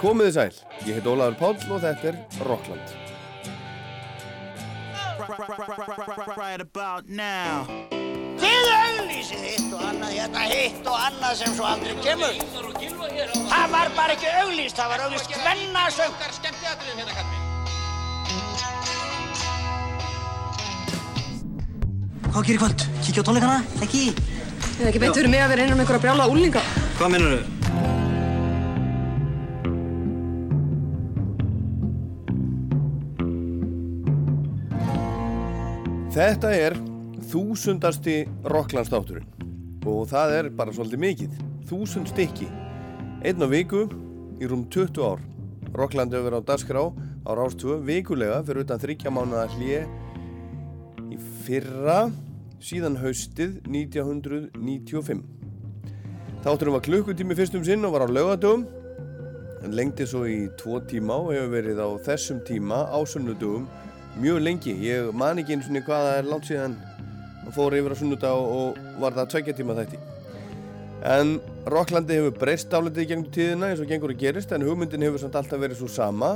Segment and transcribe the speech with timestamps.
[0.00, 0.54] Komiði sæl,
[0.88, 2.14] ég heit Ólaður Páll og þetta er
[2.48, 2.92] Rockland.
[8.40, 12.40] Þið auglýsið hitt og annað hérna, hitt og annað sem svo aldrei kemur.
[13.52, 16.14] Það var bara ekki auglýst, það var auglýst hvennasöng.
[22.30, 22.88] Hvað gerir kvöld?
[23.04, 23.62] Kíkja á tónleikana?
[23.84, 24.04] Ekki?
[24.16, 26.64] Það er ekki beint fyrir mig að vera inn um einhverja brjála úlinga.
[26.96, 27.59] Hvað mennur þau?
[36.10, 36.74] Þetta er
[37.30, 39.28] þúsundasti Rocklandsdátturinn
[39.86, 41.36] og það er bara svolítið mikið.
[41.70, 42.48] Þúsund stykki.
[43.22, 43.84] Einn á viku
[44.42, 45.22] í rúm 20 ár.
[45.70, 49.84] Rockland hefur verið á dagskrá á Rástvö vikulega fyrir utan þryggja mánuða hlje
[51.14, 52.00] í fyrra
[52.58, 55.22] síðan haustið 1995.
[56.42, 58.66] Þátturinn var klukkutími fyrstum sinn og var á laugadögum
[59.62, 63.70] en lengti svo í tvo tíma og hefur verið á þessum tíma á sunnudögum
[64.18, 64.74] mjög lengi.
[64.86, 66.78] Ég man ekki eins og hvað það er langt síðan
[67.46, 70.00] og fór yfir á sunnudag og var það tveggja tíma þætti.
[71.10, 71.38] En
[71.72, 75.22] Rocklandi hefur breyst álitið í gegnum tíðina eins og gengur að gerist en hugmyndin hefur
[75.22, 76.34] samt alltaf verið svo sama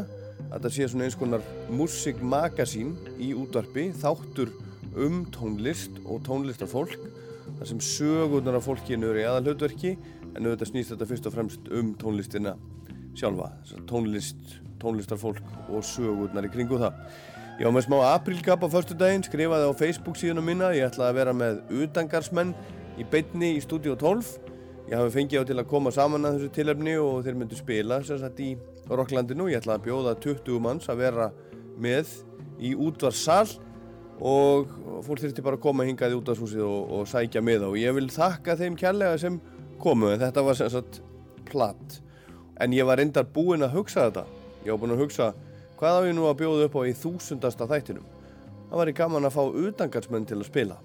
[0.50, 4.54] að það sé svona eins konar musikmagasín í útvarpi, þáttur
[4.96, 6.96] um tónlist og tónlistarfólk
[7.58, 9.96] þar sem sögurnar af fólkinu eru í aðal hlutverki
[10.34, 12.54] en auðvitað snýst þetta fyrst og fremst um tónlistina
[13.18, 13.50] sjálfa,
[13.90, 16.98] tónlist, tónlistarfólk og sögurnar í kringu það.
[17.54, 21.12] Ég var með smá aprílgap á förstu daginn, skrifaði á Facebook síðan minna, ég ætlaði
[21.12, 22.50] að vera með utangarsmenn
[22.98, 24.32] í beitni í Studio 12.
[24.88, 28.00] Ég hafi fengið á til að koma saman að þessu tilöfni og þeir myndu spila
[28.02, 29.46] sérstaklega í Rocklandinu.
[29.52, 31.28] Ég ætlaði að bjóða 20 manns að vera
[31.78, 32.10] með
[32.58, 33.46] í útvarsal
[34.18, 34.74] og
[35.06, 37.78] fólk þurfti bara að koma hingað í útvarshúsið og, og sækja með á.
[37.78, 39.38] Ég vil þakka þeim kærlega sem
[39.78, 42.00] komu en þetta var sérstaklega platt.
[42.58, 44.26] En ég var reyndar búinn að hugsa þetta.
[44.66, 45.34] Ég var búinn að hugsa
[45.84, 48.04] hvað á ég nú að bjóða upp á í þúsundasta þættinum.
[48.70, 50.76] Það var í gaman að fá utangarsmenn til að spila.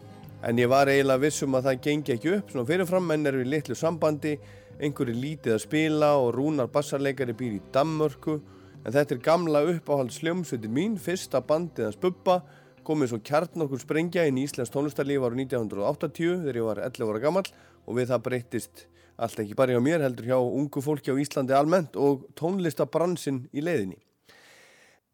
[0.43, 2.49] En ég var eiginlega vissum að það gengi ekki upp.
[2.51, 4.33] Svona fyrirfram menn er við litlu sambandi,
[4.75, 8.35] einhverju lítið að spila og rúnar bassarleikari býr í Danmörku.
[8.83, 12.41] En þetta er gamla uppáhald sljómsveitin mín, fyrsta bandið hans Bubba,
[12.83, 17.13] komið svo kjarn okkur sprengja inn í Íslands tónlistarlíf ára 1980 þegar ég var 11
[17.13, 17.45] ára gammal
[17.85, 18.85] og við það breyttist
[19.16, 23.63] allt ekki bara hjá mér heldur hjá ungu fólki á Íslandi almennt og tónlistabransin í
[23.63, 23.99] leiðinni.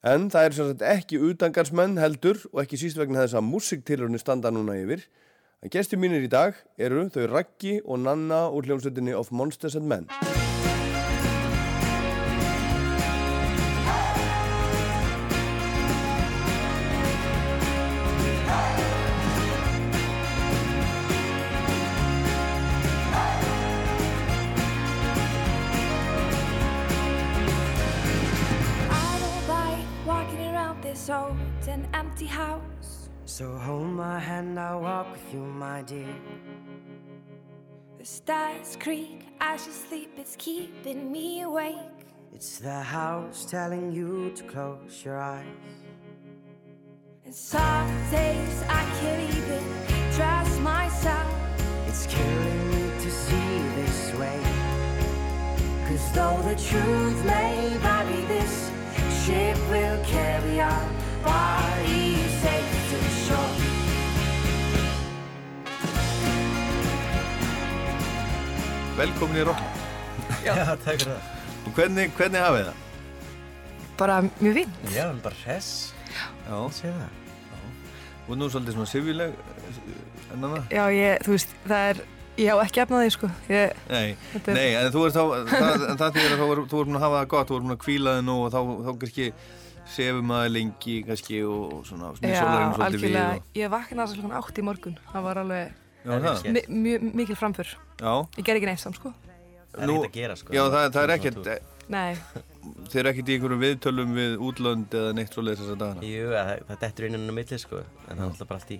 [0.05, 4.51] En það er sagt ekki utangarsmenn heldur og ekki síst vegna þess að musiktilurni standa
[4.53, 5.01] núna yfir.
[5.65, 9.89] En gestur mínir í dag eru þau Raggi og Nanna úr hljómsveitinni of Monsters and
[9.89, 10.05] Men.
[33.37, 36.15] So hold my hand, I'll walk with you, my dear.
[37.99, 42.05] The stars creak as you sleep, it's keeping me awake.
[42.33, 45.75] It's the house telling you to close your eyes.
[47.25, 49.63] And some days I can't even
[50.13, 51.29] trust myself.
[51.87, 54.39] It's killing me to see this way.
[55.89, 58.71] Cause though the truth may vary, this
[59.25, 61.64] ship will carry our
[68.95, 69.83] Velkomin í Rockland.
[70.45, 71.21] Já, takk fyrir það.
[71.65, 72.81] Og hvernig, hvernig hafið það?
[73.99, 74.75] Bara mjög fínt.
[74.93, 75.69] Já, en bara hress.
[76.47, 76.57] Já.
[76.77, 77.11] Sé það.
[78.25, 79.35] Og nú svolítið svona sifjuleg
[80.33, 80.63] en annað?
[80.73, 81.99] Já, ég, þú veist, það er,
[82.41, 83.29] ég á ekki efnaði, sko.
[83.51, 86.97] Ég, Nei, er- nei, en þú ert þá, það, það þýðir að þú ert, búin
[86.99, 89.27] að hafa það gott, þú ert búin að kvíla þig nú og þá, þá kannski
[89.85, 93.27] sefum maður lengi kannski og svona snýr já, sólarinn svolítið við algjörlega.
[93.35, 97.67] og, Ég vaknaði þess að mjög mikil framför.
[97.99, 99.13] já, Ég ger ekki neitt samt, sko.
[99.75, 100.53] Það er ekkert að gera, sko.
[100.55, 101.39] já, það, það er ekkert,
[102.89, 106.05] þeir eru ekkert í einhverjum viðtölum við útlönd eða neitt svoleiðis þessa dagana.
[106.07, 107.81] Jú, það, dettur inn inn á milli, sko.
[108.09, 108.79] En það er alltaf bara allt í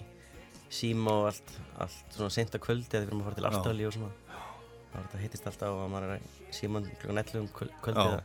[0.76, 1.52] síma og allt,
[1.86, 4.12] allt svona sent á kvöldi þegar við erum að fara til Ástralíu og svona.
[4.26, 8.24] Það var þetta hittist alltaf og maður er síman klukkan 11 um kvöld- kvöldið að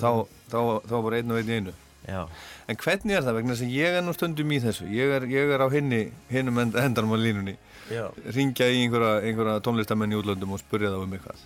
[0.00, 0.10] þá,
[0.52, 0.58] þá,
[0.88, 1.74] þá var einn og einn í einu.
[2.02, 2.22] Já,
[2.68, 5.26] En hvernig er það vegna þess að ég er nú stundum í þessu, ég er,
[5.30, 6.00] ég er á hinni,
[6.32, 7.54] hinnum end, endanum á línunni.
[8.36, 11.42] Ringja í einhverja, einhverja tónlistamenn í útlöndum og spurja þá um eitthvað.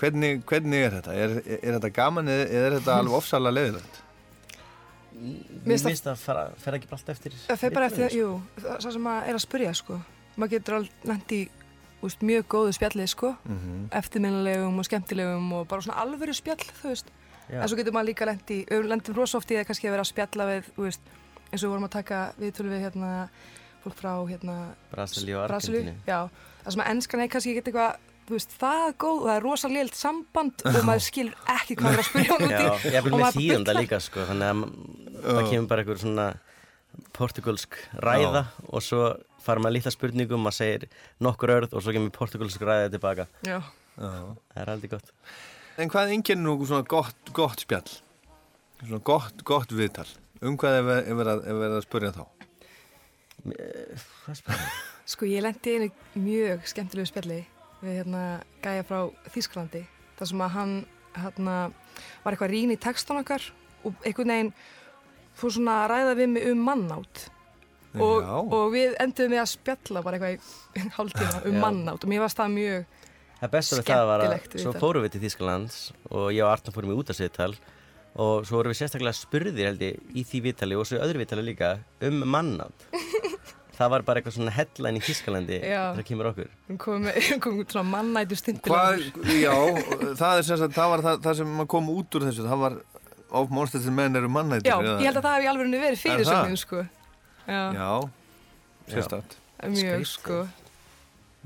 [0.00, 1.14] Hvernig, hvernig er þetta?
[1.14, 3.98] Er, er, er þetta gaman eða eða er þetta alveg ofsalega leðilegt?
[5.18, 8.18] Mér finnst það- það fara, fer ekki bara allt eftir það fer bara eftir, viðbrögðum,
[8.18, 10.00] jú, það það sem að er að spurja, sko.
[10.38, 11.40] Maður getur nænt í
[12.06, 13.88] úst, mjög góðu spjallið sko, Mhm.
[13.92, 17.06] eftirminnilegum og skemmtilegum og bara svona alvöru spjall, þú veist.
[17.50, 17.62] Já.
[17.62, 20.12] En svo getur maður líka lendi, lendum rosa oft í það kannski að vera að
[20.12, 21.00] spjalla við, veist,
[21.52, 23.28] eins og við vorum að taka viðtölu við hérna,
[23.84, 24.56] fólk frá hérna,
[24.92, 25.94] Brasilíu og Argentínu.
[26.08, 26.20] já,
[26.64, 27.96] það sem að ennskan er kannski ekki eitthvað,
[28.28, 31.98] veist, það er góð, það er rosa lélt samband og maður skilur ekki hvað maður
[31.98, 32.58] er að spyrja hún út í.
[32.58, 33.80] Já, ég vil með bullar.
[33.80, 34.64] líka sko, þannig að
[35.28, 36.28] það kemur bara einhver svona
[37.16, 39.02] portugalsk ræða og svo
[39.44, 40.88] fara maður lítla spurningum, maður segir
[41.24, 43.28] nokkur örð og svo kemur portugalsk ræða tilbaka.
[43.46, 43.60] Já,
[43.98, 44.10] Já.
[44.54, 45.08] Það er aldrei gott.
[45.78, 47.88] En hvað enginn nú svona gott, gott spjall?
[48.82, 50.06] Svona gott, gott viðtal.
[50.42, 52.24] Um hvað er ver- er verið að, að spurja þá?
[55.08, 55.88] Sko ég lendi einu
[56.18, 57.38] mjög skemmtilegu spjalli
[57.80, 58.22] við hérna
[58.64, 59.84] gæja frá Þýsklandi
[60.18, 60.74] þar sem að hann
[61.18, 61.56] hérna,
[62.24, 63.44] var eitthvað rín í textan okkar
[63.86, 64.52] og einhvern veginn
[65.38, 67.28] fór svona að ræða við mig um mannátt.
[67.98, 71.60] Og, og við enduðum við að spjalla bara eitthvað í hálftíma um Já.
[71.62, 72.96] mannátt og mér varst það mjög
[73.38, 75.78] Það besta við það var að Skemmtilegt svo fórum við til Þýskalands
[76.10, 77.52] og ég og Arna fórum í út af sviðtal
[78.18, 81.22] og svo vorum við sérstaklega spurðir held ég í því viðtali og svo í öðru
[81.22, 81.70] viðtali líka
[82.08, 82.86] um mannátt.
[83.78, 85.82] það var bara eitthvað svona headline í Þýskalandi Já.
[85.94, 86.52] þegar kemur okkur.
[87.44, 89.54] kom út svona mannætu stundilega já,
[90.18, 92.78] það er sem sagt, það var það, það sem kom út úr þessu, það var
[93.38, 94.72] of monsters menn eru mannættir.
[94.72, 96.86] Já, ég held að það hef í alveg verið Er fyrir sögnin sko
[97.48, 97.90] Já, Já,
[98.92, 99.38] sérstætt.
[99.62, 100.08] mjög skrítið.
[100.16, 100.40] sko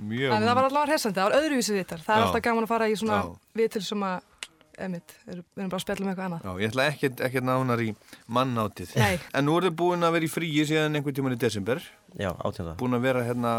[0.02, 0.32] Mjög.
[0.32, 1.98] En það var allavega hressandi, það var öðruvísi viðtal.
[2.02, 3.18] Það er alltaf gaman að fara í svona
[3.58, 4.28] viðtal sem að,
[4.78, 6.44] emitt, við erum bara að spjalla um eitthvað annað.
[6.46, 7.88] Já, ég ætla ekkert, ekkert nánar í
[8.32, 8.94] mannátið.
[9.02, 9.18] Nei.
[9.34, 11.82] En nú er þið búin að vera í fríi síðan einhvern tíman í desember.
[12.18, 12.76] Já, átjönda.
[12.80, 13.52] Búin að vera hérna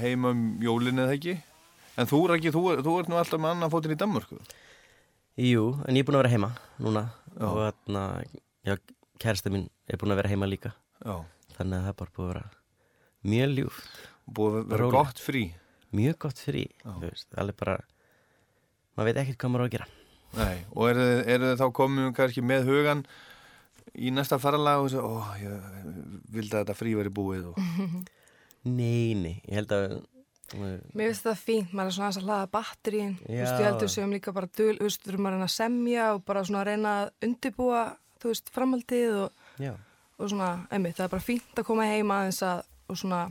[0.00, 1.36] heima um jólinu eða ekki.
[2.00, 4.38] En þú, Raki, þú, þú ert nú alltaf með annan fótinn í Danmörku.
[5.38, 7.46] Jú, en ég er búin að vera heima núna Já.
[7.48, 8.02] og þarna,
[8.66, 8.74] já,
[9.22, 10.70] kærasta mín er búin að vera heima líka.
[11.02, 11.16] Já.
[11.56, 12.44] Þannig að það er bara búin að vera
[13.34, 13.88] mjög ljúft,
[14.24, 14.94] Búið að vera Rólegt.
[14.98, 15.42] gott frí.
[15.94, 17.74] mjög gott frí, þú veist, alveg bara,
[18.96, 19.86] maður veit ekkert hvað maður á að gera.
[20.38, 23.04] Nei, og eru þið, eru þið þá komið kannski með hugan
[23.94, 25.86] í næsta faralag og þessu, ó, ég
[26.34, 27.62] vildi að þetta frí veri búið og...
[28.64, 29.98] Nei, nei, ég held að,
[30.54, 33.14] Mér finnst það fínt, maður er svona að hlaða batterín.
[33.22, 35.54] Þú veist, ég heldur sem líka bara dul, þú veist, við erum að reyna að
[35.54, 37.80] semja og bara svona að reyna að undibúa,
[38.22, 39.40] þú veist, framhaldið og,
[40.18, 43.22] og svona, emitt, það er bara fínt að koma heima aðeins að, og svona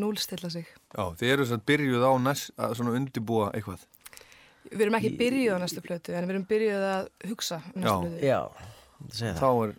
[0.00, 0.70] núlstilla sig.
[0.94, 3.84] Já, þið eru svona byrjuð á næst, að svona undibúa eitthvað.
[4.72, 7.94] Við erum ekki byrjuð á næstu plötu, en við erum byrjuð að hugsa um næstu
[7.94, 7.96] Já.
[8.04, 8.24] plötu.
[8.24, 8.40] já,
[9.34, 9.74] Þá er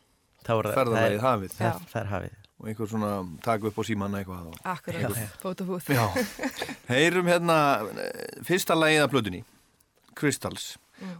[0.46, 1.56] er það, hafið.
[1.58, 2.36] það, er hafið.
[2.56, 3.10] Og einhver svona
[3.44, 4.46] taka upp á símanna eitthvað.
[4.52, 4.60] Og...
[4.64, 5.90] Akkurat, bót og búð.
[5.92, 6.06] Já,
[6.94, 7.58] heyrum hérna
[8.00, 9.42] eh, fyrsta lagið af plötunni,
[10.16, 10.76] Crystals.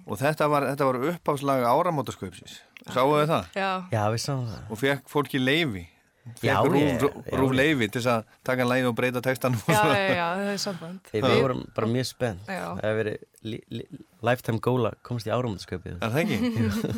[0.08, 2.62] Og þetta var, þetta var uppáfslag áramótaskaupsins.
[2.94, 3.50] Sáu þið það?
[3.58, 4.62] Já, Já, við sáum það.
[4.72, 5.84] Og fekk fólki leifi.
[6.26, 9.60] Rúf, leifi til þess að taka lagið og breyta textanum.
[9.62, 11.12] og já, já, já, það er samband.
[11.14, 12.48] Við við vorum bara mjög spennt.
[12.50, 13.86] Það hefur verið li, li,
[14.26, 16.00] lifetime goal að komast í áramöndasköpið.
[16.00, 16.96] Er það ekki?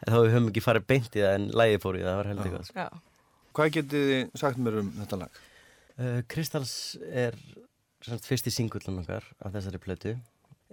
[0.00, 2.20] En þá við höfum ekki farið beint í það en lægið fór í það, það
[2.20, 2.68] var heldur.
[2.80, 2.86] Já.
[3.58, 5.40] Hvað getið þið sagt mér um þetta lag?
[6.00, 6.74] Uh, Kristals
[7.12, 7.36] er
[8.06, 10.14] semst, fyrsti singullin okkar af þessari plötu.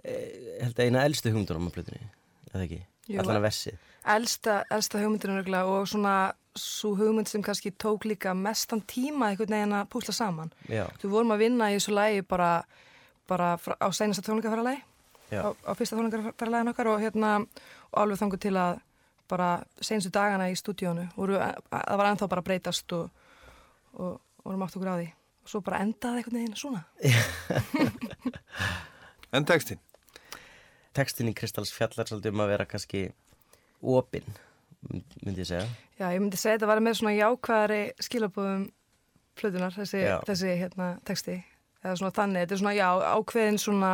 [0.06, 2.08] Eh, held að eina elstu hugmyndunum á plötunni,
[2.54, 2.80] eða ekki?
[3.08, 3.18] Jú.
[3.20, 3.86] Allan að versið.
[4.14, 6.14] Elsta, elsta hugmyndin örgulega og svona
[6.60, 10.52] svo hugmynd sem kannski tók líka mestan tíma einhvern veginn að púsla saman.
[10.68, 12.50] Já, Þú vorum að vinna í þessu lægi bara,
[13.30, 14.82] bara frá, á seinasta tónleikaferðalagi,
[15.30, 18.80] já, á, á fyrsta tónleikaferðalagin okkar og hérna og alveg þangu til að
[19.28, 19.48] bara
[19.84, 23.10] seinustu dagana í stúdíónu það var ennþá bara breytast og,
[24.00, 25.08] og, vorum átt okkur á því.
[25.44, 26.84] Og svo bara endaði einhvern veginn svona.
[29.36, 29.80] En textin?
[30.96, 33.02] Tekstin í Kristals fjallar svolítið um að vera kannski
[33.84, 34.24] opinn,
[34.88, 35.66] myndi ég segja.
[35.98, 38.66] Já, ég myndi segja að þetta var með svona jákvæðari skilabóðum
[39.38, 40.16] plötunar, þessi, Já.
[40.26, 41.38] þessi hérna, texti.
[41.84, 43.90] Eða svona þannig, þetta er svona, já, ákveðin svona,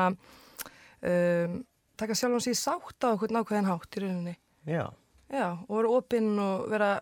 [1.04, 1.56] um,
[2.00, 4.36] taka sjálfan sér sátt á okkur ákveðin hátt í rauninni.
[4.64, 4.86] Já,
[5.34, 7.00] Já, og vera opinn og vera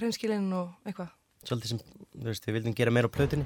[0.00, 1.10] reynskilinn og eitthvað.
[1.44, 1.80] svolítið sem,
[2.14, 3.44] þú veist, við vildum gera meira á plötunni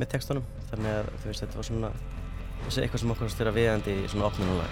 [0.00, 0.44] með tekstunum.
[0.70, 1.90] Þannig að, þú veist, þetta var svona,
[2.64, 4.70] þessi eitthvað sem okkur styrir viðandi í svona opnunulag.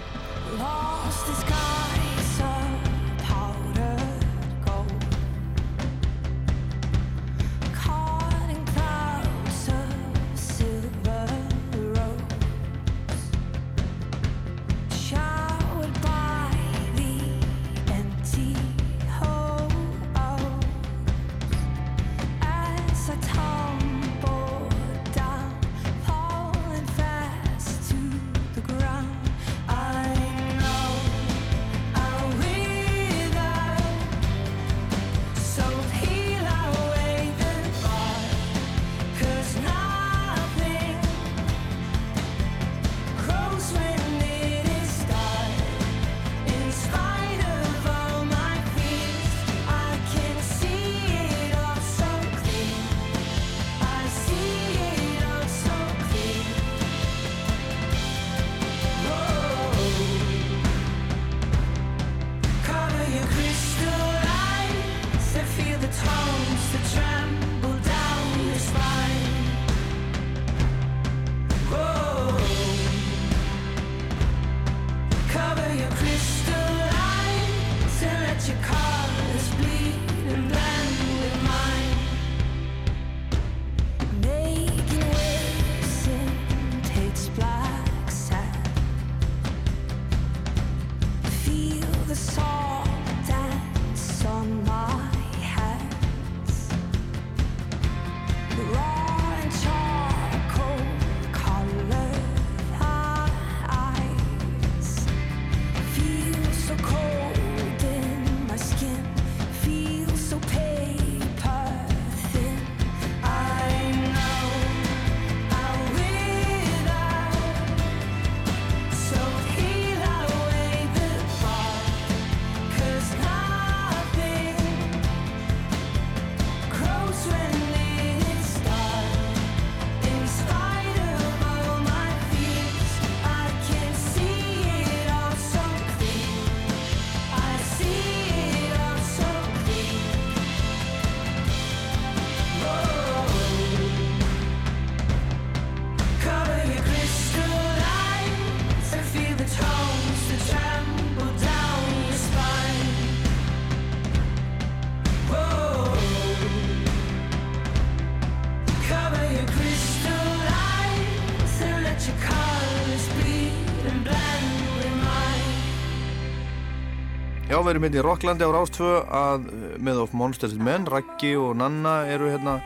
[167.63, 171.55] Við erum hérna í Rocklandi á Rástvö að eh, með of Monsters Men, Raggi og
[171.59, 172.59] Nanna eru hérna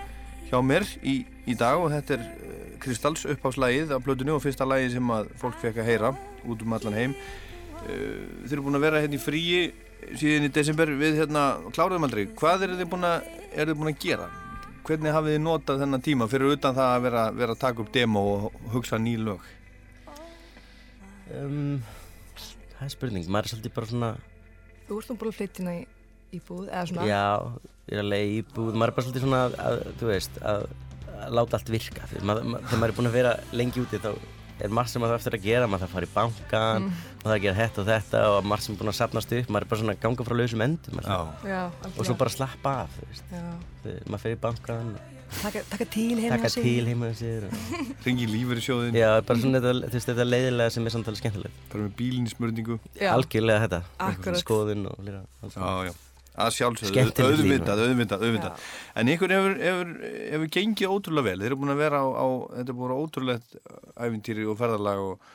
[0.49, 4.67] hjá mér í, í dag og þetta er eh, Kristals uppháfslægið af blötunni og fyrsta
[4.67, 7.15] lægið sem að fólk fekk að heyra út um allan heim.
[7.87, 9.63] Eh, Þið eru búin að vera hérna í fríi
[10.19, 12.25] síðan í desember við hérna kláruðum aldrei.
[12.39, 13.29] Hvað eru þið búin að,
[13.63, 14.27] eru búin að gera?
[14.83, 17.91] Hvernig hafið þið notað þennan tíma fyrir utan það að vera, vera að taka upp
[17.95, 19.45] demo og hugsa ný lög?
[21.33, 21.79] Um,
[22.75, 24.09] það er spurning, maður er svolítið bara svona,
[24.89, 25.83] Þú ert nú búin að flytja hérna í
[26.39, 27.07] íbúð, eða svona.
[27.07, 27.23] já,
[27.89, 30.63] ég er að leiða íbúð, maður er bara svolítið svona, að, þú veist, að,
[31.23, 32.07] að láta allt virka.
[32.13, 34.09] Þegar maður, ma- þegar maður er búinn að vera lengi úti þá
[34.63, 37.23] er margt sem maður þarf eftir að gera, maður þarf að fara í bankan, maður
[37.23, 39.65] þarf að gera þetta og þetta og margt sem er búinn að sapnast upp, maður
[39.65, 41.17] er bara svona að ganga frá lausum endum Já.
[41.49, 43.41] Já, og svo bara slappa af, þú veist, Já.
[43.83, 44.91] Þegar maður fer í bankan,
[45.41, 47.75] Taka, taka til heima taka til heima hjá sér og,
[48.05, 51.21] Ringi lífur í sjóðin, já, bara svona þetta, þú veist, þetta leiðilega sem er samtalið
[51.21, 51.59] skemmtilegt.
[51.73, 52.79] bara með bílinn í smörningu.
[53.11, 54.41] Algjörlega þetta, Akkurat.
[54.43, 55.23] skoðun og lera.
[55.43, 55.95] Já, já.
[56.33, 58.61] Að sjálfsögðu, auðvitað, auðvitað, auðvitað.
[58.97, 59.91] En ykkur hefur, hefur,
[60.31, 61.35] hefur gengið ótrúlega vel.
[61.43, 63.57] Þeir eru búin að vera á, á þetta er búin að ótrúlegt
[63.93, 65.27] æfintýri og ferðarlag og,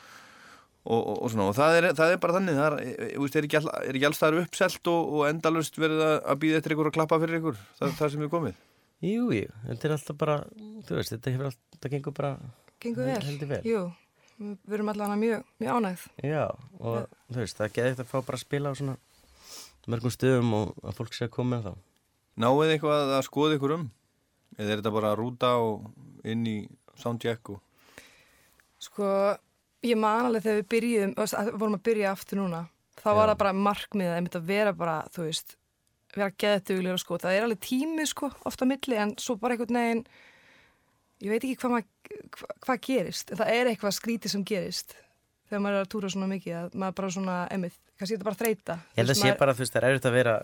[0.83, 1.47] og, og, og svona.
[1.53, 4.01] Og það er, það er bara þannig, það er, e, e, er ekki, all, er
[4.01, 7.21] ekki alls það uppselt og, og endalust verið að, að býða eftir ykkur og klappa
[7.23, 8.59] fyrir ykkur, það, það sem er komið.
[8.99, 10.37] Jú, jú, þetta er alltaf bara,
[10.89, 12.31] þú veist, þetta hefur alltaf, þetta gengur bara,
[12.83, 13.19] gengur vel.
[13.29, 13.61] heldur vel.
[13.69, 13.83] Jú,
[14.39, 16.07] við erum allavega mjög, mjög ánægð.
[16.27, 16.43] Já,
[16.81, 16.97] og
[17.29, 18.97] þú veist, það geði þetta að fá bara að spila á svona
[19.89, 21.85] mörgum stöðum og að fólk sé að koma með þá.
[22.43, 23.87] Náið eitthvað að skoða ykkur um?
[24.59, 26.57] Eða er þetta bara að rúta og inn í
[26.99, 27.63] soundcheck og...
[28.83, 29.07] Sko,
[29.87, 32.65] ég man alveg þegar við byrjuðum, þú veist, að við vorum að byrja aftur núna,
[32.99, 33.31] þá var Já.
[33.31, 35.58] það bara markmið að að vera bara, þú veist,
[36.17, 37.19] vera geðduglegur sko.
[37.23, 40.05] Það er alveg tími sko, ofta á milli, en svo bara einhvern veginn,
[41.25, 44.97] ég veit ekki hvað, mað, hva, hvað gerist, en það er eitthvað skrítið sem gerist
[45.49, 48.29] þegar maður er að túra svona mikið, að maður bara svona, emið, kannski er þetta
[48.29, 48.79] bara þreita.
[48.93, 50.35] Ég held að sé bara, þú veist, það er erfitt að vera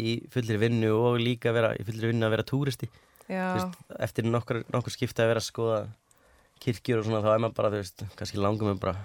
[0.00, 2.88] í fullir vinnu og líka vera í fullir vinnu að vera túristi.
[3.28, 5.82] Veist, eftir nokkur, nokkur skipti að vera að skoða
[6.64, 8.96] kirkjur og svona, þá er maður bara, þú veist, kannski langum við bara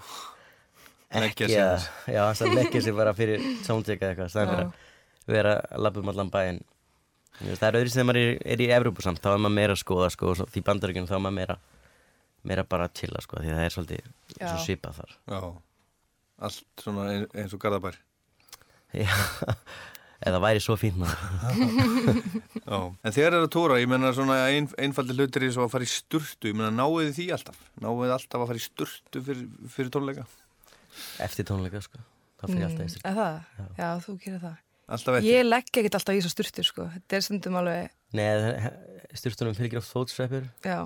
[1.27, 1.89] ekki að, aðeins.
[2.15, 4.86] já, það leggja sig bara fyrir soundcheck eða eitthvað, staðan fyrir að
[5.27, 6.61] vera að labba um allan bæinn.
[7.37, 9.81] Það er öðru sem maður er, er í Evrópu samt, þá er maður meira að
[9.83, 11.57] skoða, sko, og því bandaríkjunum þá er maður meira,
[12.49, 14.07] meira bara að chilla, sko, því það er svolítið
[14.39, 14.47] Já.
[14.47, 15.13] svo svipað þar.
[15.29, 15.41] Já,
[16.47, 17.99] allt svona ein- eins og Garðabær.
[18.97, 19.13] Já,
[20.25, 21.21] eða væri svo fínt maður.
[22.71, 25.75] Já, en þegar er að tóra, ég menna svona ein, einfaldi hlutir í svo að
[25.75, 27.61] fara í sturtu, ég menna náðu þið því alltaf?
[27.85, 29.45] Náðu þið alltaf að fara í sturtu fyrir,
[29.77, 30.25] fyrir tónleika?
[31.21, 32.01] Eftir tónleika, sko.
[32.41, 33.05] Það fyrir alltaf mm, eftir.
[33.05, 33.37] er það?
[33.77, 33.89] Já.
[34.07, 34.57] þú gerir það.
[34.87, 35.27] Alltaf eftir?
[35.33, 38.27] Ég legg ekkert alltaf í þessar sturtur sko, þetta er stundum alveg, Nei,
[39.19, 40.45] styrtunum fylgir oft fótsveppur.
[40.63, 40.79] já,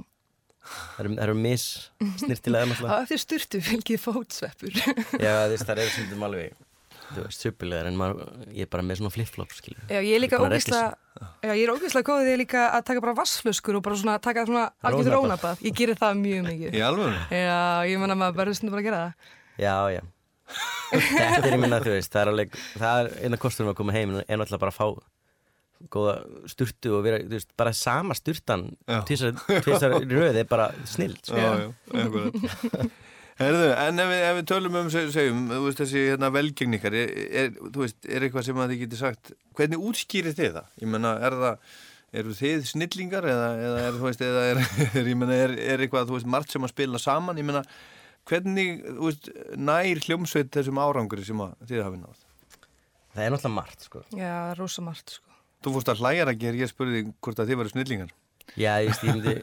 [0.62, 1.64] Það eru, eru mis
[2.22, 2.98] snirtilega á náttúrulega.
[3.06, 4.74] eftir sturtu fylgið fótsveppur.
[5.22, 6.54] Já, þú veist, það eru stundum alveg,
[7.12, 9.82] þú veist, suppilegar, en maður, ég er bara með svona flip-flop, skilju.
[9.90, 10.92] Já, ég er líka ógeðslega,
[11.46, 14.46] já, ég er ógeðslega góðið því líka að taka bara vassflöskur og bara svona taka
[14.50, 15.30] svona algjörður Rónabað.
[15.30, 15.66] ónabað.
[15.66, 16.78] Ég gerir það mjög mikið.
[16.78, 17.22] Í alveg?
[17.38, 17.58] Já,
[17.90, 20.02] ég menna maður bara
[20.52, 20.68] að.
[20.92, 21.32] Já, já.
[21.32, 23.96] Þetta er, ég minna, þú veist, það er alveg, það er eina kosturum að koma
[23.96, 24.88] heim, er náttúrulega bara að fá
[25.92, 26.16] góða
[26.52, 29.00] sturtu og vera, þú veist, bara sama sturtan, Já.
[29.08, 31.40] tvisar röði er bara snill, sko.
[31.40, 31.72] Já, já,
[32.04, 32.92] akkurat.
[33.42, 36.76] Herðu, en ef við, ef við tölum um, seg- segjum, þú veist, þessi hérna, velgengn
[36.78, 40.52] ykkar, er, er, þú veist, er eitthvað sem að þið getur sagt, hvernig útskýrið þið
[40.60, 40.68] það?
[40.84, 41.72] Ég menna, er það,
[42.22, 44.62] eru þið snillingar eða, eða er, þú veist, eða er,
[45.02, 47.64] er ég menna, er, er eitthvað, þú veist, margt sem að spila saman, ég menna,
[48.30, 52.24] hvernig, þú veist, nær hljómsveit þessum árangri sem að þið hafið náð?
[53.12, 54.04] Það er náttúrulega margt, sko.
[54.16, 55.38] Já, það er rosa margt, sko.
[55.62, 58.14] Þú fórst að hlæjar ekki þegar ég spurði hvort að þið varu snillingar.
[58.58, 59.34] Já, ég ég myndi,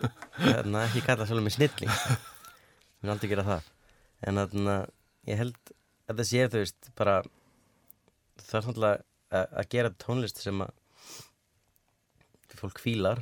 [0.40, 2.16] hérna, ekki kalla sjálf mig snilling, sko.
[2.18, 3.68] Ég myndi aldrei gera það.
[4.26, 4.78] En þarna,
[5.28, 5.74] ég held
[6.08, 7.16] að það sé, þú veist, bara,
[8.40, 10.74] það er náttúrulega að, að gera tónlist sem að
[12.58, 13.20] fólk fílar,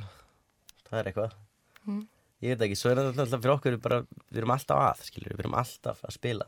[0.87, 1.35] það er eitthvað.
[1.85, 2.05] Mm.
[2.45, 5.33] Ég veit ekki, svo er það náttúrulega fyrir okkur, bara, við erum alltaf að, skiljur,
[5.33, 6.45] við erum alltaf að spila.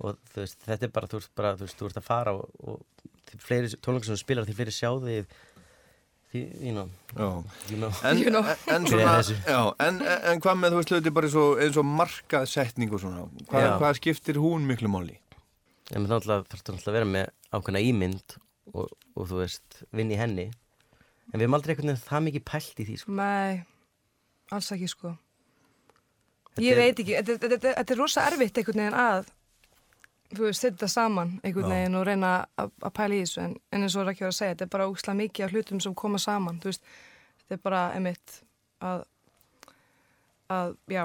[0.00, 2.32] Og þú veist, þetta er bara, þú veist, bara, þú veist, þú ert að fara
[2.36, 5.36] og, og því fleiri tónleikar sem þú spilar, því fleiri sjá þig,
[6.32, 7.28] því, you know, Já.
[7.72, 7.92] you know.
[8.08, 8.48] En, You know.
[8.72, 9.14] en, er svona,
[9.48, 12.92] já, en, en, en hvað með þú veist hluti bara eins og, eins og markaðsetning
[12.96, 13.70] og svona hvað, Já.
[13.80, 15.16] hvað skiptir hún miklu máli?
[15.94, 18.36] En þá náttúrulega þarf náttúrulega að vera með ákveðna ímynd
[18.74, 20.48] og, og þú veist, vinn í henni.
[21.32, 23.14] En við erum aldrei veginn það mikið pælt í því, sko.
[23.16, 23.62] Nei,
[24.54, 25.16] alls ekki, sko.
[26.56, 29.26] Ég er- veit ekki, þetta, þetta, þetta, er rosa erfitt einhvern veginn að,
[30.32, 33.82] þú veist, setja saman einhvern veginn og reyna að, að pæla í þessu, en, en
[33.82, 36.18] eins og ekki verið að segja, þetta er bara ógislega mikið af hlutum sem koma
[36.22, 36.88] saman, þú veist,
[37.42, 38.38] þetta er bara, emitt,
[38.80, 39.04] að,
[40.56, 41.02] að, já,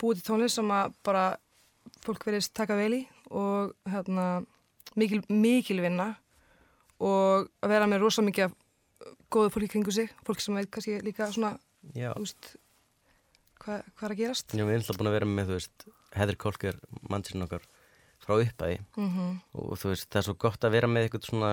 [0.00, 1.26] búið tónlist sem að bara
[2.06, 4.26] fólk verðist taka vel í og, hérna,
[4.98, 6.14] mikil, mikil vinna
[7.00, 8.54] og að vera með rosa mikið
[9.32, 11.54] góðu fólki kringu sig, fólk sem veit kannski líka svona,
[12.20, 12.50] veist,
[13.60, 14.54] hvað, hvað er að gerast.
[14.54, 15.84] Já, við erum alltaf búin að vera með, þú veist,
[16.16, 17.66] Heather Kolker, mannsinn okkar
[18.20, 21.52] frá uppæði Mm og þú veist, það er svo gott að vera með eitthvað svona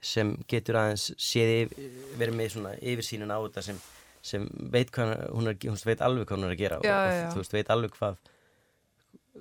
[0.00, 3.80] sem getur aðeins séð yfir, verið með svona yfirsýnin á þetta sem,
[4.22, 7.10] sem veit hvað hún er, hún veit alveg hvað hún er að gera Já, og,
[7.12, 8.16] já, og þú veist, veit alveg hvað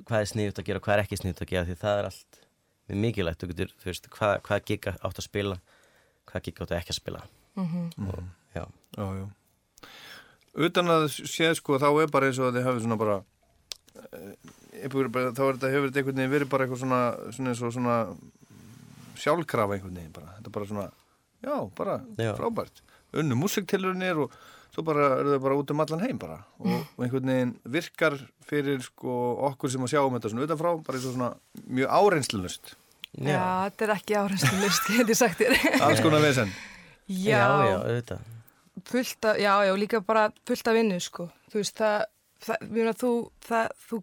[0.05, 2.10] hvað er sniðut að gera og hvað er ekki sniðut að gera því það er
[2.10, 2.39] allt
[2.89, 3.39] mjög mikilvægt.
[3.41, 5.58] Þú getur, þú veist, hvað, hvað gig átt að spila
[6.29, 7.21] hvað gig átt að ekki að spila.
[7.60, 7.89] Mhm.
[8.08, 8.23] og,
[8.55, 8.63] já,
[8.97, 9.25] Já, já.
[10.60, 13.18] Utan að sé sko þá er bara eins og að þið hafið svona bara,
[14.02, 14.32] eh,
[14.84, 17.02] einhver, bara þá er þetta hefur þetta einhvern veginn verið bara eitthvað svona,
[17.36, 17.98] svona eins og svona
[19.20, 20.34] sjálfkrafa einhvern veginn bara.
[20.38, 20.88] Þetta er bara svona,
[21.46, 22.32] já, bara Já.
[22.39, 22.82] frábært.
[23.20, 24.34] Unnu músiktilurinnir og
[24.74, 28.18] svo bara eru þau bara út um allan heim bara og, og einhvern veginn virkar
[28.50, 29.15] fyrir sko
[29.50, 31.32] okkur sem að sjáum þetta svona utanfrá bara eins og svona
[31.70, 32.74] mjög áreynslunust.
[33.18, 34.20] Já, þetta er ekki
[34.98, 35.56] get ég sagt þér.
[35.82, 36.52] Alls konar vesen.
[37.10, 38.38] já, já, auðvitað
[38.86, 41.30] fullt af, já, já, líka bara fullt af vinnu, sko.
[41.52, 42.06] Þú veist, það,
[42.46, 43.12] það, mjög að þú,
[43.50, 44.00] það, þú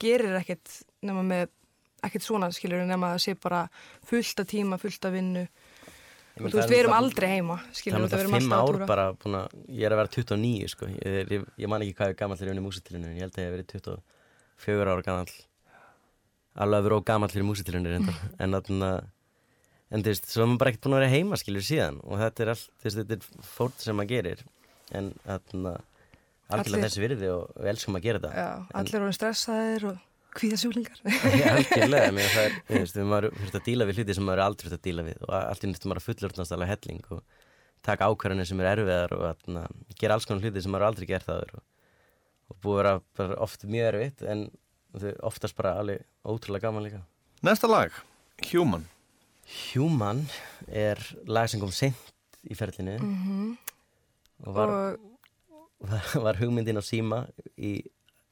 [0.00, 0.76] gerir ekkert
[1.06, 1.48] nema með,
[2.06, 3.64] ekkert svona, skilur, nema að sé bara
[4.08, 5.46] fullt af tíma, fullt af vinnu.
[6.40, 8.60] Ég þú það veist, er við erum aldrei heima, Það er við erum alltaf að
[8.62, 8.86] ár túra.
[8.88, 12.08] bara búin að, ég er að vera 29 sko, ég, ég, ég man ekki hvað
[12.08, 14.94] ég er gamall þegar ég er unni músitilinu, ég held að ég hef verið 24
[14.94, 15.34] ára gamall,
[16.64, 18.90] alveg að vera ó gamall fyrir músitilinu reyndar, en þarna,
[19.90, 22.20] en þú veist, svo er maður bara ekkert búin að vera heima skilur síðan og
[22.22, 24.44] þetta er allt, þú veist, þetta er fórn sem maður gerir,
[25.00, 25.72] en þarna,
[26.50, 28.44] algjörlega Allir- þessi virði og við elskum að gera þetta.
[28.44, 29.98] Já, En- allir voru stressaðir og
[30.30, 31.00] kvíðasjúlingar.
[31.56, 34.38] Algjörlega, mér það er, þú veist, við maður þurft að díla við hluti sem maður
[34.38, 37.00] er aldrei þurft að díla við og allt í nýttum maður að fullurðnast alveg helling
[37.16, 37.22] og
[37.88, 39.64] taka ákvarðanir sem er erfiðar og atna,
[39.98, 41.64] gera alls konar hluti sem maður aldrei gert aður og,
[42.52, 44.44] og búið að vera bara oft mjög erfitt en
[45.30, 47.02] oftast bara alveg ótrúlega gaman líka.
[47.46, 47.90] Næsta lag,
[48.52, 48.86] Human.
[49.50, 50.24] Human
[50.68, 51.96] er lag sem kom sent
[52.46, 52.98] í ferlinu.
[53.00, 53.56] Mhm.
[54.46, 54.98] og var, Og,
[55.80, 57.26] var, var hugmyndin á síma
[57.58, 57.82] í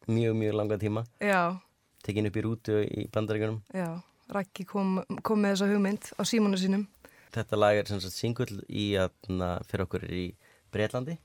[0.08, 1.04] mjög, mjög langa tíma.
[1.20, 1.58] Já,
[2.04, 4.00] tekin upp í rútu í bandaríkunum já,
[4.32, 6.86] Raggi kom, kom með þessa hugmynd á símónu sínum.
[7.34, 9.12] Þetta lag er sem sagt singull í að
[9.68, 10.26] fyrir okkur er í
[10.72, 11.18] Breitlandi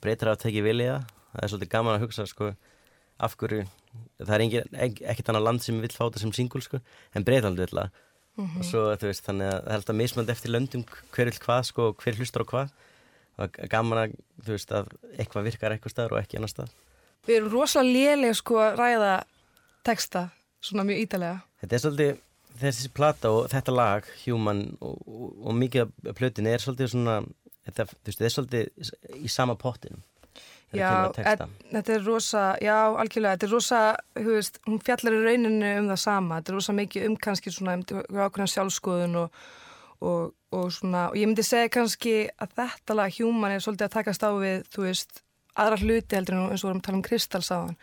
[0.00, 1.16] Breitar hafa tekið vilja það.
[1.42, 2.54] Er svolítið gaman að hugsa sko
[3.20, 3.66] af hverju,
[4.18, 6.80] það er ekkert annað land sem vill fá þetta sem singull sko
[7.14, 7.60] en Breitland
[8.40, 11.40] vill það og svo þú veist þannig að er alltaf mismönd eftir löndum hver vil
[11.46, 12.78] hvað sko hver hlustar á hvað
[13.40, 16.72] og gaman að þú veist að eitthvað virkar eitthvað staðar og ekki annar stað
[17.28, 19.12] Við erum rosalega lélega sko að ræða
[19.84, 20.28] texta,
[20.64, 21.40] svona mjög ítalega.
[21.60, 22.22] Þetta er svolítið,
[22.60, 27.18] þessi plata og þetta lag, Human og, og, og mikið af plötinu er svolítið svona,
[27.68, 30.02] þetta, þú veist, þetta er svolítið í sama pottinum.
[30.76, 33.78] Já, en, þetta er rosa, já, algjörlega, þetta er rosa,
[34.14, 37.52] þú veist, hún fjallar í rauninu um það sama, þetta er rosa mikið um kannski
[37.54, 39.40] svona, um ákveðna sjálfskoðun og,
[40.06, 43.96] og, og svona, og ég myndi segja kannski að þetta lag Human er svolítið að
[43.96, 45.24] takast á við, þú veist,
[45.58, 47.76] aðra hluti heldur en eins og vorum að tala um kristalsáðan,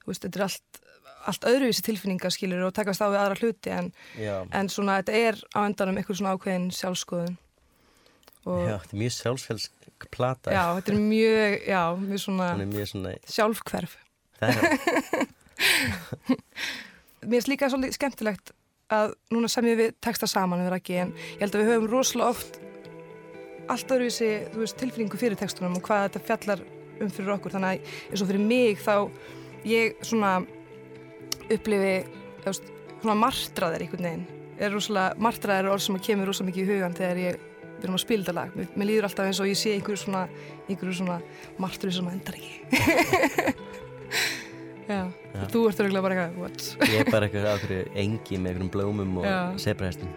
[0.00, 0.82] þú veist, þetta er allt,
[1.28, 3.92] allt öðruvísi tilfinningar skilur og takast á við aðra hluti en,
[4.48, 7.36] en svona, þetta er á endanum eitthvað svona ákveðin sjálfskoðun.
[8.44, 10.54] Já, þetta er mjög sjálfsfélsk plata.
[10.54, 13.98] já, þetta er mjög, já, mjög svona mjög svona, sjálfhverf.
[14.40, 14.64] það er,
[17.20, 18.52] Mér finnst líka svolítið skemmtilegt
[18.90, 22.32] að núna semjum við texta saman við Raggi en ég held að við höfum rosalega
[22.32, 22.56] oft
[23.70, 26.64] allt öðruvísi þú veist, tilfinningu fyrir textunum og hvað þetta fjallar
[27.00, 28.96] um fyrir okkur þannig að eins og fyrir mig þá
[29.68, 30.32] ég svona
[31.50, 31.94] upplifi
[32.40, 32.72] þú veist,
[33.02, 34.26] svona martraðir einhvern veginn
[34.60, 37.46] er rosalega, martraðir orð sem kemur rosalega mikið í hugan þegar ég
[37.80, 40.02] við erum að spila þetta lag mér, mér líður alltaf eins og ég sé einhverju
[40.04, 40.22] svona
[40.68, 41.18] einhverju svona
[41.62, 42.52] martröð sem endar ekki
[44.90, 45.44] Já, Já.
[45.52, 46.90] þú ert örgulega bara eitthvað what?
[46.90, 50.10] ég er bara eitthvað á hverju engi með einhverjum blómum og sebrahestum.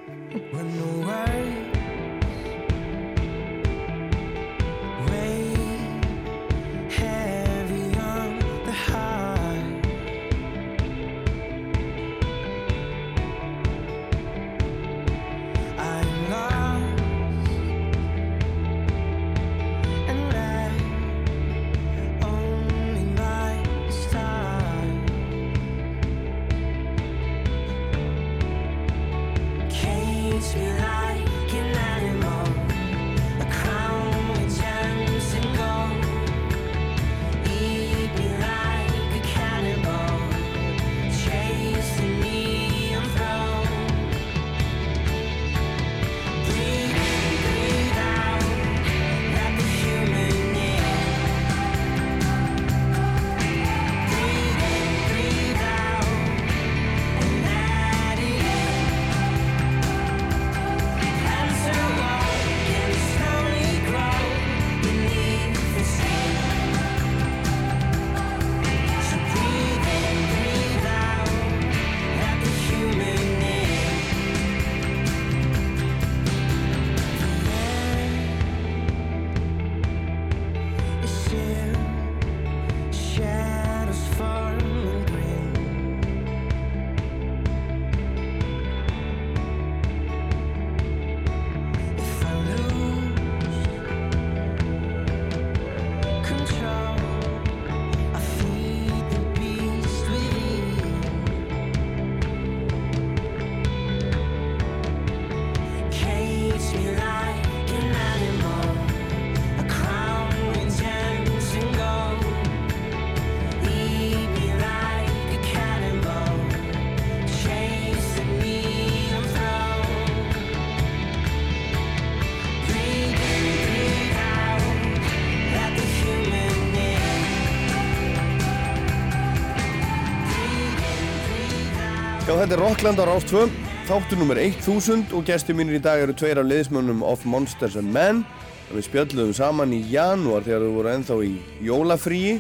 [132.43, 133.41] Þetta er Rockland á Rást 2,
[133.87, 137.87] þáttu nummer 1000 og gestur mínir í dag eru tveir af liðsmönnum of Monsters and
[137.87, 138.25] Men.
[138.67, 141.29] Við spjöldluðum saman í janúar þegar þau voru ennþá í
[141.63, 142.33] jólafríi.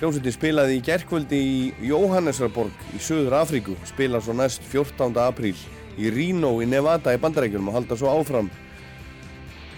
[0.00, 5.14] Hljómsveitin spilaði í gerkvöldi í Jóhannesarborg í Suður Afríku, spila svo næst 14.
[5.22, 5.54] apríl
[5.94, 8.50] í Reno í Nevada í Bandaríkjunum og halda svo áfram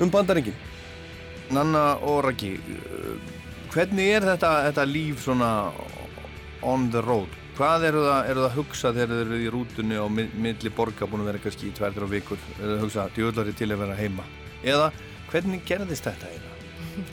[0.01, 0.57] um Bandaríkin.
[1.53, 3.37] Nanna og Raki, uh,
[3.77, 5.53] hvernig er þetta, þetta líf svona
[6.65, 7.29] on the road?
[7.55, 10.71] Hvað eru það, eru það að hugsa þegar þeir eru í rútunni og mi- milli
[10.75, 12.41] borga búin að vera kannski í tvær-þrjá vikur?
[12.59, 14.25] Er það að hugsa djöðlari til að vera heima?
[14.65, 14.89] Eða
[15.31, 17.07] hvernig gerðist þetta eiginlega?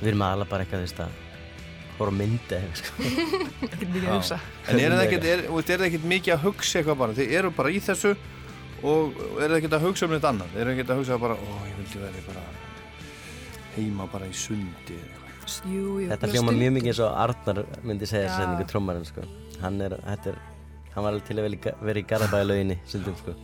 [0.00, 1.10] Við erum aðalega bara eitthvað, þú veist, að
[2.00, 4.38] horfa á myndi eða eitthvað, sko.
[4.70, 7.16] En er það ekkert, er, er það ekkert mikið að hugsa eitthvað bara?
[7.18, 8.14] Þið eru bara í þessu
[8.80, 10.54] og er það ekkert að hugsa um þetta annað?
[10.56, 12.46] Er það ekkert að hugsa bara, ó, ég vildi vera bara
[13.76, 15.19] heima bara í sundi eða eitthvað?
[15.66, 16.08] Jú, jú.
[16.10, 19.24] Þetta hljóma mjög mikið eins og Arnar myndi segja þess að einhver trommarinn, sko.
[19.60, 20.38] Hann er, er,
[20.94, 21.48] hann var alveg til að
[21.88, 23.34] vera í Garabæðalauginni, svolítið, sko.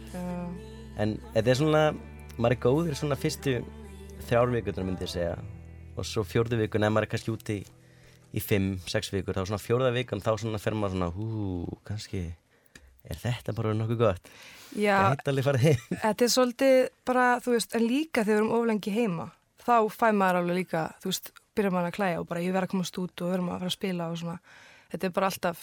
[1.03, 1.83] En þetta er svona,
[2.37, 3.59] maður er góður svona fyrstu
[4.27, 5.37] þrjár vikurnar myndi ég segja.
[5.97, 7.67] Og svo fjórðu vikun, ef maður er kannski úti í,
[8.37, 12.27] í fimm, sex vikur, þá svona fjórða vikun þá svona fer maður svona, hú, kannski
[13.07, 14.31] er þetta bara nokkuð gott?
[14.77, 14.99] Já,
[16.05, 16.77] Þetta er svolítið
[17.09, 19.29] bara, þú veist, en líka þegar við erum oflengi heima,
[19.63, 22.69] þá fæ maður alveg líka, þú veist, byrjar maður að klæja og bara ég verð
[22.69, 24.39] að komast út og verðum að fara að spila og svona.
[24.93, 25.63] Þetta er bara alltaf,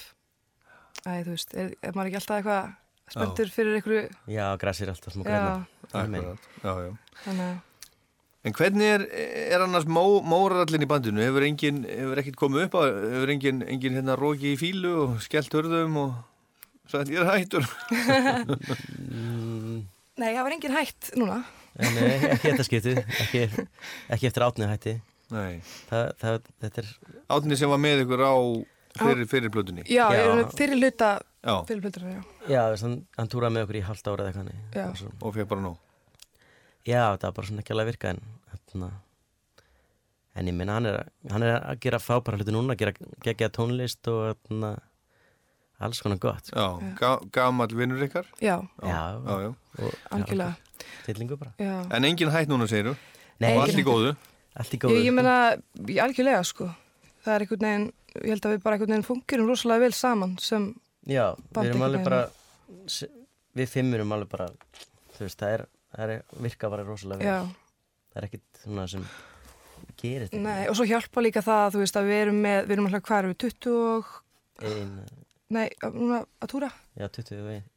[1.07, 2.71] æ, þú veist, er, er maður ekki alltaf eitthvað
[3.13, 5.29] spenntur fyrir einhverju, Já, græsir alltaf smá Já.
[5.29, 5.53] græna
[5.93, 6.91] Akkurat, já, já.
[7.27, 7.61] þannig að,
[8.43, 9.03] En hvernig er,
[9.55, 11.21] er annars mó, mórarallin í bandinu?
[11.23, 12.81] Hefur enginn, hefur ekkert komið upp á,
[13.13, 16.17] hefur enginn, enginn hérna róki í fílu og skellt hörðum og
[16.91, 17.63] sagt ég er hættur?
[18.43, 19.77] mm,
[20.19, 21.39] nei, það var engin hætt núna.
[21.79, 23.43] en, eh, Ekki þetta skiptið, ekki,
[24.13, 24.95] ekki eftir átnið hætti
[25.33, 25.59] Nei.
[25.89, 26.89] það, það, Þetta er,
[27.37, 28.33] Átni sem var með ykkur á
[29.01, 29.83] fyrir, fyrir plötunni.
[29.89, 30.43] Já, Já.
[30.53, 31.11] fyrir hluta,
[31.43, 32.21] Já, fyrir hluta, já.
[32.47, 32.83] já, þess,
[33.17, 34.45] hann, túraði með okkur í halvt ára eða.
[34.89, 35.77] Og svo- og fekk bara nóg.
[36.85, 38.21] Já, það var bara svona ekki alveg að virka en
[38.53, 38.91] hérna
[40.35, 42.93] en ég minna hann er, hann er að gera fábæra hluti núna, gera
[43.23, 44.71] gegja tónlist og hérna
[45.83, 46.57] alls konar gott sko.
[46.59, 48.25] Já, ga gamall vinnur ykkar.
[48.41, 49.55] Já, Já, Já, já.
[49.79, 50.55] og algjörlega,
[51.05, 51.73] tillingu bara já.
[51.93, 52.95] En enginn hætt núna, segiru.
[53.39, 54.15] Nei, Og allt í góðu.
[54.59, 55.01] Allt í Ég, góðu.
[55.07, 55.35] ég meina,
[55.89, 56.69] ég algjörlega, sko.
[57.23, 57.85] Það er einhvern veginn,
[58.19, 60.69] ég held að við bara einhvern veginn fungerum rosalega vel saman sem,
[61.07, 62.21] Já, við erum alveg bara
[63.57, 64.47] við fimm erum alveg bara
[65.17, 65.63] þú veist, það er,
[65.95, 67.27] það er virka bara rosalega vel.
[67.27, 67.83] Já.
[68.13, 69.03] það er ekkit svona sem
[69.99, 72.87] gerist Nei, og svo hjálpa líka það, þú veist, að við erum með, við erum
[72.89, 74.13] alltaf hvað erum við, 20 og,
[74.69, 74.93] ein,
[75.53, 76.71] nei, núna að túra?
[76.99, 77.69] já, 20 og ein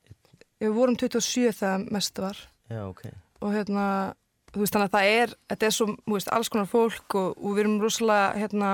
[0.57, 2.39] Við vorum 27 þegar mest var.
[2.73, 3.03] Já, ok.
[3.45, 3.83] Og hérna,
[4.57, 7.35] þú veist, þannig að það er, þetta er svo, þú veist, alls konar fólk og,
[7.37, 8.71] og við erum rosalega, hérna,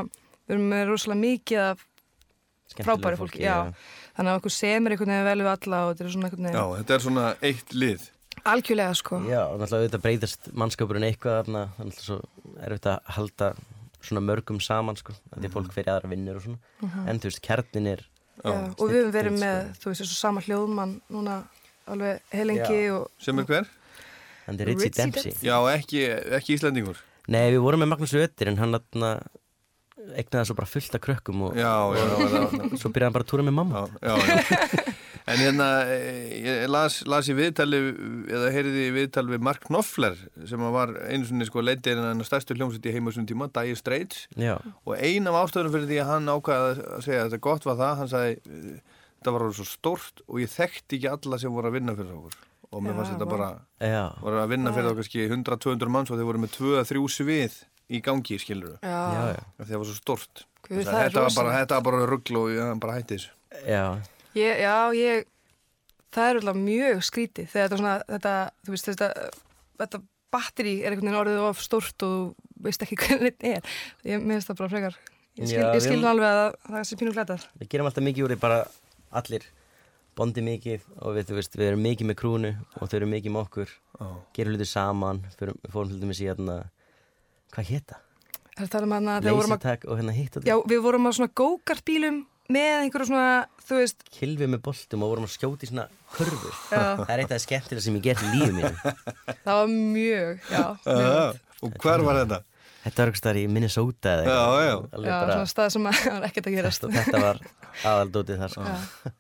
[0.47, 1.83] við erum með rosalega mikið af,
[2.73, 3.57] Skemmtilegu Frábæru fólki, já.
[4.17, 6.53] þannig að okkur semur einhvern veginn vel við alla og þetta er svona einhvern Já,
[6.63, 8.07] veginn, þetta er svona eitt lið.
[8.53, 9.19] algjörlega, sko.
[9.29, 12.17] Já, og náttúrulega auðvitað breytast mannskapurinn eitthvað þarna, þannig að svo
[12.65, 13.51] erfitt að halda
[14.03, 17.29] svona mörgum saman sko, að því fólk fer í aðra vinnur og svona, en þú
[17.29, 18.07] veist, kjarnin er
[18.43, 19.83] Já, og við höfum verið með, sko.
[19.83, 21.37] þú veist, þessu sama hljóðmann núna
[21.93, 22.97] alveg heilengi Já.
[22.97, 23.69] og Sem er hver?
[24.53, 26.05] Hann er Ritchie Dempsey Já, ekki,
[26.39, 27.01] ekki Íslandingur.
[27.33, 29.15] Nei, við vorum með Magnús Öttir en hann þarna
[30.19, 32.41] eignaði svo bara fullt af krökkum og, Já, já, já.
[32.81, 34.83] svo byrjaði hann bara að túra með mamma Já, já, já.
[35.31, 37.79] En hérna, eh, ég las, las í viðtali,
[38.27, 40.17] eða heyrði í viðtal við Mark Knopfler
[40.51, 43.79] sem var einu svona sko leitið en hann stærstu hljómsveit í heima þessum tíma, Dire
[43.79, 47.43] Straits Já, og ein af ástöðunum fyrir því að hann ákvaði að segja að þetta
[47.47, 48.35] gott var það, hann sagði
[48.83, 52.19] þetta var orðið svo stórt og ég þekkti ekki alla sem voru að vinna fyrir
[52.19, 52.41] okkur
[52.73, 53.49] og mér fannst þetta bara,
[54.23, 57.59] voru að vinna fyrir okkur kannski 100-200 manns og þeir voru með 2-3 svið
[57.93, 60.45] í gangi, skilur já, það var svo stórt.
[60.63, 63.33] Guð, Þetta það er var bara, þetta var bara ruggl og ég bara hætti þessu.
[63.69, 63.85] Já,
[64.33, 65.27] Ég, já, ég,
[66.15, 69.09] það er alltaf mjög skrítið þegar þetta svona, þetta, þú veist, þetta,
[69.83, 70.01] þetta
[70.33, 73.75] batteri er einhvern veginn orðið of stórt og þú veist ekki hvernig þetta er.
[74.09, 74.97] Ég mér finnst það bara frekar,
[75.37, 77.45] ég skil, Já, ég við skil nú alveg að það sé pínu glætað.
[77.61, 78.63] við gerum alltaf mikið úr því bara
[79.21, 79.45] allir
[80.19, 83.45] bondi mikið og við, veist, við erum mikið með krúnu og þau eru mikið með
[83.47, 84.07] okkur Já.
[84.37, 86.51] gerum hluti saman, fyrir, við fórum hluti með síðan
[87.53, 88.01] hvað hétta?
[88.61, 92.21] Er um Lasertag og hérna hitt já, við vorum að svona go-kart bílum
[92.53, 96.83] með einhverju svona, þú veist, kilfið með boltum og vorum að skjóti svona kurvur Já.
[97.01, 98.73] það er eitt af það skemmtilega sem ég gert í lífið mínu
[99.47, 101.41] það var mjög, já, mjög.
[101.63, 102.41] Og hver var þetta?
[102.83, 104.75] þetta var eitthvað staðar í Minnesota eða Já, já.
[104.75, 106.85] Já, bara, svona stað sem var ekkert að gerast.
[106.85, 107.43] þetta, þetta var
[107.93, 108.69] aðaldótið þar sko.
[108.69, 109.17] Já.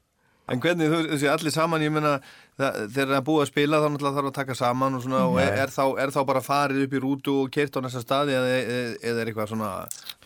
[0.51, 2.17] En hvernig, þú þessi allir saman, ég meina,
[2.59, 5.21] það, þegar það er búið að spila þá náttúrulega þarf að taka saman og svona,
[5.31, 8.03] og er, er, þá, er þá bara farið upp í rútu og kert á næsta
[8.03, 9.71] staði eða, eða, er eitthvað svona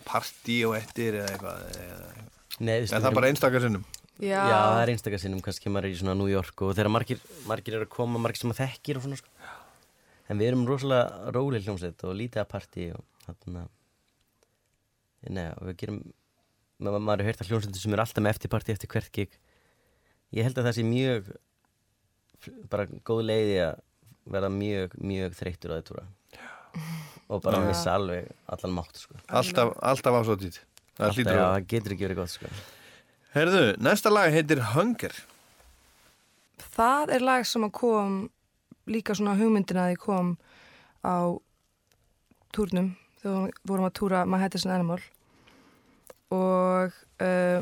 [0.09, 2.27] partí og ettir eða eitthvað, eða,
[2.57, 3.85] Nei, er það bara einstakar sinnum?
[4.17, 6.89] Já, Já, það er einstakar sinnum, kannski maður er í svona New York og þegar
[6.95, 9.51] margir, margir eru að koma, margir sem maður þekkir og svona sko.
[10.33, 13.67] En við erum rosalega róli hljómsveit og lítið að partí og þarna,
[15.29, 16.01] neða, og við gerum,
[16.81, 19.37] ma maður er heyrt að hljómsveitir sem er alltaf með eftirparti eftir hvert gig.
[20.35, 21.29] Ég held að það sé mjög,
[22.71, 23.83] bara góð leiði að
[24.27, 26.07] verða mjög, mjög þreyttur á þetta
[27.27, 27.67] og bara Já.
[27.69, 29.15] missa alveg allan mátt sko.
[29.29, 30.59] Alltaf, alltaf ásótið.
[30.97, 32.51] Það Alltaf, það getur ekki verið gott sko.
[33.37, 35.13] Herðu, næsta lag heitir Hunger.
[36.77, 38.15] það er lag sem að kom
[38.87, 40.31] líka svona hugmyndina að því kom
[41.05, 41.17] á
[42.55, 45.01] túrnum þegar við vorum að túra Manhattan Animal
[46.33, 47.61] og uh,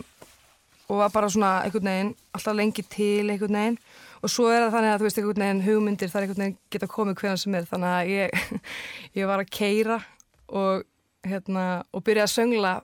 [0.89, 3.79] og var bara svona einhvern veginn alltaf lengi til einhvern veginn.
[4.25, 6.89] Og svo er það þannig að þú veist einhvern veginn hugmyndir þar einhvern veginn geta
[6.95, 7.69] komið hverjan sem er.
[7.71, 8.29] Þannig að ég,
[9.21, 10.01] ég var að keira
[10.49, 10.85] og
[11.25, 12.75] hérna og byrja að söngla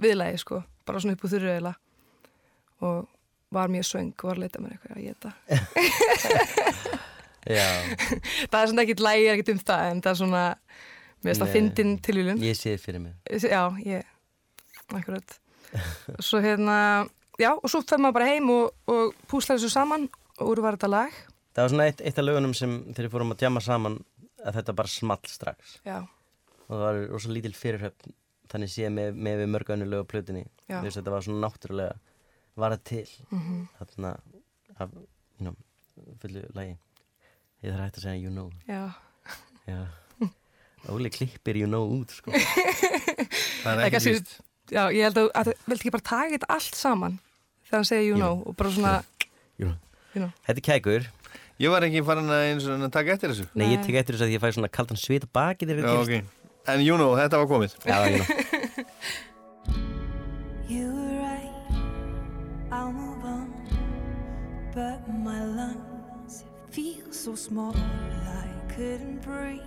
[0.00, 1.76] viðlægi sko bara svona upp úr þurru eiginlega.
[2.80, 3.08] Og
[3.50, 5.30] var mjög söng og var að leita mér eitthvað að geta
[8.50, 8.60] það.
[8.60, 10.42] Er svona ekkit lægi, ekkit um það en það er svona,
[11.24, 11.54] mér það Nei.
[11.56, 13.14] fyndin tilvílun ég sé þið fyrir mig.
[13.42, 14.12] já, ég,
[14.94, 15.36] akkurat.
[16.22, 16.76] Svo hérna,
[17.40, 20.76] já og svo fer maður bara heim og, og púslar þessu saman og úr var
[20.78, 21.18] þetta lag
[21.50, 23.96] Það var svona eitt, eitt af lögunum sem þegar við fórum að djama saman
[24.46, 28.14] að þetta bara small strax já, og það var rosa lítil fyrirhöfn
[28.50, 30.78] þannig sé með, með við mörg önnu lög á plötunni Já.
[30.78, 31.98] þú veist þetta var svona náttúrulega
[32.60, 33.58] varað til Mhm.
[33.80, 34.12] þarna
[34.80, 34.90] af,
[35.38, 35.56] you know,
[36.22, 36.76] fullu lagi
[37.62, 38.82] ég þarf hægt að segja you know já
[39.68, 39.80] Já.
[40.88, 42.32] Óli klippir you know út sko.
[43.64, 44.30] Það er Ekki víst.
[44.72, 47.18] já, ég held að, að viltu ekki bara taka þetta allt saman
[47.70, 48.94] þegar hann segir you know og bara svona,
[49.60, 49.76] you know.
[50.14, 51.02] you know Þetta er kækur
[51.60, 53.44] Ég var ekki farin að eins og að taka eftir þessu.
[53.52, 53.84] Nei, ég Nei.
[53.84, 56.08] tek eftir þess að ég fæ svona kaldan svita baki þegar Já, þetta ok.
[56.14, 56.32] gerist.
[56.72, 57.74] En you know, þetta var komið.
[57.84, 58.24] Já, you know.
[60.70, 61.52] You were right,
[62.72, 63.52] I'll move on.
[64.72, 69.60] But my lungs feel so small, I couldn't breathe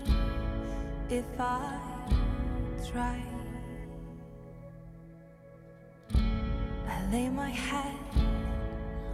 [1.11, 1.77] if I
[2.89, 3.32] tried.
[7.03, 7.97] I lay my head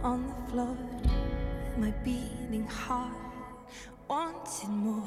[0.02, 0.76] on the floor,
[1.76, 3.16] my beating heart
[4.08, 5.02] wanting more,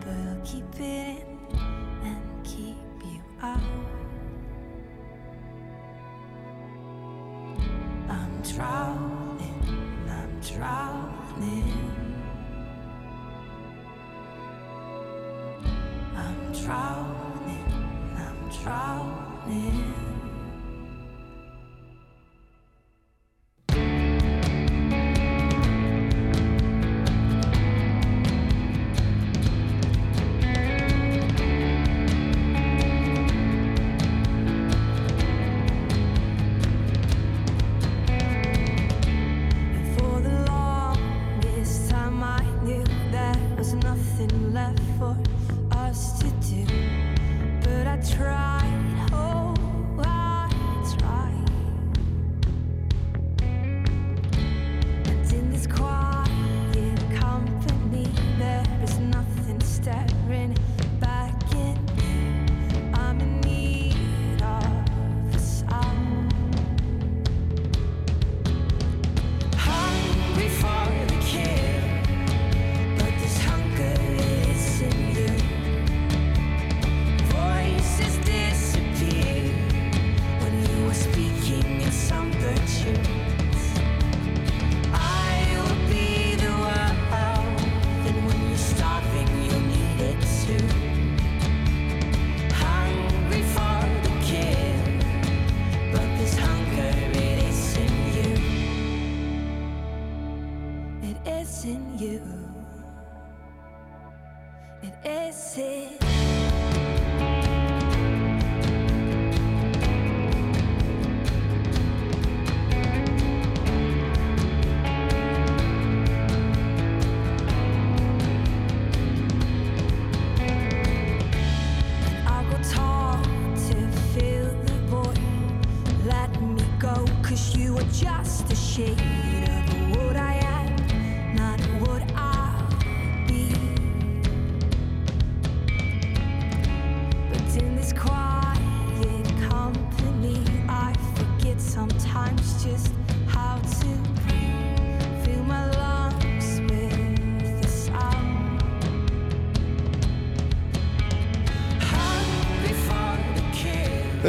[0.00, 1.58] but I'll keep it in
[2.02, 4.03] and keep you out.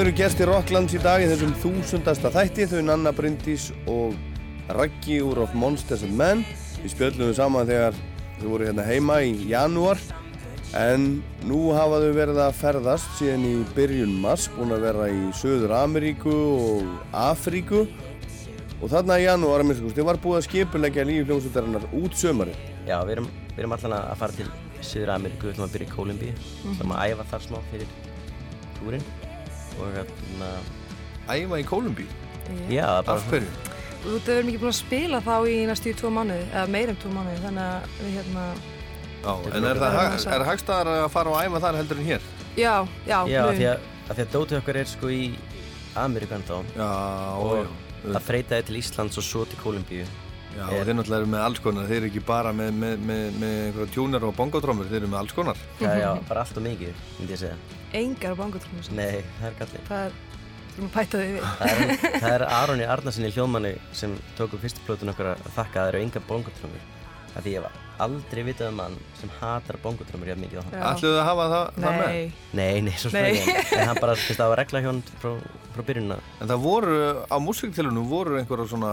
[0.05, 4.13] Eru gestir Rocklands í dag í þessum þúsundasta þætti, þau Nanna Bryndís og
[4.77, 6.43] Raggi úr of Monsters and Men.
[6.83, 7.97] Við spjöllum við saman þegar
[8.35, 9.97] þau voru hérna heima í janúar.
[10.77, 15.25] En nú hafa þau verið að ferðast síðan í byrjun mars búin að vera í
[15.41, 17.87] Söður Ameríku og Afríku.
[18.77, 22.53] Og þarna í janúar að minnst þið var búið að skipulegja lífi hljómsveitarinnar út sömari
[22.85, 24.51] Já, við erum, við erum allan að fara til
[24.85, 26.41] Suður Ameríku, við ætlum að byrja í Kólumbíu.
[26.43, 27.95] Við ætlum að æfa þar smá fyrir
[28.77, 29.13] túrin
[29.79, 30.49] og hérna,
[31.29, 32.05] Æfa í Kólumbí?
[32.69, 33.51] já, það er bara Af hverju?
[34.05, 36.89] Þú veist, við erum ekki búin að spila þá í næstu tvo mánuði, eða meir
[36.93, 38.43] en tvo mánuði, þannig að við hérna,
[39.25, 42.21] Já, en er það hag- er hagstæðar að fara og æfa þar heldur en hér?
[42.55, 42.75] já,
[43.07, 45.23] já, Já, af því að, af því að dótið okkar er sko í
[45.95, 46.89] Ameríku ennþá Já,
[47.41, 48.13] og já.
[48.13, 50.05] það freytaði til Íslands og svo til Kólumbíu
[50.55, 53.25] Já, og þeir náttúrulega eru með alls konar, þeir eru ekki bara með, með, með,
[53.41, 55.63] með einhverja tjúnar og bongotrómur, þeir eru með alls konar.
[55.81, 57.57] Já, já, bara allt og mikið, myndi ég segja
[57.95, 58.87] engar bangutrúnum.
[58.97, 60.17] Nei, það er gallið Það er,
[60.65, 61.47] þú erum að pæta því við.
[61.59, 65.65] Það er, það er Aroni Arnarssoni hljóðmanni sem tók upp fyrstu plötun okkur að þakka
[65.65, 66.91] að það eru enga bongotrömmur
[67.35, 70.75] af því ég var aldrei vitað um mann sem hatar bongotrömmur jafn mikið á hann.
[70.91, 72.15] Ætluðu að hafa það, það með?
[72.59, 73.41] Nei, Nei, svo spæði
[73.79, 75.31] en hann bara, þú veist, það var regla hjá hann frá,
[75.75, 78.91] frá byrjunna En það voru, á músiktilunum voru einhverja svona,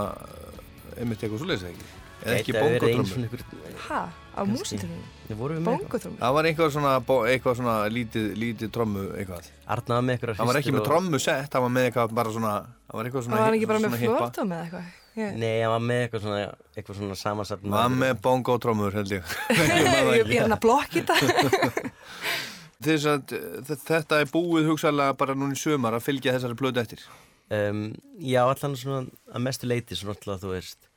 [0.98, 1.90] einmitt eitthvað svoleiðis eða ekki?
[2.22, 3.42] Eða ekki ykkur
[3.88, 6.18] ha, á eitthvað bangutrúnum.
[6.20, 6.92] Það var einhver svona,
[7.32, 9.48] eitthvað svona lítið, lítið trommu eitthvað.
[9.74, 12.34] Arna var með eitthvað Það var ekki með trommu sett, það var með eitthvað bara
[12.36, 12.52] svona,
[12.86, 14.90] það var eitthvað svona, Það var ekki bara með flórdóm eða eitthvað.
[15.12, 19.34] Ég, Nei, hann var með eitthvað svona, eitthvað svona samansett Var með bongotrómur held ég.
[19.58, 21.90] ég, er hann að blokki þetta.
[22.82, 26.82] Þess að eh, þetta er búið hugsaðlega bara núna í sömar að fylgja þessari plötu
[26.82, 27.04] eftir.
[27.52, 27.84] Um,
[28.22, 30.88] Já, allan svona að mestu leiti svona alltaf, þú veist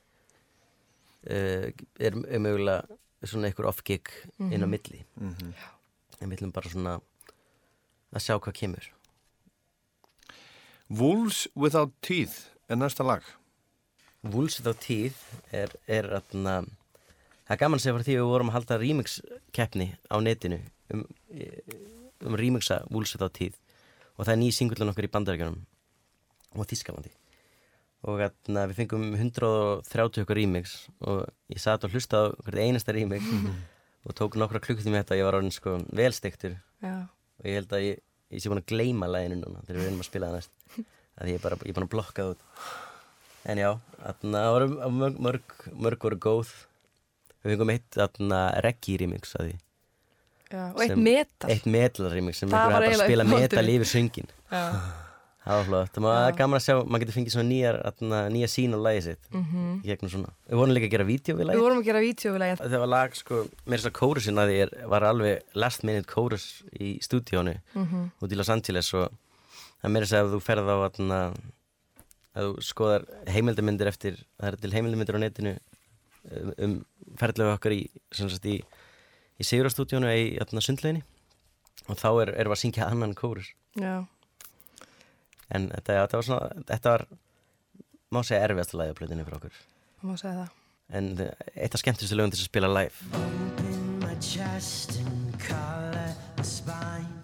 [1.29, 2.83] uh, er, er mögulega
[3.25, 5.01] svona einhver off-gig inn á milli.
[6.21, 6.99] En við ætlum bara svona
[8.15, 8.91] að sjá hvað kemur.
[10.89, 13.25] Wolves Without Teeth er næsta lag.
[14.21, 15.17] Wolves Without Teeth
[15.51, 16.59] er, er atna,
[17.47, 19.19] það er gaman að segja frá því að við vorum að halda remix
[19.55, 20.59] keppni á netinu
[20.93, 21.05] um,
[22.29, 23.57] um remixa Wolves Without Teeth.
[24.15, 25.63] Og það er ný singullun okkar í bandaríkjunum
[26.55, 27.13] og Þískalandi
[28.05, 32.93] og atna, við fengum 130 okkar remix og ég satt og hlusta á hvert einasta
[32.93, 33.25] remix
[34.05, 37.07] og tók nokkra klukkutími þetta og ég var orðin sko velstektur Já,
[37.39, 38.01] og ég held að ég,
[38.35, 40.53] ég sé búin að gleyma læginu núna þegar við erum að spila það næst.
[41.15, 42.41] Að ég er bara, ég er búin að blokka það út.
[43.45, 43.69] En já,
[44.01, 44.67] þarna voru
[44.99, 46.51] mörg, mörg, mörg voru góð.
[47.45, 49.55] Við fengum eitt þarna reggae remix að því.
[50.51, 51.49] Já, og eitt metal.
[51.49, 54.61] eitt metal remix sem Það einhver var hafa bara að spila metal yfir söngin Já,
[55.45, 58.47] það var flott, það var gaman að sjá maður getur fengið svona nýjar, þarna, nýja
[58.49, 59.27] sín á lagið sitt.
[59.31, 59.65] Mhm.
[59.83, 60.31] í gegnum svona.
[60.49, 62.55] Við vorum líka að gera vídeo við við lagið vorum að gera vídeovilega.
[62.65, 63.35] það var lag sko,
[63.67, 68.11] mér þess að kórusin að því er, var alveg last minute kórus í stúdíónu Mhm.
[68.21, 69.11] út í Los Angeles og
[69.83, 71.19] það mér þess að þú ferð á atna,
[72.35, 75.53] að þú skoðar heimildamindir eftir, það er til heimildamindir á netinu
[76.31, 76.85] um, um
[77.17, 78.57] ferðlega okkar í, sagt í,
[79.39, 81.03] í Sigurastúdíónu í atna, sundleginni
[81.87, 83.51] og þá er, við að syngja annan kórus.
[83.77, 84.07] Já,
[85.53, 87.05] en þetta, þetta var svona, þetta var
[88.15, 89.59] má segja erfiðasta lagi á plötinu fyrir okkur
[90.05, 90.55] má segja það.
[90.99, 91.11] en
[91.55, 97.14] eitt af skemmtustu lögum til að spila live Open my chest and color my spine.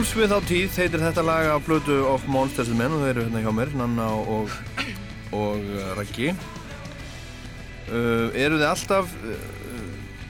[0.00, 3.24] Wolves Without Teeth heitir þetta lag af blötu of Monsters and Men og þeir eru
[3.26, 4.54] hérna hjá mér, Nanna og,
[5.36, 6.30] og uh, Raggi.
[7.84, 9.42] Uh, Eru þið alltaf uh,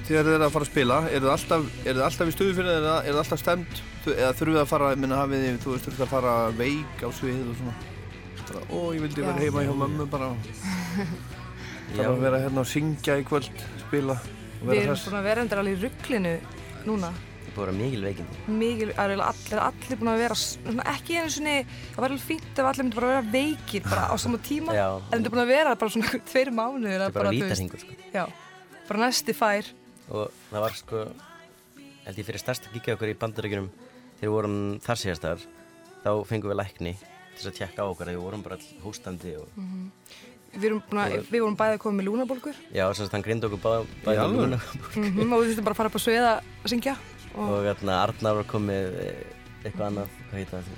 [0.08, 2.72] þegar þið eru að fara að spila eru þið alltaf, þið alltaf í stuðu fyrir
[2.80, 3.80] eða eru þið alltaf stemt
[4.16, 7.08] eða þurfið þið að fara, minna hafið þið þú veist, þurfið að fara veik á
[7.20, 7.78] svið og svona?
[8.42, 10.34] Bara, ó, ég vildi vera heima hjá mömmu bara.
[11.94, 15.06] Já, bara vera hérna og syngja í kvöld spila og Við vera erum hress.
[15.06, 16.38] búin að vera endur alveg í rugglinu
[16.90, 17.14] núna.
[17.50, 18.38] Það búið að vera mikil veikindi.
[18.60, 20.36] Mikið, það er allir, allir búin að vera,
[20.94, 21.54] ekki einu svona,
[21.90, 24.76] það var alveg fínt ef allir myndi bara vera veikir bara á sama tíma.
[24.78, 24.86] Já.
[25.00, 26.96] En þetta er búin að vera bara svona tveir mánuðir.
[26.96, 27.98] Þetta er bara vítasingur, sko.
[28.14, 28.24] Já,
[28.88, 29.70] bara næsti fær.
[30.10, 31.04] Og það var sko,
[32.06, 33.70] held ég fyrir stærsta gíkja okkur í bandaríkjunum
[34.18, 35.46] þegar við vorum þar síðastar,
[36.02, 38.82] þá fengum við lækni til þess að tjekka á okkur að við vorum bara all
[38.84, 39.46] hóstandi og
[40.50, 43.22] Við, erum búin að, við vorum bæðið að koma með lúnabólgur já, sem sagt hann
[43.22, 44.48] grindi okkur báða Í bæði alvöru?
[44.50, 44.58] lúna
[44.98, 46.94] mm og við þurftum bara að fara upp á svið að syngja.
[47.34, 49.20] Og, og hérna Arnar var komið eh,
[49.64, 50.70] eitthvað annað, hvað heit það?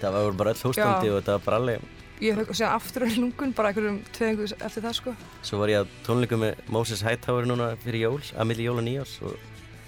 [0.00, 1.88] Það var bara öll hóstandi og þetta var bara alveg,
[2.24, 5.14] ég fekk síðan aftur í lungun bara einhverjum tveðingu eftir það sko.
[5.44, 8.86] svo var ég að tónleikum með Moses Hightower núna fyrir jól, að milli jól og
[8.86, 9.36] nýjás og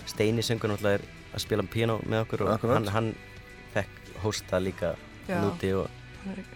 [0.08, 2.76] Steini söngur náttúrulega er að spila piano með okkur og Akkurat.
[2.76, 3.10] hann, hann
[3.72, 4.94] fekk hósta líka
[5.28, 5.40] Já.
[5.40, 5.88] núti og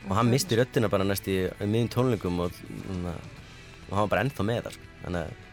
[0.08, 2.52] og hann misti röddina bara næst í miðjum tónleikum og,
[2.92, 4.90] og, og hann var bara ennþá með það sko.
[5.04, 5.45] þannig að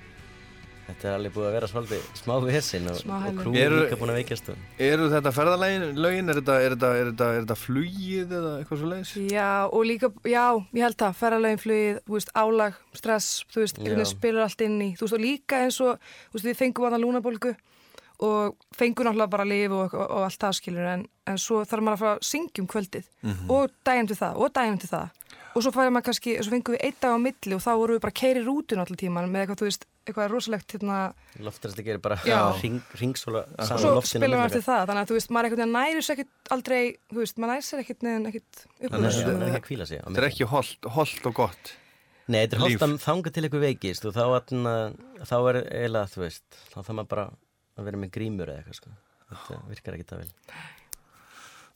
[0.88, 4.12] þetta er alveg búið að vera svolítið smá vesinn og, og krúið Eru- líka búin
[4.14, 7.58] að veikjast og, Eru þetta ferðalögin, lögin, er þetta, er þetta, er þetta, er þetta
[7.64, 9.14] flugið eða eitthvað svo leiðis?
[9.32, 13.84] Já, og líka, já, ég held það, ferralögin flugið, þú veist, álag, stress, þú veist,
[14.14, 17.02] spilur allt inn í, þú veist, og líka eins og, þú veist, við fengum aðna
[17.06, 17.56] lúnabólgu
[18.24, 21.84] og fengum náttúrulega bara lif og, og, og allt það skilur, en, en svo þarf
[21.84, 23.10] maður að fara að syngja um kvöldið
[23.52, 25.20] og daginn til það, og daginn til það
[25.54, 27.94] og svo færum maður kannski, svo fengum við einn dag á milli og þá vorum
[27.98, 30.96] við bara að keiri rútun allir tíman með eitthvað, þú veist, eitthvað rosalegt hérna,
[31.46, 32.18] loftræsli gerir bara
[32.58, 36.02] ring, ringsóla og svo spilum við eftir það, þannig að þú veist, maður veginn næri
[36.08, 36.82] sér ekkert aldrei,
[37.14, 39.28] þú veist, maður næri sér ekkert neðan ekkert upp úr Þannig að þessu.
[39.30, 40.32] það er ekki að kvíla sig á Þetta er milli.
[40.34, 41.74] ekki holdt, holdt og gott.
[42.34, 44.76] Nei, þetta er holdt að þanga til eitthvað veikist og þá, atna,
[45.22, 47.26] þá er eiginlega, þú veist þá þarf maður bara
[47.78, 48.96] að vera með grímur eða eitthvað sko.
[49.34, 50.32] þetta virkar ekki það vel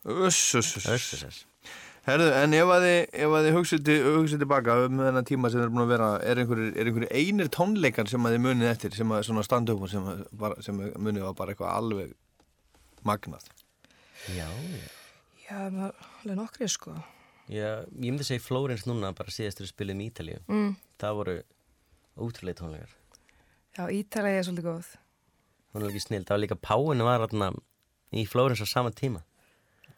[0.08, 0.86] Uss, uss, uss.
[0.88, 1.40] Öss, öss, öss.
[2.08, 5.72] Herðu, en ef að þið, hugsið, til, hugsið tilbaka um þennan tíma sem þið er
[5.74, 9.26] búin að vera, er einhverjir, er einir tónleikar sem að þið munið eftir, sem að
[9.28, 10.08] svona standa upp og sem,
[10.64, 12.14] sem munið var bara eitthvað alveg
[13.10, 13.50] magnað?
[14.38, 14.88] Já, já
[15.48, 16.94] Já, alveg nokkri, sko.
[17.52, 20.74] Já, ég myndi segja Flórens núna bara síðastur spilum í Ítalíu Mm.
[21.00, 21.36] það voru
[22.20, 22.96] ótrúlega tónleikar
[23.78, 24.90] Já, Ítalegi er svolítið góð.
[25.78, 27.52] Hún er ekki snill, það var líka Páin var atna,
[28.14, 29.24] í Flórens á sama tíma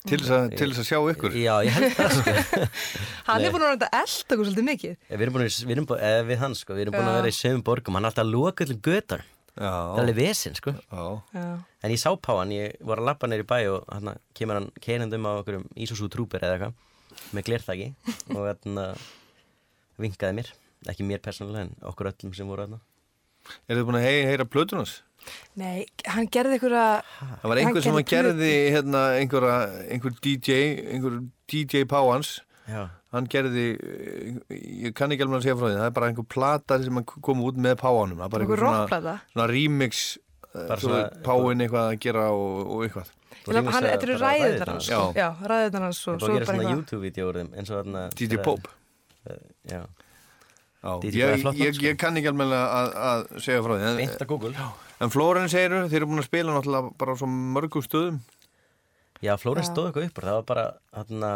[0.08, 1.34] Til þess að, til þess að sjá ykkur?
[1.36, 2.34] Já, ég held það sko
[3.28, 4.94] Hann er búin að reynda elda okkur svolítið mikið.
[5.10, 7.18] Við erum búin að, við erum búin, eða við hann sko, við erum búin að
[7.18, 10.18] vera í sögum borgum, hann er alltaf að loka allir götar, það er Já, alveg
[10.22, 10.72] vesinn sko.
[10.80, 11.04] já.
[11.36, 11.44] Já.
[11.84, 15.20] En ég sá Páan, ég var að lappa neyri bæ og hann kemur hann keinandi
[15.20, 16.80] um á okkur um Ísúsú trúper eða eitthvað,
[17.36, 17.90] með glerþaki
[18.40, 18.80] og hann
[20.00, 20.54] vinkaði mér,
[20.96, 22.80] ekki mér persónulega en okkur öllum sem voru hann.
[23.68, 25.02] Er þið búin að hei, heyra plötunars?
[25.60, 26.86] Nei, hann gerði einhverja...
[27.42, 29.58] Það var einhver sem að gerði hérna einhverja,
[29.92, 30.60] einhver DJ,
[30.94, 31.20] einhver
[31.52, 32.84] DJ Páans, Já,
[33.16, 34.56] hann gerði, eh,
[34.90, 37.06] ég kann ekki alveg að segja frá því, það er bara einhver plata sem að
[37.26, 39.16] kom út með Páanum, það er bara Einhver einhver rockplata?
[39.34, 40.04] svona remix,
[40.50, 43.10] Bara bara svona- svona Páin eitthvað að gera og, og eitthvað.
[43.50, 44.88] Hann, þetta eru bara ræðunar hans.
[44.90, 45.28] Já.
[45.50, 46.80] Ræðunar hans og Það svo búið að gera bara svona eitthvað.
[46.80, 48.70] YouTube-vídeó úr þeim eins og þarna DJ þegar- Pope.
[49.70, 49.82] Já,
[50.80, 51.16] ég,
[51.60, 51.84] ég, sko.
[51.84, 53.88] ég kann ekki alveg að, að segja frá því.
[53.90, 54.60] En,
[55.04, 58.22] en Flórens segir þeir eru búin að spila náttúrulega bara á svo mörgum stöðum.
[59.20, 59.74] Já, Flórens Já.
[59.74, 60.66] stóð eitthvað uppur, það var bara
[60.96, 61.32] þarna,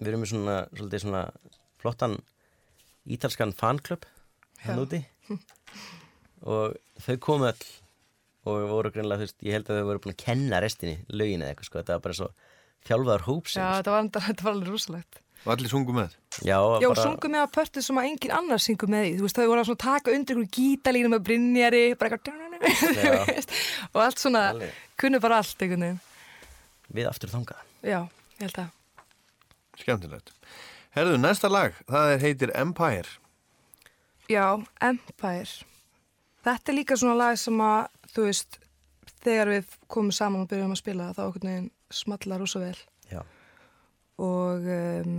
[0.00, 0.56] við erum með svona,
[0.96, 1.24] svona
[1.82, 2.16] flottan
[3.06, 4.06] ítalskan fanklub
[4.64, 5.02] hann úti
[6.46, 7.68] og þau komu öll
[8.46, 11.42] og voru greinlega, þú veist, ég held að þau voru búin að kenna restinni lögin
[11.42, 12.28] eða eitthvað, sko, þetta var bara svo
[12.86, 13.58] þjálfaðar hópsins.
[13.58, 15.20] Já, þetta var, þetta var alveg rosalegt.
[15.46, 16.14] Og allir sungu með.
[16.42, 19.12] Já, Já, bara, sungum með að pörtu sem að engin annar syngur með því.
[19.16, 23.46] Þú veist, þau voru að taka undir ykkur gítalínu með Brynjari, bara eitthvað,
[23.92, 24.80] og allt svona, Alveg.
[24.98, 26.00] kunnu bara allt einhvern veginn.
[26.98, 27.62] við aftur þangað.
[27.86, 28.00] Já,
[28.40, 29.06] ég held að.
[29.76, 30.34] Skemmtilegt.
[30.96, 33.08] Herðu, næsta lag, það er heitir Empire.
[34.32, 34.46] Já,
[34.82, 35.66] Empire.
[36.46, 38.58] Þetta er líka svona lag sem að, þú veist,
[39.22, 42.76] þegar við komum saman og byrjum að spila þá okkur neginn smalla rosa vel.
[44.22, 45.16] Og um,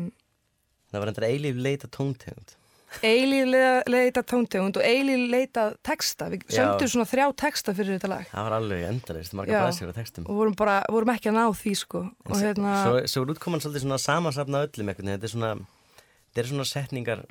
[0.91, 2.55] Það var endur eilíf leita tóntegund.
[3.03, 3.49] eilíð
[3.91, 6.29] leita, tóntegund og eilíð leita texta.
[6.31, 8.29] Við sömdum svona þrjá texta fyrir þetta lag.
[8.31, 10.25] Það var alveg endalist, marga blæsir á textum.
[10.31, 12.03] Og vorum bara, vorum ekki að ná því, sko.
[12.31, 15.51] Og hérna, Svo, svo er útkoman svolítið svona samansafna öllum veginn, þetta er svona,
[16.31, 17.25] þetta er svona setningar,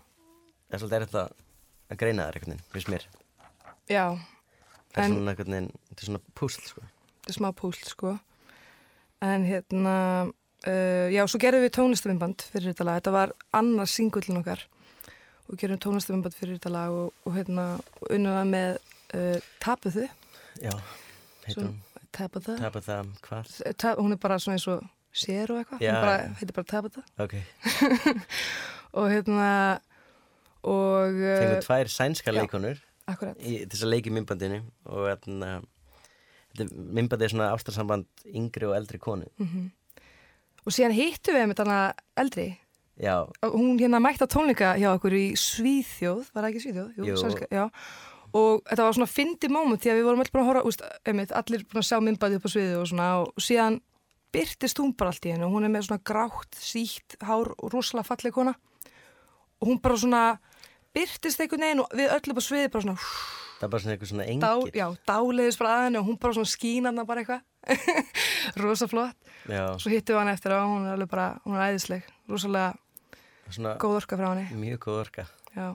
[0.69, 1.25] það er svolítið er þetta
[1.97, 3.09] að greina einhvern veginn, finnst mér.
[3.89, 4.05] já,
[4.93, 6.85] Það er svona veginn, þetta er svona púsl, sko.
[7.25, 8.19] þetta er smá púsl, sko.
[9.25, 9.97] en hérna
[10.65, 14.65] uh, já, svo gerðum við tónlistafinnband fyrir þetta lag, þetta var annars singullin okkar.
[15.47, 17.67] Og gerðum tónlistafinnband fyrir þetta lag og, og hérna
[18.11, 18.71] unnum það með
[19.15, 20.07] uh, Tapuðu
[20.63, 20.73] Já,
[21.53, 21.75] hún.
[22.17, 23.51] Tapuðu Tabitha, hvað?
[23.79, 24.85] Ta hún er bara svona eins og
[25.17, 27.37] sér og eitthvað, hún bara, heitir bara Tapuðu Ok,
[28.99, 29.49] og hérna
[30.67, 32.41] og uh, fengum tvær sænska já.
[32.41, 35.59] leikonur akkurat, í, þess að leiki myndbandinu og hérna
[36.57, 39.29] myndbandi er svona ástarsamband yngri og eldri konu
[40.67, 41.81] og síðan hittum við með þarna
[42.23, 42.49] eldri
[42.97, 46.93] Já, hún hérna mætti á tónleika hjá okkur í Svíþjóð, var það ekki Svíþjóð?
[46.97, 47.17] Jú.
[47.21, 47.67] sænska, já.
[48.37, 50.85] Og þetta var svona fyndi moment því að við vorum allir búin að horfa, úst,
[51.05, 53.77] einmitt, allir búin að sjá myndbæði upp á sviði og svona og síðan
[54.33, 57.73] byrtist hún bara allt í hennu og hún er með svona grátt, sítt, hár og
[57.73, 58.57] rosalega falleg kona
[59.61, 60.23] og hún bara svona
[60.97, 63.07] byrtist einhvern veginn og við öll upp á sviði bara svona
[63.57, 66.19] það er bara svona eitthvað svona dá, engir já, dáleiðis bara að henni og hún
[66.21, 67.45] bara svona skínarna bara eitthvað
[68.63, 71.69] rosa flott Já, svo hittum við hann eftir og hún er alveg bara, hún er
[71.71, 72.07] æðisleg.
[72.27, 72.73] Rosalega
[73.55, 75.27] svona góð orka frá henni mjög góð orka.
[75.55, 75.69] Já.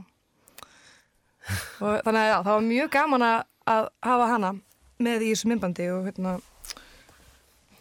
[1.81, 3.37] og þannig að já, það var mjög gaman að,
[3.73, 4.51] að hafa hana
[5.01, 6.33] með í þessu myndbandi og hérna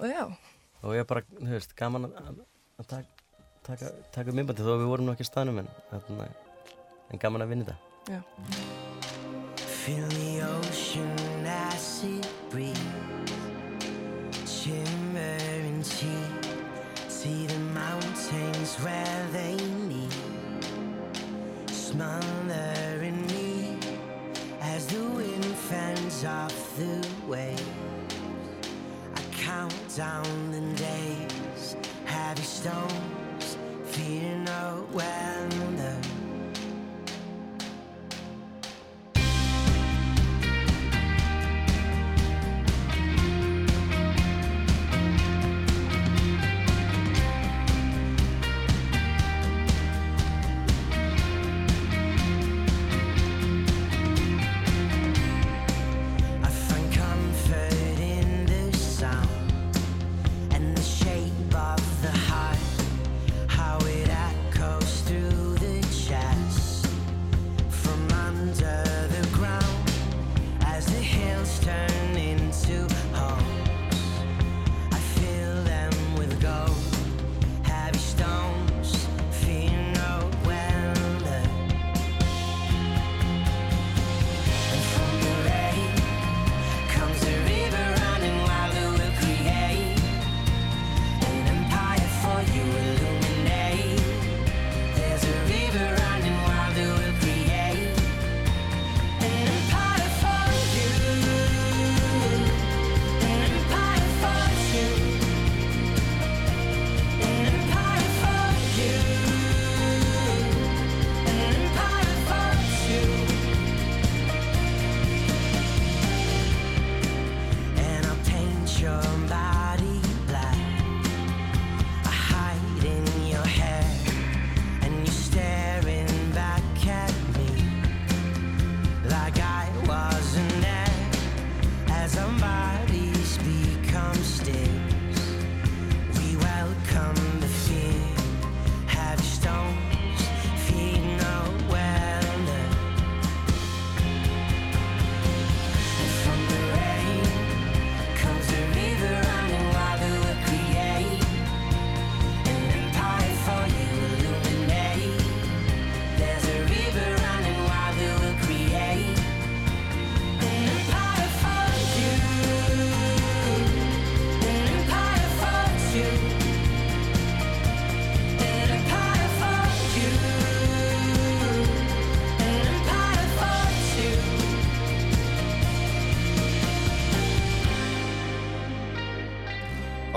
[0.00, 0.22] og já,
[0.80, 2.38] og ég bara, þú veist, gaman að, að,
[2.80, 3.26] að taka,
[3.66, 6.30] taka, taka myndbandi þó að við vorum nú ekki á staðnum en, þarna,
[7.10, 7.78] en gaman að vinna þetta.
[8.14, 8.20] Já.
[9.80, 12.79] Feel the ocean as it breathes,
[18.70, 19.56] mountains where they
[19.86, 20.12] meet,
[21.70, 23.78] smothering me
[24.60, 27.62] as the wind fans off the waves.
[29.14, 32.99] I count down the days, heavy stones,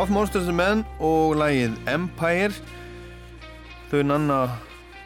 [0.04, 2.52] Of Monsters and Men og lagið Empire.
[3.88, 4.40] Þau Nanna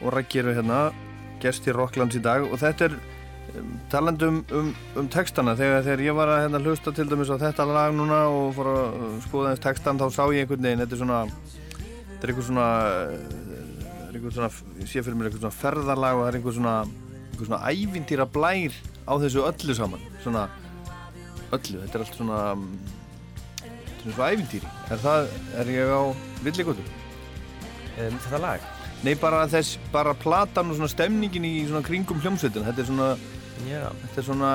[0.01, 0.87] og Raggi eru hérna
[1.43, 2.95] gestir Rocklands í dag og þetta er
[3.59, 5.53] um, talandi um, um, textana.
[5.59, 8.71] Þegar, þegar ég var að hérna, hlusta til dæmis á þetta lag núna og fór
[8.73, 12.33] að uh, skoða þess textan þá sá ég einhvern veginn þetta er svona þetta er
[12.33, 12.67] einhver svona
[14.09, 17.51] einhver svona, ég sé fyrir mér einhver svona ferðalag og það er einhver svona einhver
[17.51, 20.13] svona ævintýra blær á þessu öllu saman.
[20.25, 20.47] Svona
[21.51, 22.47] öllu, þetta er allt svona
[24.07, 25.29] þetta er svona ævintýri er það,
[25.61, 26.01] er ég á
[26.45, 26.91] villigóttum?
[27.97, 28.67] um, Þetta lag?
[29.05, 33.09] Nei, bara þess, bara platan og svona stemningin í svona kringum hljómsveitin þetta er svona,
[33.67, 34.51] Já, þetta er svona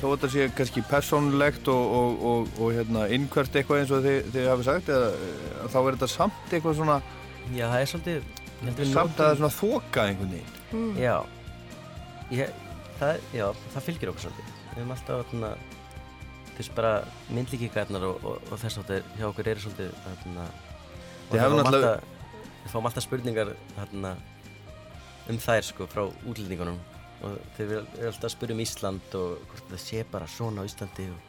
[0.00, 4.02] þó að þetta sé kannski persónulegt og, og, og, og hérna, innhvert eitthvað eins og
[4.06, 5.10] þið, þið hafi sagt eða
[5.70, 6.96] þá er þetta samt eitthvað svona
[7.52, 10.94] Já, það er svolítið samt að það er svona þoka einhvern veginn Mm.
[10.96, 11.18] Já,
[12.32, 12.48] ég,
[12.96, 13.42] það, já,
[13.74, 14.52] það fylgir okkur svolítið.
[14.70, 15.34] Við erum alltaf
[16.58, 16.92] veist bara
[17.32, 21.92] myndlíkingarnar og, og, og þess að hjá okkur eru svolítið þarna, og við fáum náttúrulega-
[21.96, 22.08] alltaf,
[22.64, 24.14] við fáum alltaf spurningar þarna,
[25.32, 26.78] um þær sko frá útlendingunum
[27.22, 30.68] og þeir eru alltaf að spyrja um Ísland og hvort það sé bara svona á
[30.68, 31.28] Íslandi og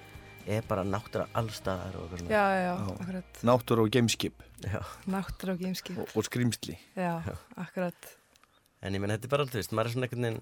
[0.49, 2.27] er bara náttúra allstaðar og svona.
[2.33, 3.37] Já, já, já, akkurat.
[3.47, 4.79] náttúr og gameskip Já.
[5.07, 5.97] Náttúra og gameskip.
[6.01, 7.21] og, og skrýmsli Já,
[7.55, 8.09] akkurat.
[8.83, 10.41] En ég menn, þetta er bara, þú veist, maður er svona einhvern veginn,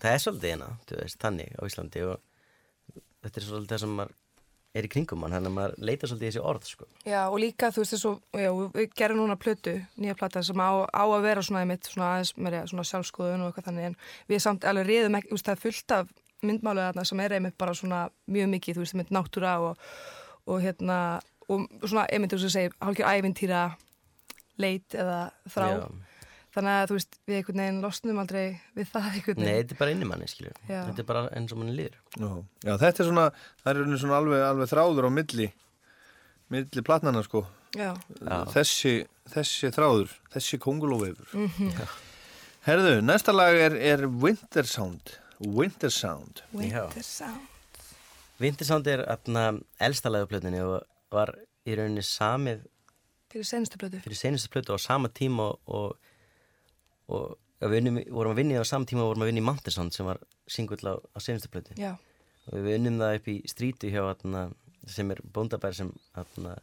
[0.00, 2.20] það er svolítið hérna, þú veist, þannig á Íslandi og
[3.24, 4.14] þetta er svolítið það sem maður
[4.74, 6.88] er í kringum mann, þannig að maður leita svolítið í þessi orð, sko.
[7.06, 8.10] Já, og líka, þú veist, þessu,
[8.42, 12.08] já, við gerum núna plötu, nýja plata sem á, á að vera svona einmitt, svona
[12.16, 15.46] aðeins meira svona sjálfskoðun og eitthvað þannig, en við samt alveg reyðum ekki, þú veist,
[15.46, 16.10] það er fullt af
[16.44, 18.00] myndmáluð þarna sem er einmitt bara svona
[18.34, 19.86] mjög mikið, þú veist, einmitt náttúra og,
[20.50, 20.98] og hérna,
[21.46, 23.62] og svona einmitt, þú veist, að segja, hálfgjör ævintýra
[24.58, 25.20] leit eða
[25.54, 25.68] þrá.
[25.70, 25.86] Já.
[26.54, 28.42] Þannig að, þú veist, við einhvern veginn losnum aldrei
[28.78, 29.60] við það einhvern Nei, veginn.
[29.64, 30.58] þetta er bara inni manni, skiljur.
[30.68, 30.80] Já.
[30.86, 31.96] Þetta er bara eins og manni líður.
[32.14, 32.28] Já,
[32.68, 33.24] já þetta er svona,
[33.64, 35.48] það er svona alveg, alveg þráður á milli,
[36.54, 37.42] milli platnana sko.
[37.74, 37.90] Já.
[38.22, 38.36] Já.
[38.54, 38.94] Þessi,
[39.34, 41.34] þessi þráður, þessi kongulóveifur.
[41.34, 41.88] Mhm.
[42.64, 45.16] Herðu, næsta lag er, er Winter Sound.
[45.42, 46.44] Winter Sound.
[46.54, 47.50] Winter Sound.
[48.40, 49.44] Vintersound er aðna
[49.82, 50.80] elsta lagupplötinni og
[51.14, 51.30] var
[51.66, 52.64] í rauninni samið
[53.30, 54.00] Fyrir senustu plötu.
[54.02, 55.96] fyrir senustu plötu á sama tíma og, og,
[57.12, 59.94] og við unnum, vorum að vinna á sama tíma og vorum að vinna í Mantesound
[59.94, 61.76] sem var singull á, á senustu plötu.
[61.78, 64.46] Og við unnum það upp í strítu hjá atna,
[64.90, 66.58] sem er bóndabær sem atna,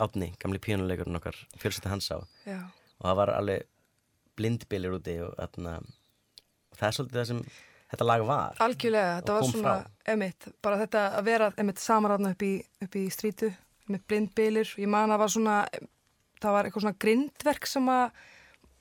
[0.00, 2.60] átni, gamli pínuleikurinn okkar fjölsætti hans á Já.
[2.98, 3.66] og það var alveg
[4.36, 5.78] blindbilir úti og atna,
[6.76, 7.42] það er svolítið það sem
[7.92, 9.74] þetta lag var Algjörlega, þetta var svona,
[10.14, 12.46] emitt, bara þetta að vera emitt samarafna upp
[12.86, 13.52] upp í strítu,
[13.88, 15.58] emitt blindbilir, ég man að var svona,
[16.40, 18.24] það var eitthvað svona grindverk sem að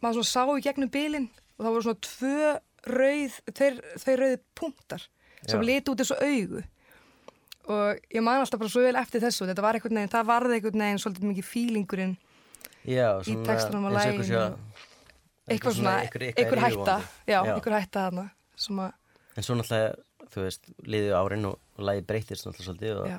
[0.06, 1.28] maður svona sá í gegnum bilin
[1.58, 2.54] og það voru svona tvö
[2.96, 5.06] rauð, þeir, þeir rauði punktar
[5.46, 5.66] sem Já.
[5.66, 6.64] liti út þessu augu.
[7.66, 10.58] Og ég man alltaf bara svo vel eftir þessu, þetta var einhvern veginn, það varði
[10.60, 12.14] einhvern veginn svolítið mikið fílingurinn
[12.86, 14.60] Já, í svona textunum eins og að-
[15.46, 16.96] Eitthvað svona, einhver hætta,
[17.30, 18.24] já, einhver hætta þarna
[18.58, 18.94] að,
[19.36, 19.96] En svo náttúrulega,
[20.34, 23.10] þú veist, liðið árin og, og lagið breytist náttúrulega svolítið og,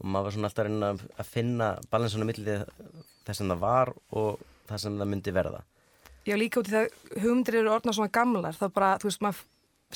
[0.00, 2.64] og maður var svona alltaf að að, að finna balansunum millir
[3.26, 5.60] þess sem það var og það sem það myndi verða.
[6.30, 6.90] Já, líka út í það
[7.24, 9.40] hugmyndir eru orðna svona gamlar, þá bara, þú veist, maður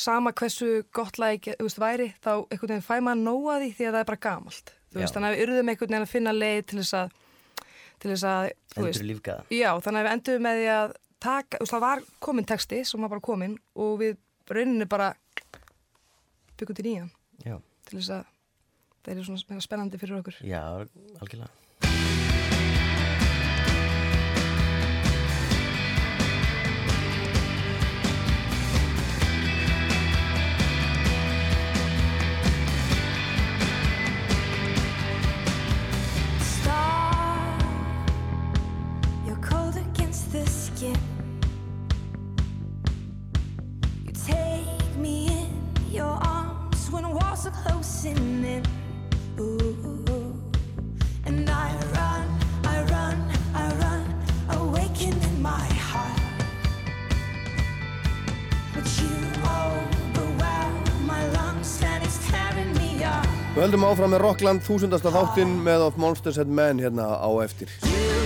[0.05, 3.87] sama hversu gott læk, þú veist, væri, þá einhvern veginn fæ maður nóa því því
[3.87, 4.73] að það er bara gamalt.
[4.91, 5.03] Þú Já.
[5.05, 7.15] veist, þannig að við urðum einhvern veginn að finna leið til þess að,
[8.03, 9.05] til þess að, þú veist,
[9.55, 12.81] já, þannig að við enduðum með því að taka, þú veist, það var komin texti
[12.85, 13.55] sem var bara komin
[13.87, 14.17] og við
[14.51, 15.13] rauninni bara
[16.59, 17.11] byggum til nýjan
[17.45, 17.57] Já,
[17.89, 18.25] til þess að
[19.05, 20.41] það er svona spennandi fyrir okkur.
[20.43, 20.61] já,
[21.21, 21.64] algjörlega.
[47.47, 48.63] Are closing in.
[49.39, 50.35] Ooh,
[51.27, 52.27] and I run,
[52.65, 53.19] I run,
[53.55, 54.05] I run,
[54.49, 56.21] awaken in my heart.
[58.75, 59.13] But you
[59.61, 63.27] overwhelm my lungs and it's tearing me up.
[63.55, 67.69] Við höldum áfram með Rockland, þúsundasta þáttinn með Of Monsters and Men hérna á eftir.
[67.85, 68.24] You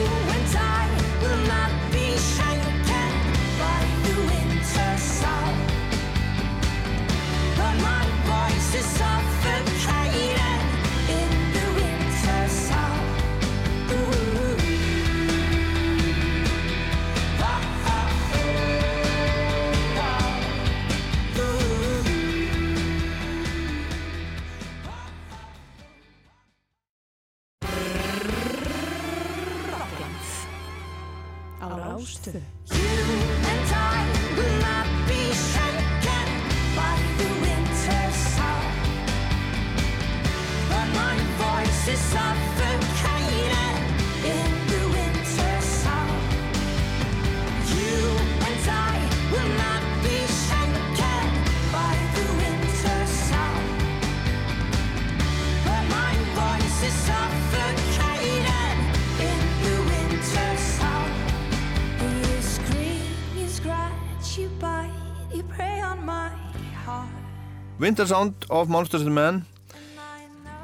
[67.88, 69.46] Winter Sound of Monsters and Men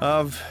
[0.01, 0.43] af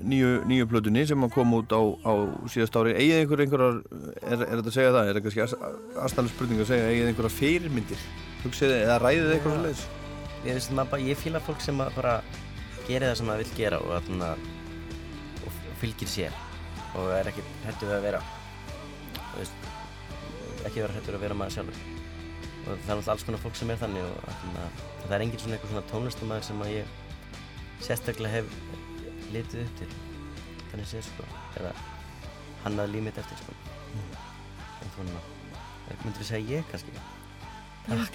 [0.00, 2.12] nýju, nýju plötunni sem að koma út á, á
[2.48, 2.94] síðast ári.
[2.96, 3.76] Eigið einhver einhverjar,
[4.22, 5.10] er, er þetta að segja það?
[5.10, 8.08] Er það kannski aðstæðan spurning að segja eigið einhverjar fyrirmyndir?
[8.46, 9.84] Hugsið eða ræðið eitthvað svo leiðis
[10.46, 12.16] Ég, ég fýla fólk sem að bara
[12.88, 14.32] gerir það sem maður vil gera og, þarna,
[15.44, 16.42] og fylgir sér
[16.96, 18.26] og er ekki hættu við að vera
[19.36, 19.72] veist,
[20.64, 21.86] ekki vera hættur að vera maður sjálfur.
[22.64, 24.70] Og það er náttúrulega alls konar fólk sem er þannig og þarna,
[25.06, 26.86] það er engin svona eitthvað svona tónlistamæður sem að ég
[27.86, 28.46] sérstaklega hef
[29.34, 29.90] litið upp til.
[30.70, 31.26] Þannig séð sko.
[31.60, 31.72] Eða
[32.64, 33.52] hannað líf mitt eftir sko.
[34.82, 35.20] En svona,
[36.04, 36.90] myndir við segja ég kannski?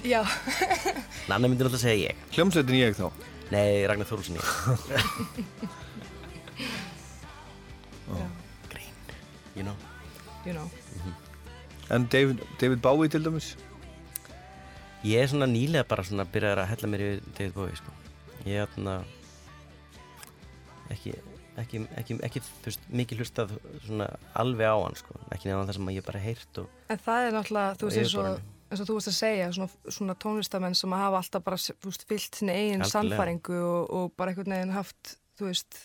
[0.04, 0.20] Já,
[1.30, 2.24] Nanna myndir alltaf segja ég.
[2.34, 3.06] Hljómsveitin ég þá?
[3.52, 4.44] Nei, Ragnar Þórulsson ég.
[8.72, 8.92] Grein.
[9.56, 9.76] You know.
[10.44, 10.68] You know.
[11.92, 13.56] En David, David Bowie til dæmis?
[15.02, 17.94] Ég er svona nýlega bara svona byrjaður að hella mér yfir David Bowie sko.
[18.46, 18.92] Ég er þarna
[20.94, 21.14] ekki,
[21.58, 24.06] ekki, ekki, ekki veist, mikið hlustað svona
[24.38, 25.18] alveg á hann sko.
[25.34, 28.00] Ekki nefnum það sem að ég bara heyrt og En það er náttúrulega, þú veist,
[28.04, 31.60] eins og, eins og þú veist að segja, svona, svona tónlistamenn sem hafa alltaf bara,
[31.88, 35.84] veist, fyllt sinni eigin sannfæringu og, og bara einhvern veginn haft, þú veist,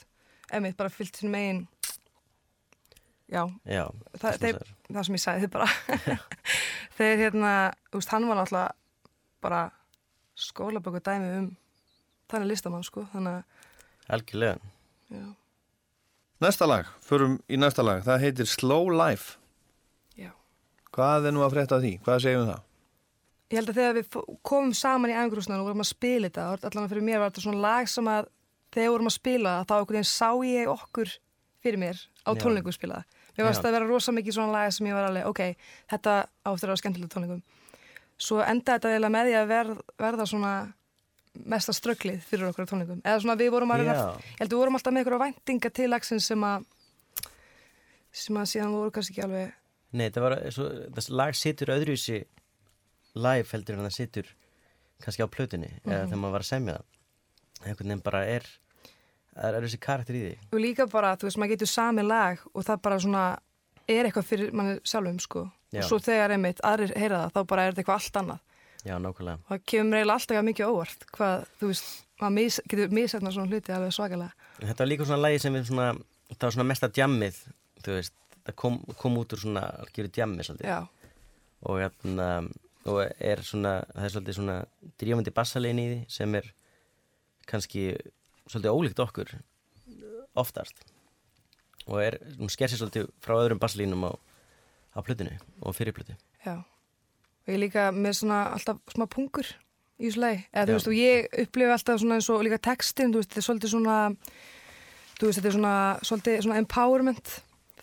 [0.54, 1.68] emitt bara fyllt sinni eigin,
[3.34, 5.72] já, já, það, sem þeir, það sem ég sagði þið bara.
[6.98, 7.50] Þeir, hérna,
[7.92, 8.76] þú veist, hann var náttúrulega
[9.44, 9.64] bara
[10.38, 11.50] skólaböku dæmi um
[12.32, 13.68] þannig listamann, sko, þannig að,
[14.18, 14.58] algjörlega
[15.14, 15.28] já,
[16.44, 19.40] Næsta lag, förum í næsta lag Það heitir Slow Life
[20.20, 20.30] já.
[20.94, 21.94] Hvað er nú að frétta af því?
[22.06, 22.64] Hvað segjum við það?
[23.48, 26.90] Ég held að þegar við komum saman í æfingrúsnan og vorum að spila þetta, allan
[26.92, 28.28] fyrir mér var þetta svona lag sem að
[28.76, 31.14] þegar við vorum að spila það, þá einhvern veginn sá ég okkur
[31.64, 33.04] fyrir mér á tónleikum spila.
[33.38, 36.68] Mér varst að vera rosa mikið svona lag sem ég var alveg, ok, þetta áttur
[36.68, 37.42] að vera skemmtilega tónleikum.
[38.18, 40.54] Svo endaði þetta eiginlega með því að verð, verða svona
[41.54, 43.02] mesta strögglið fyrir okkur á tónleikum.
[43.06, 45.70] Eða svona við vorum að reyna, ég held að við vorum alltaf með einhverja væntinga
[45.78, 46.66] til lagsins sem að
[48.18, 49.54] sem að síðan voru kannski ekki alveg
[49.98, 50.66] Nei, það var svo,
[50.98, 52.18] það lag situr öðruvísi
[53.18, 54.32] live heldur en það situr
[55.04, 56.10] kannski á plötunni eða Mhm.
[56.10, 58.44] þegar maður var að semja það einhvern veginn bara er
[59.38, 62.40] það er öðruvísi karakter í því og líka bara, þú veist, maður getur sami lag
[62.54, 63.24] og það bara svona
[63.88, 65.82] er eitthvað fyrir manni sjálfum, sko Já.
[65.82, 68.44] og svo þegar einmitt aðrir heyra það, þá bara er þetta eitthvað allt annað.
[68.88, 69.40] Já, nákvæmlega.
[69.44, 71.90] Og það kemur eiginlega alltaf mikið óvart hvað, þú veist,
[72.22, 74.48] maður mis, getur misætna svona hluti alveg svakalega.
[74.62, 75.90] Þetta var líka svona lagi sem við svona
[76.32, 77.42] það var svona mesta djammið
[77.84, 78.16] þú veist,
[78.48, 80.72] það kom, kom út úr svona algjöru djammi svolítið.
[80.72, 80.80] Já.
[81.68, 82.28] og, hérna,
[82.88, 84.58] og er svona það er svolítið svona
[85.02, 86.52] drífandi bassalegin í því sem er
[87.48, 87.90] kannski
[88.48, 89.34] svolítið ólíkt okkur
[90.38, 90.84] oftast.
[91.88, 94.12] Og er, hún sker sér svolítið frá öðrum bassalínum á,
[94.98, 96.18] á plötinu og fyrir plötu.
[96.46, 99.48] Já, og ég líka með svona alltaf smá pungur
[99.98, 100.68] í þessu lagi, eða Já.
[100.70, 103.48] þú veist, og ég upplifi alltaf svona eins og líka textin, þú veist, þetta er
[103.48, 103.98] svolítið svona
[105.18, 105.76] þú veist, þetta er svona
[106.10, 107.36] svolítið svona empowerment,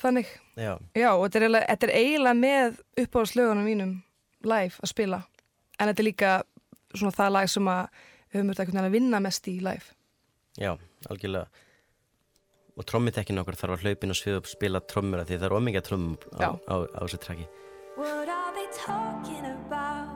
[0.02, 0.32] þannig.
[0.54, 3.94] Já, Já, og þetta er eiginlega, þetta er eiginlega með uppáðslögunum mínum
[4.44, 5.22] live að spila,
[5.78, 6.32] en þetta er líka
[6.94, 7.84] svona það lag sem að
[8.30, 9.94] við höfum þetta að vinna mest í live.
[10.58, 10.76] Já,
[11.10, 11.63] algjörlega
[12.74, 15.56] og trommitekkin okkar þarf að hlaupin og svið og spila trommur af því það er
[15.58, 17.46] ómikið trommum á, á, á þessu traki
[17.96, 20.08] What are they talking about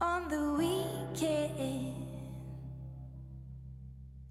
[0.00, 1.94] on the weekend?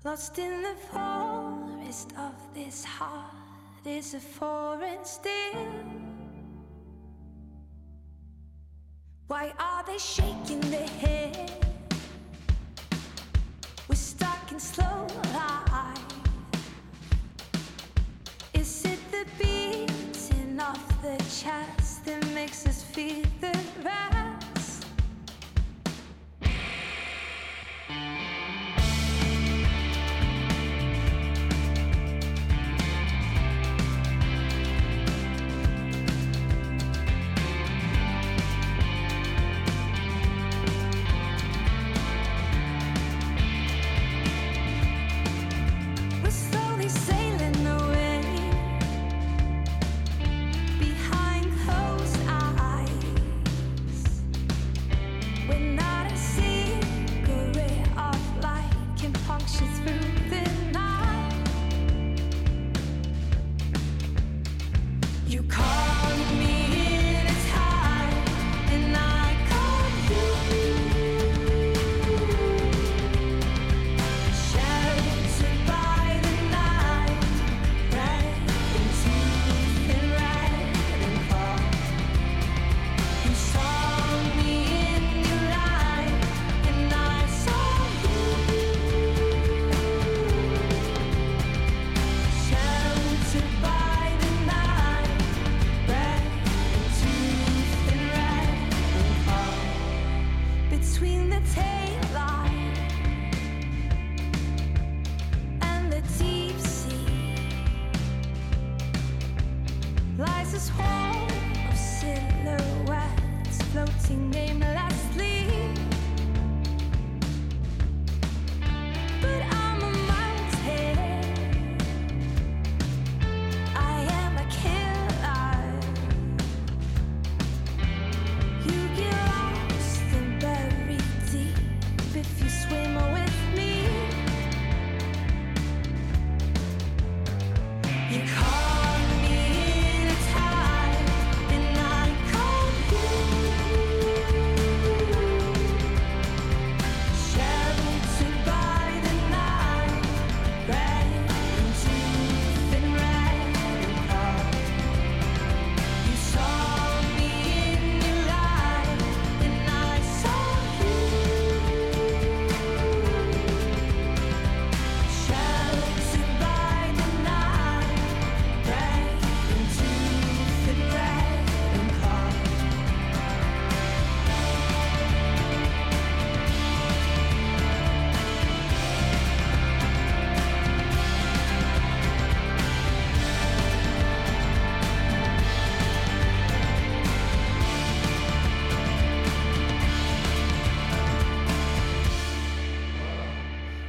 [0.05, 5.66] Lost in the forest of this heart is a foreign still.
[9.28, 11.66] Why are they shaking their head?
[14.50, 16.00] In slow life.
[18.54, 21.76] Is it the beating of the chest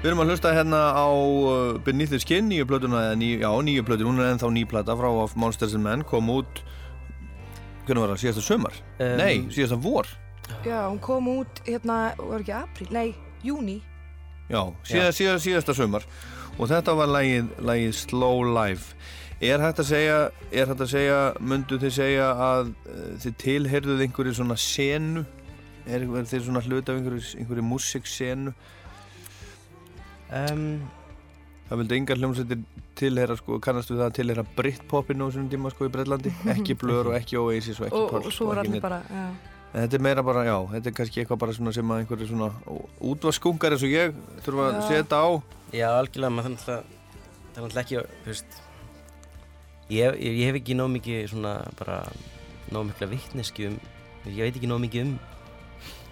[0.09, 3.83] Við erum að hlusta hérna á uh, Beneath the Skin, nýju plötuna, ný, já, nýju
[3.85, 6.63] plötuna, hún er ennþá ný plata frá Of Monsters and Men, kom út,
[7.85, 8.79] hvernig var það, síðasta sömar?
[8.97, 10.09] Um, Nei, síðasta vor,
[10.65, 13.11] Já, hún kom út hérna, var ekki apríl, nei,
[13.45, 13.83] júni.
[14.49, 16.09] já, síða, síða, síðasta sömar
[16.57, 18.97] og þetta var lagið, lagið Slow Life.
[19.45, 20.17] Er hægt að segja,
[20.49, 25.29] er hægt að segja, myndu þið segja að uh, þið tilheyrðuð einhverju svona senu?
[25.85, 28.57] Er, er þið svona hluta af einhverju, einhverju músiksenu?
[30.33, 30.65] Um,
[31.69, 32.61] Það vildi engar hljómsveitir
[32.97, 36.77] tilheyra sko, kannast við það að tilheyra Britpopinu á þessum tíma sko í Breitlandi ekki
[36.81, 38.87] Blur og ekki Oasis og ekki Og, Pearl og svo og er ekki allir neitt.
[38.87, 39.01] bara,
[39.75, 42.49] þetta er meira bara, já, þetta er kannski eitthvað bara svona sem að einhverju svona
[43.11, 44.17] útvarskungar eins og ég
[44.47, 45.29] þurfa að setja á
[45.77, 48.59] Já, algjörlega, maður þannig að það er náttúrulega ekki, þú veist
[49.93, 52.01] ég, ég, ég hef ekki nóg mikið svona bara
[52.73, 53.77] nóg mikla vittneski um
[54.29, 55.15] ég veit ekki nóg mikið um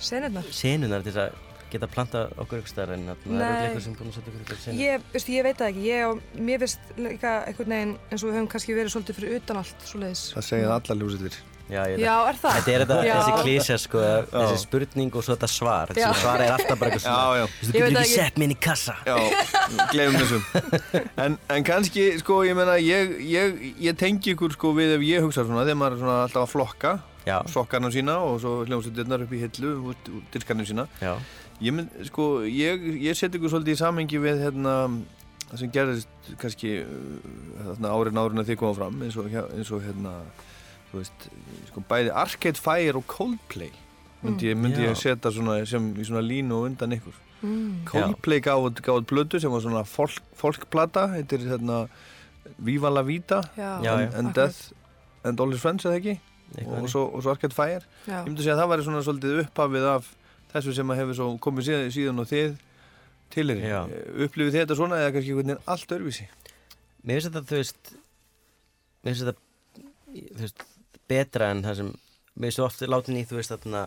[0.04, 0.44] Senurnar.
[0.52, 1.42] senunar til þess að
[1.76, 4.46] geta planta okkur ykkur stær en það er örugglega eitthvað sem búin að setja okkur
[4.46, 7.98] ykkur senur Ég, veistu, ég veit það ekki, ég og mér finnst líka einhvern veginn
[8.10, 10.24] eins og við höfum kannski verið svolítið fyrir utan allt, svoleiðis.
[10.36, 12.52] Það segja það allar hljómsveitir Já, Já, er það?
[12.60, 13.14] Þetta er þetta, Já.
[13.16, 15.90] þessi klísja sko, þessi spurning og svo þetta svar.
[15.90, 15.96] Já.
[15.96, 18.12] þessi svar er alltaf bara eitthvað Já, svona já, Þú getur ekki ekki.
[18.20, 18.94] sett mig inn í kassa?
[19.02, 19.16] Já,
[19.90, 20.44] gleymum þessum
[21.24, 25.26] en, en kannski, sko, ég meina ég, ég, ég tengi ykkur sko við ef ég
[25.26, 26.94] hugsa svona, þegar maður er svona alltaf að flokka
[27.26, 30.84] Já, sokkarna sína og svo hljómsveitirnar upp í hillu út diskarnir sína.
[31.02, 31.16] Já,
[31.60, 34.74] Ég, mynd, sko, ég, ég seti ykkur svolítið í samhengi við hérna,
[35.46, 36.72] það sem gerðist kannski
[37.62, 40.12] þarna, árin árin að þið koma fram eins og, eins og hérna,
[40.90, 41.28] þú veist,
[41.70, 43.72] sko, bæði Arcade Fire og Coldplay
[44.24, 47.16] myndi ég, myndi ég setja svona, sem í svona línu undan ykkur.
[47.44, 47.82] Mm.
[47.88, 51.84] Coldplay gáði gáði plötu sem var svona folk, folkplata, heitir hérna
[52.62, 54.32] Viva la Vida Já, and, and.
[54.34, 54.72] Death
[55.26, 56.16] and All His Friends eða ekki
[56.62, 58.20] og svo, og svo Arcade Fire já.
[58.22, 60.10] Ég myndi segja að það væri svona svolítið upphafið af
[60.56, 62.56] þessu sem að hefur komið síðan, síðan og þið
[63.34, 63.62] til er.
[63.66, 63.80] Já.
[64.26, 66.28] Upplifið þetta svona eða kannski einhvern veginn allt öðruvísi?
[67.06, 67.92] Mér finnst þetta, þú veist
[69.06, 69.44] Mér finnst þetta
[70.16, 70.64] þú veist,
[71.10, 71.92] betra en það sem
[72.36, 73.84] mér finnst þú oft látin í, þú veist, þarna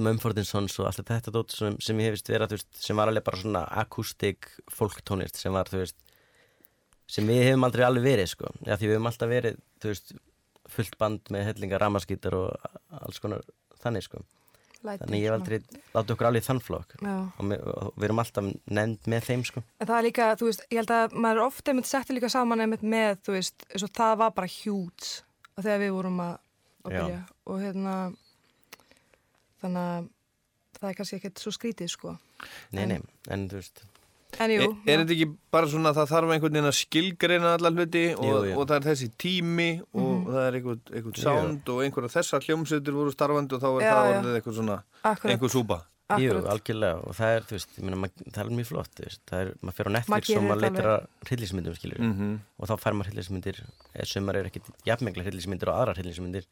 [0.00, 3.10] Mumford Sons og allt þetta dót sem, sem ég hefist vera, þú veist, sem var
[3.10, 5.98] alveg bara svona akústik fólktónlist sem var, þú veist
[7.08, 10.16] sem við hefum aldrei alveg verið, sko Já, því við hefum alltaf verið, þú veist
[10.68, 12.68] fullt band með hellinga ramaskítar og
[13.00, 13.44] alls konar
[13.82, 14.24] þannig, sko
[14.86, 15.56] Læti, Þannig ég hef aldrei
[15.96, 16.92] látið okkur alveg þann flokk.
[17.02, 19.62] Og, og við erum alltaf nefnd með þeim, sko.
[19.82, 22.30] En það er líka, þú veist, ég held að maður er ofta einmitt setti líka
[22.30, 25.08] saman einmitt með, þú veist, eins og það var bara hjút
[25.58, 26.36] þegar við vorum að,
[26.84, 27.18] að byrja.
[27.50, 27.96] Og hérna
[29.64, 30.08] þannig að
[30.78, 32.14] það er kannski ekkert svo skrítið, sko.
[32.78, 33.00] Nei, nei,
[33.34, 33.82] en þú veist
[34.38, 37.52] En jú, Er, er þetta ekki bara svona að það þarf einhvern veginn að skilgreina
[37.56, 38.56] alla hluti og, Jú, jú.
[38.60, 40.26] og það er þessi tími og Mhm.
[40.28, 41.22] það er einhvern, einhvern Jú.
[41.22, 44.18] sound og einhverja þessar hljómsveitir voru starfandi og þá er Já, það já.
[44.20, 45.78] orðið eitthvað svona, akkurat, einhver súpa.
[46.08, 49.02] Jú, algjörlega og það er, þú veist, ég meina, mað- það er mjög flott, þú
[49.04, 52.68] veist, það er, maður fer á Netflix og maður leitar að hryllismyndum, skilur Mm og
[52.68, 53.56] þá fær maður hryllismyndir,
[53.94, 56.44] eða sumar eru ekkit jafnmengla hryllismyndir og aðrar hryllismyndir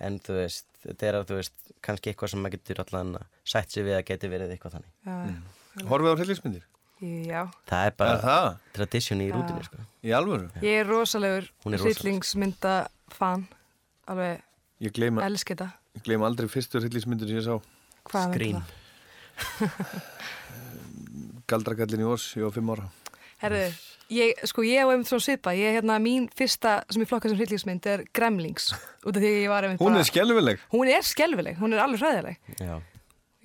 [0.00, 1.52] en þú veist, þetta er að, þú veist,
[1.82, 4.92] kannski eitthvað sem maður getur allan að sætt sig við að geti verið eitthvað þannig.
[5.06, 6.62] Já, Horfið á hryllismyndir?
[7.00, 8.48] Já, Það er Er bara það?
[8.74, 9.34] tradition í Já.
[9.36, 9.76] rútinni, sko.
[10.04, 10.48] Í alvöru?
[10.62, 11.96] ég er rosalegur Hún er rosaleg.
[11.98, 12.74] hryllingsmynda
[13.14, 13.46] fan,
[14.08, 14.40] alveg
[14.80, 15.72] Ég gleyma, elsk þetta.
[15.98, 17.54] ég gleyma aldrei fyrstu hryllismyndir sem ég sá.
[18.08, 18.62] Hvað það?
[21.48, 22.86] Galdrakallin í Ós, ég var fimm ára.
[23.40, 23.60] Herðu,
[24.12, 27.38] ég, sko ég á einmitt svona svipa, ég, hérna, mín fyrsta sem ég flokka sem
[27.38, 28.72] hryllingsmynd er Gremlings,
[29.06, 30.02] út af því ég var einmitt Hún bara...
[30.02, 30.64] er skelvileg.
[30.74, 32.40] Hún er skelvileg, hún er alveg hræðileg.
[32.60, 32.74] Já.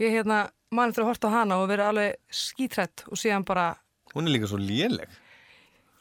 [0.02, 0.40] Ég, hérna,
[0.78, 3.72] mann fyrir að horta á hana og vera alveg skítrætt og síðan bara,
[4.14, 5.10] Hún er líka svo léleg.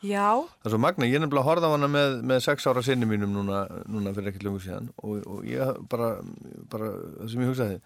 [0.05, 0.29] já,
[0.61, 2.83] Það er svo magna, ég er nefnilega að horfa á hana með, með sex ára
[2.85, 6.09] sinni mínum núna, núna fyrir ekkert lungu síðan og, og ég bara,
[6.73, 6.91] bara,
[7.23, 7.79] það sem ég hugsaði,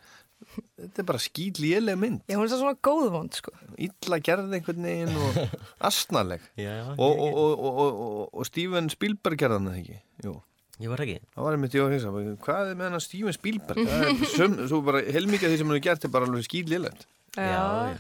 [0.81, 2.23] þetta er bara skýt léleg mynd.
[2.29, 3.53] já, hún er svona góðvond, sko.
[3.79, 5.39] Illa gerði einhvern veginn og
[5.91, 6.43] astnaleg.
[6.61, 10.01] Já, Og, og, og, og, og, og Steven Spielberg gerði hann það ekki.
[10.27, 10.35] Jú.
[10.83, 11.21] Ég var ekki.
[11.33, 12.11] Það var einmitt ég að hugsa,
[12.45, 13.87] hvað er með hann Steven Spielberg?
[13.89, 16.45] Það er söm, svo bara heilmikið af því sem hann hefur gert er bara alveg
[16.49, 17.07] skýt lélegt.
[17.37, 17.97] Já,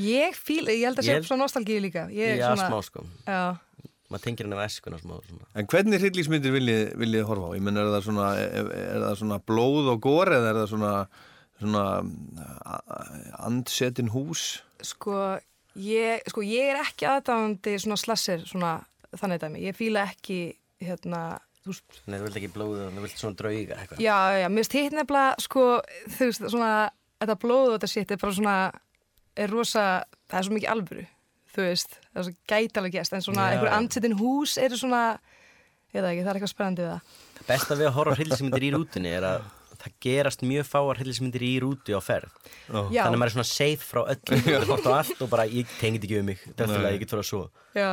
[0.00, 2.06] Ég fíl, ég held að sé svona nostalgíu líka.
[2.14, 3.02] Ég, Já, svona, smá sko.
[3.26, 3.42] Já,
[4.10, 5.44] Maður tengir henni af eskuna smá svona.
[5.60, 7.54] En hvernig hryllingsmyndir viljið, viljið horfa á?
[7.54, 10.70] Ég menn, er það svona, er, er það svona blóð og gór eða er það
[10.72, 10.94] svona,
[11.60, 11.84] svona
[13.50, 14.46] andsetin hús?
[14.82, 15.14] sko
[15.76, 18.72] ég, sko, ég er ekki aðdáðandi svona slasser, svona
[19.20, 19.62] þannig dæmi.
[19.68, 20.40] Ég fíla ekki,
[20.82, 21.22] hérna,
[21.64, 24.02] þú veist, Nei, þú vilt ekki blóðu, þú vilt svona drauga eitthvað.
[24.02, 25.64] já, já, mér finnst hitt nefnilega, sko,
[26.16, 26.72] þú veist, svona,
[27.20, 28.56] þetta blóð og þetta sitt er bara svona,
[29.44, 29.86] er rosa,
[30.30, 31.06] það er svo mikið alvöru,
[31.54, 33.76] þú veist, það er svo gætalega gæst, en svona einhver já.
[33.78, 35.04] andsetin hús eru svona,
[35.92, 37.16] ég veit það ekki, það er eitthvað spennandi við það.
[37.50, 39.48] Besta við að horfa á hryllismyndir í rútunni er að
[39.80, 42.32] það gerast mjög fáar hryllismyndir í rútu á ferð.
[42.68, 43.00] Já.
[43.00, 45.70] Þannig að maður er svona safe frá öllu, þú hort á allt og bara ég
[45.80, 47.42] tengið ekki um mig, þetta er alltaf að ég get fyrir að svo.
[47.76, 47.90] Já.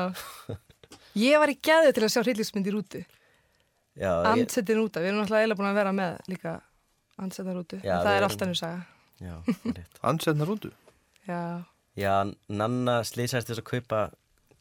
[1.17, 2.99] Ég var í geðu til að sjá hryllismynd í rútu.
[4.05, 6.51] Andsetin rúta, við erum náttúrulega eiginlega búin að vera með líka
[7.17, 7.79] andsetin rútu.
[7.81, 8.85] Já, það við er erum- alltaf nú saga.
[9.19, 9.33] já,
[9.63, 9.99] það rétt.
[10.11, 10.71] Andsetnar útu?
[11.27, 11.41] Já.
[11.97, 12.13] Já,
[12.49, 14.01] Nanna slýsast þess að kaupa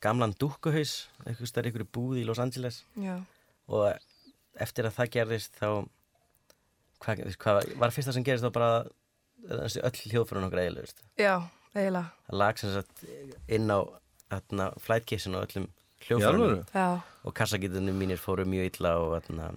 [0.01, 0.95] gamlan dúkkuhaus,
[1.26, 3.18] eitthvað stær ykkur búð í Los Angeles Já.
[3.68, 3.93] og
[4.61, 5.68] eftir að það gerðist þá
[7.05, 8.70] hvað, hvað var fyrsta sem gerist þá bara
[9.47, 11.07] þessi öll hljóðfærun okkar eiginlega.
[11.20, 11.34] Já,
[11.76, 12.12] eiginlega.
[12.28, 13.05] það lag sem sagt
[13.53, 13.78] inn á
[14.82, 15.68] flightcase-inu og öllum
[16.74, 16.86] Já.
[17.26, 19.54] og kassagítunum mínir fóru mjög illa og hérna,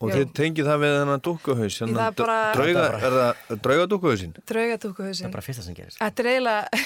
[0.00, 1.74] Og þið tengið það við þennan dúkkuhaus?
[1.76, 4.30] Það er bara- Drauga, er það drauga dúkkuhausin?
[4.48, 6.80] Drauga það er bara fyrsta sem gerist Þetta er eiginlega,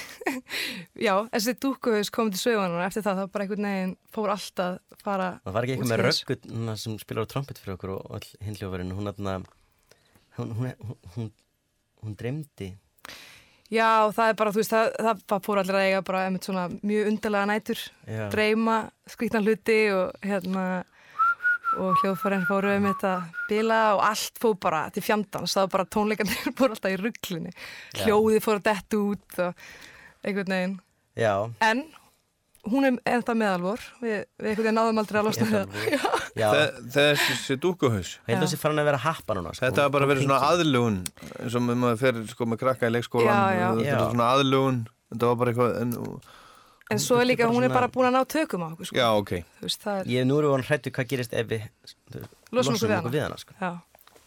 [1.06, 4.98] já, þessi dúkkuhaus kom til sögunar og eftir það þá bara einhvern veginn fór alltaf
[5.04, 8.28] fara það var ekki eitthvað með röggut sem spilar á trompet fyrir okkur og all
[8.42, 11.30] hinn hljóðfærin hún, hún, hún, hún, hún,
[12.02, 12.72] hún dreymdi
[13.74, 16.48] Já, það er bara, þú veist, það, það bara fór allir að eiga bara einmitt
[16.48, 18.24] svona mjög undarlega nætur, Já.
[18.34, 18.76] dreyma,
[19.10, 20.66] skrýtna hluti og hérna,
[21.74, 23.14] og hljóðfærin fóru um þetta
[23.48, 27.54] bila og allt fór bara til fjandans, það var bara tónleikarnir fór alltaf í rugglinni,
[28.04, 29.66] hljóði fór að detta út og
[30.24, 30.78] einhvern veginn.
[31.18, 31.84] Já, En
[32.70, 35.66] hún er ennþá meðalvor, við, við einhvern veginn náðum aldrei að losna það.
[36.94, 38.14] Þessi dúkkuhaus?
[38.24, 39.66] Ég held að þessi farin að vera happa núna sko.
[39.66, 40.96] Þetta har bara Hún verið svona aðlugun
[41.40, 43.66] eins og maður fer sko með krakka í leikskólan Já, já.
[43.78, 44.08] Þetta er Já.
[44.10, 44.80] svona aðlugun
[45.14, 45.94] Þetta var bara eitthvað en,
[46.94, 48.98] En svo er líka, hún er bara búin að ná tökum á okkur, sko.
[48.98, 51.64] Já, ok veist, er, Ég nú erum við hrættu hvað gerist ef við
[52.52, 53.56] Losum okkur við við hana sko.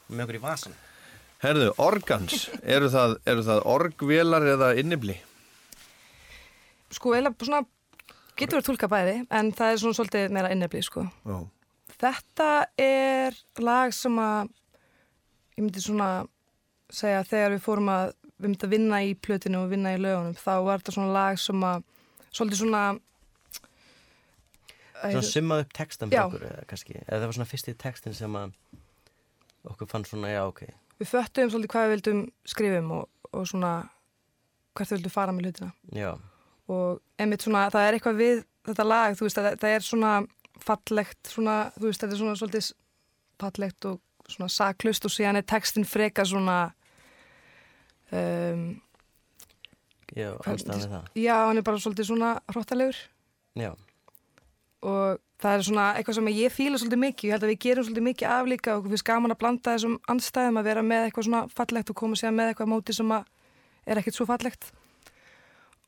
[0.09, 0.77] með okkur í vasan
[1.37, 5.19] Herðu, organs, eru það, eru það orgvélar eða innibli?
[6.95, 7.59] Sko, eiginlega svona,
[8.39, 11.05] getur verið tólka bæði, en það er svona svolítið meira innefli, sko.
[11.27, 11.37] Já,
[11.97, 14.49] Þetta er lag sem að,
[15.57, 16.09] ég myndi svona
[16.93, 20.37] segja þegar við fórum að, við myndum að vinna í plötinu og vinna í lögunum,
[20.37, 21.85] þá var þetta svona lag sem að,
[22.29, 22.85] svolítið svona,
[24.97, 28.37] Svona summað upp textan fyrir okkur eða, kannski, eða það var svona fyrsti textin sem
[28.39, 28.53] að
[29.69, 30.63] okkur fann svona, já ok
[30.97, 33.73] við föttuðum svolítið hvað við vildum skrifum og, og svona
[34.77, 35.69] hvert við vildum fara með hlutina.
[35.93, 36.09] Já,
[36.67, 40.13] og einmitt svona, það er eitthvað við þetta lag, þú veist, það, það er svona
[40.67, 42.71] fallegt, svona, þú veist, þetta er svona svolítið
[43.37, 46.57] fallegt og svona saklust og síðan er textin freka svona
[48.11, 48.65] um,
[50.11, 51.11] já, við það.
[51.15, 52.99] Já, hann er bara svolítið svona hróttalegur
[53.57, 53.71] Já,
[54.85, 57.87] og það er svona eitthvað sem ég fíla svolítið mikið, ég held að við gerum
[57.87, 61.27] svolítið mikið af líka og við gaman að blanda þessum anstæðum að vera með eitthvað
[61.29, 63.27] svona fallegt og koma sér með eitthvað móti sem að
[63.87, 64.69] er ekkert svo fallegt.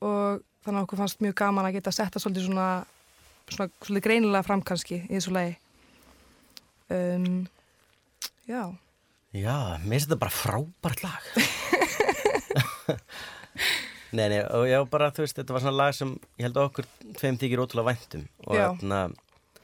[0.05, 2.67] Og þannig að okkur fannst mjög gaman að geta að setja svolítið svona,
[3.49, 5.55] svona svolítið greinilega fram kannski í þessu lagi.
[6.89, 7.47] Um,
[8.49, 8.63] Já.
[9.29, 11.25] Já, mér finnst þetta bara frábært lag.
[14.09, 16.87] Nei, nei, og já, bara, þú veist, þetta var svona lag sem ég held okkur
[17.19, 19.01] tveim þykir ótrúlega væntum og þarna,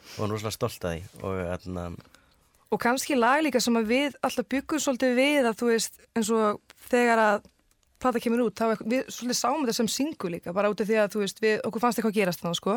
[0.06, 1.86] og hann rosalega stolt að því og þarna,
[2.70, 6.30] og kannski lag líka sem að við alltaf byggum svolítið við að þú veist eins
[6.38, 7.50] og þegar að
[8.02, 10.98] plata kemur út, þá við svolítið sáum þetta sem singu líka, bara út af því
[11.02, 12.76] að þú veist við, okkur fannst eitthvað gerast þannig sko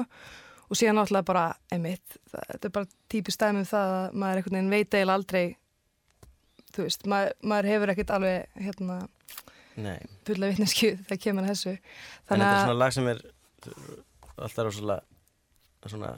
[0.69, 4.40] og síðan náttúrulega bara, einmitt það, þetta er bara típist dæmi um það að maður
[4.43, 5.45] einhvern veginn veit eiginlega aldrei
[6.77, 8.99] þú veist, maður, maður hefur ekkert alveg hérna,
[10.28, 13.24] fulla vitnesku þegar kemur að þessu En þetta er þannig svona að, lag sem er
[14.39, 16.15] alltaf rosalega svona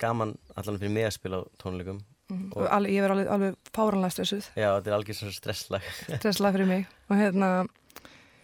[0.00, 2.00] gaman allan fyrir mig að spila á tónleikum
[2.30, 2.52] Mhm.
[2.54, 4.48] Og alveg, ég verð alveg, alveg fáranlega stressuð.
[4.54, 5.86] Já, þetta er algjör svona stresslag
[6.20, 6.84] Stresslega fyrir mig.
[7.10, 7.48] Og hérna,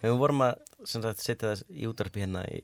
[0.01, 2.63] við vorum að sagt, setja það í útarpi hérna í,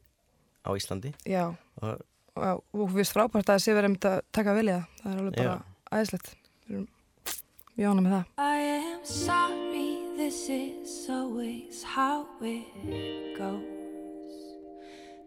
[0.64, 1.48] á Íslandi já,
[1.82, 2.02] og
[2.36, 4.88] og, og við frábært að það sé verið um að taka í það.
[5.04, 5.64] Er alveg bara Já.
[5.94, 6.34] æðislegt.
[6.66, 6.88] Við erum
[7.76, 8.26] mjög ánægð með það.
[8.38, 13.62] I am sorry, this is always how it goes.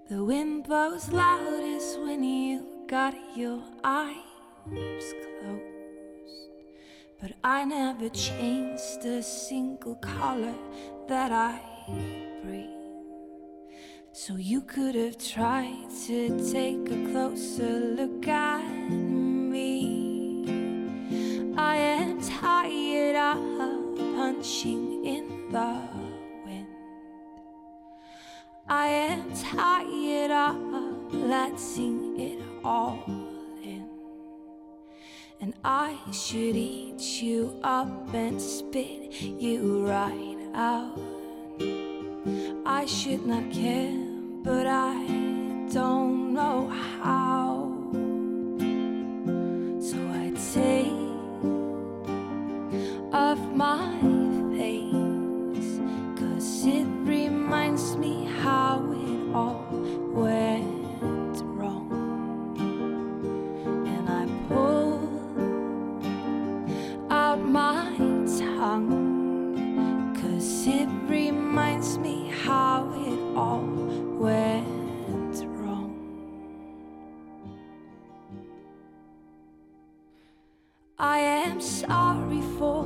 [0.09, 5.73] The wind blows loudest when you got your eyes closed.
[7.21, 10.55] But I never changed a single color
[11.09, 11.76] that I
[14.27, 19.95] So you could have tried to take a closer look at me.
[21.57, 25.81] I am tired of punching in the
[26.45, 26.67] wind.
[28.69, 30.57] I am tired of
[31.15, 33.05] letting it all
[33.63, 33.89] in.
[35.41, 41.16] And I should eat you up and spit you right out.
[41.59, 43.93] I should not care,
[44.43, 45.07] but I
[45.73, 46.69] don't know
[47.01, 47.73] how.
[49.81, 50.93] So I take
[53.13, 53.99] off my
[54.57, 55.81] face,
[56.19, 56.96] cause it
[80.99, 82.85] I am sorry for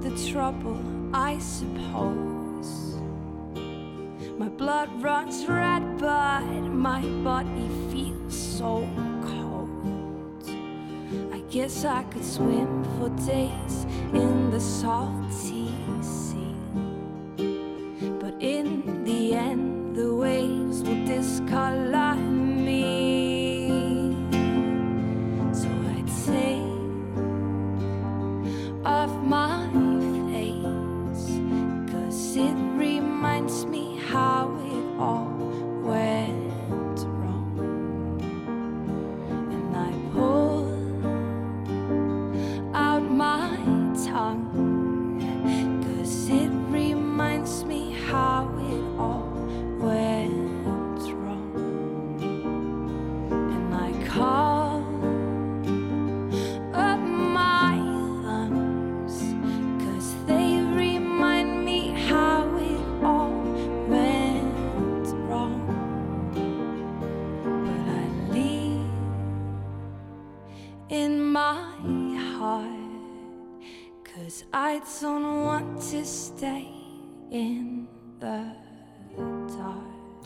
[0.00, 0.80] the trouble,
[1.12, 2.96] I suppose.
[4.38, 8.88] My blood runs red, but my body feels so
[9.22, 10.48] cold.
[11.34, 13.84] I guess I could swim for days
[14.14, 15.69] in the salty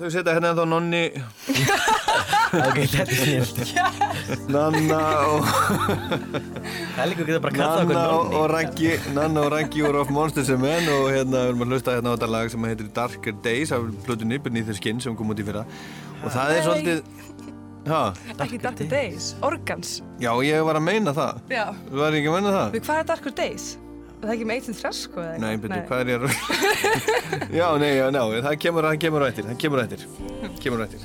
[0.04, 0.98] Þau setja hérna ennþá nonni,
[2.54, 4.98] Ok, þetta er snilt Nanna
[5.32, 5.46] og,
[7.00, 10.60] að geta bara kallað okkur nonni og Raggi, Nanna og Raggi voru of Monsters and
[10.62, 13.72] Men og hérna við erum að hlusta hérna á þetta lag sem heitir Darker Days
[13.74, 15.64] af plötunni Beneath the Skin sem kom út í fyrra
[16.20, 17.00] og það er svolítið,
[17.88, 18.02] ha,
[18.36, 19.96] Ekki Darker Days, Organs.
[20.20, 21.64] já ég var að meina það, Já.
[21.88, 22.76] þú var ekki að meina það?
[22.76, 23.66] Við hvað er Darker Days?
[24.24, 25.20] Er það ekki með 18 þress, sko?
[25.20, 25.44] eða eitthvað?
[25.44, 26.28] Nei, betur, hvað er ég að...
[27.60, 30.06] já, nei, já, ná, það kemur, það kemur á eftir, það kemur á eftir,
[30.64, 31.04] kemur á eftir.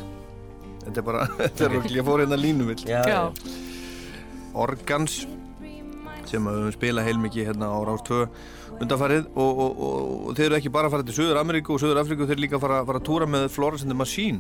[0.86, 2.80] Þetta er bara, þetta er rögl, ég fór hérna línuvill.
[2.88, 3.20] Já, Já.
[4.64, 5.18] Organs,
[6.30, 8.22] sem að við höfum spilað heilmikið hérna á Rás 2
[8.80, 11.82] undanfarið og, og, og, og þeir eru ekki bara að fara til Suður Ameríku og
[11.84, 14.40] Suður Afríku, þeir eru líka að fara, fara að túra með Florence and the Machine.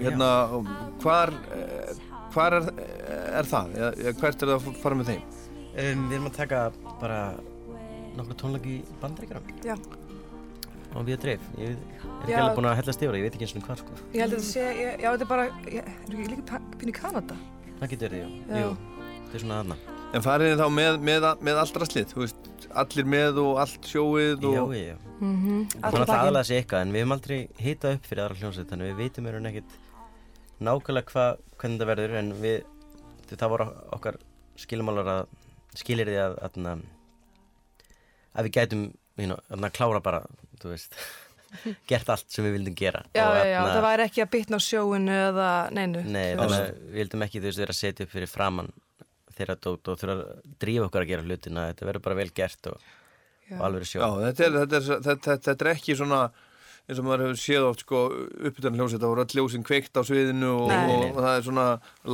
[0.00, 0.30] Hérna,
[1.04, 1.32] hvar,
[2.34, 2.70] hvar er,
[3.38, 3.76] er það?
[4.18, 5.22] Hvert er það að fara með þeim?
[5.76, 6.64] um, Við erum að taka
[7.00, 7.20] bara
[8.18, 9.76] nokkru tónleik í bandaríkjarum Já.
[9.76, 11.78] á við dreif Ég er
[12.22, 12.40] ekki Já.
[12.42, 14.36] alveg búin að hella stífra, ég veit ekki eins og hvað sko Ég held að
[14.36, 17.38] þetta sé, ég, já, þetta er bara, ég, er ekki líka pínu í Kanada?
[17.80, 18.62] Það getur verið, Já.
[18.62, 18.76] jú
[19.26, 19.80] Þetta er svona aðna
[20.14, 23.88] En farið þið þá með, með, með allra slið, þú veist, allir með og allt
[23.90, 24.54] sjóið og...
[24.76, 25.60] Já, já, Mm -hmm.
[25.80, 28.68] Það er alltaf aðalega sig eitthvað en við hefum aldrei hitað upp fyrir aðra hljómsveit
[28.68, 29.70] þannig við veitum eru ekkert
[30.60, 31.24] nákvæmlega hva,
[31.56, 32.58] hvernig það verður en við,
[33.30, 33.66] það voru
[33.96, 34.18] okkar
[34.56, 35.26] skilmálar að
[35.74, 36.82] skilir því að, að,
[38.36, 38.82] að, við gætum
[39.16, 40.22] you know, að klára bara,
[40.60, 40.98] þú veist
[41.90, 44.58] gert allt sem við vildum gera Já, Og já, já, það væri ekki að bitna
[44.58, 46.02] á sjóinu eða neinu.
[46.04, 48.72] Nei, þannig að við vildum ekki þú veist vera að setja upp fyrir framann
[49.36, 52.68] þeirra dót og þurfa að drífa okkur að gera hlutina þetta verður bara vel gert
[52.72, 52.90] og,
[53.52, 54.00] og alveg sjó.
[54.00, 56.20] Já, þetta er, þetta, er, þetta, þetta, þetta er ekki svona
[56.86, 58.00] eins og maður hefur séð oft sko
[58.46, 60.90] uppbytun hljómsveit það voru öll ljósin kveikt á sviðinu og, Nei.
[60.94, 61.64] og, og það er svona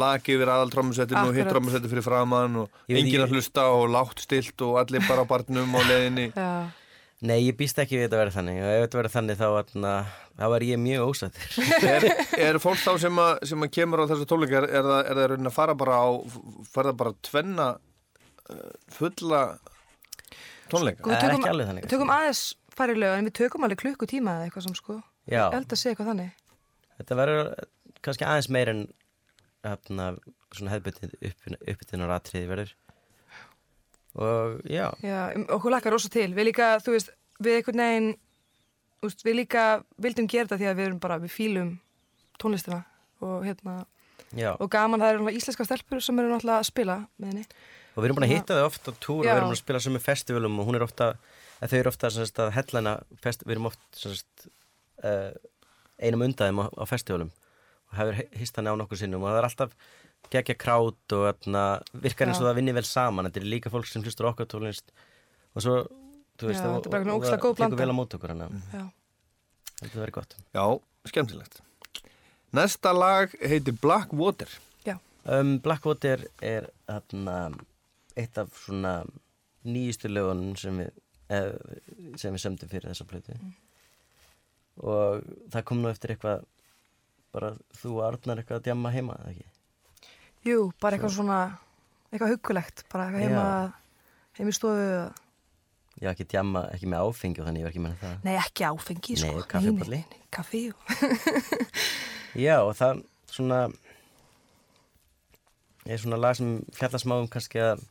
[0.03, 4.23] laki yfir aðal trommusettinu og hitt trommusettu fyrir framann og enginn að hlusta og látt
[4.25, 6.31] stilt og allir bara á barnum á leiðinni.
[6.39, 6.71] Já,
[7.23, 8.57] Nei, ég býst ekki við þetta verið þannig.
[8.59, 9.91] Og ef þetta verið þannig þá, atna,
[10.41, 12.07] þá er ég mjög ósættur er,
[12.49, 15.29] er fólk þá sem að, sem að kemur á þessu tónleikar er það, er það
[15.33, 16.09] raunin að fara bara á
[16.73, 19.43] fara það bara að tvenna uh, fulla
[20.73, 20.99] tónleika?
[21.05, 22.43] Sko, Það tökum, ekki alveg þannig, tökum aðeins
[22.77, 24.99] færri lög en við tökum alveg klukkutíma eða eitthvað sem sko.
[25.31, 26.33] Að sé eitthvað þannig.
[26.99, 27.53] Þetta verður
[28.03, 28.83] kannski aðeins meir en
[29.67, 30.13] atna,
[30.55, 31.13] svona hefðbundin
[31.61, 32.73] uppbytun og ratriði verður.
[34.13, 36.29] Og já, Já, um, okkur lakkar rosa til.
[36.37, 38.11] Við líka, þú veist, við einhvern veginn
[39.03, 39.67] veist, Við líka
[40.03, 41.71] vildum gera þetta því að við erum bara, við fílum
[42.43, 42.83] tónlistina
[43.23, 43.85] og hérna,
[44.35, 44.53] já.
[44.59, 47.47] og gaman það eru íslenska stelpur sem eru náttúrulega að spila með henni.
[47.93, 49.83] Og við erum búin að hitta þau oft á túr og við erum að spila
[49.85, 53.69] sömu festivalum og hún er ofta, að þau eru ofta að hellana, fest, við erum
[53.71, 55.31] oft uh,
[56.03, 57.33] einum undaðum á, á festivalum
[57.91, 59.77] og hefur hist hann á nokkur sinnum og það er alltaf
[60.33, 63.27] gegja krát og atna, virkar eins og það vinni vel saman.
[63.29, 64.95] Þetta er líka fólk sem hlustur okkar tónlist
[65.53, 65.77] og svo,
[66.41, 68.45] þú veist, Já, er bara einhvern og það góð tekur vel á mót okkur hann
[68.73, 68.85] Já,
[69.83, 70.37] þetta verður gott.
[70.57, 70.65] Já,
[71.11, 71.63] skemmtilegt.
[72.57, 74.51] Næsta lag heitir Black Water
[75.25, 77.51] um, Blackwater er atna,
[78.19, 79.03] eitt af svona
[79.63, 80.91] nýjustu lögunum sem við
[82.21, 83.37] sem við sömdum fyrir þessa plötu.
[84.83, 85.23] Og
[85.53, 86.47] það kom nú eftir eitthvað
[87.33, 89.49] bara þú og Arnar eitthvað að djamma heima eða ekki?
[90.47, 91.39] jú, bara eitthvað svona
[92.11, 93.45] eitthvað huggulegt, bara eitthvað heima
[94.39, 94.89] heim í stofu
[96.03, 98.15] Já, ekki djamma, ekki með áfengi og þannig ég var ekki með það.
[98.25, 99.43] Nei, ekki áfengi, sko.
[99.61, 100.63] Nei, nei, Kaffi,
[102.47, 103.59] Já, og það svona
[105.85, 107.85] er svona lag sem fjallar smá um kannski að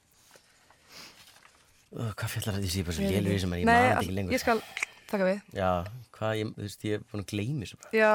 [1.97, 2.95] uh, hvað fjallar þetta síðan?
[2.97, 4.35] Svo lélur sem er ég maður ekki lengur.
[4.35, 4.61] ég skal
[5.11, 5.41] taka við.
[5.57, 5.71] Já,
[6.17, 7.91] hvað, ég, þú veist, ég er búin að gleymi þessu bara.
[7.97, 8.13] Já,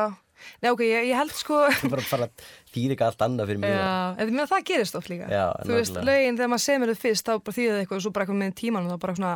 [0.62, 3.52] nei, ok, ég, ég held sko er bara að fara að þýða ekki allt annað
[3.52, 3.86] fyrir mig Já,
[4.22, 5.30] en mér það gerist oft líka.
[5.32, 8.04] Já, Þú veist, lögin þegar maður semur þau fyrst þá bara þýðir það eitthvað og
[8.06, 9.34] svo bara eitthvað með tímanum þá bara svona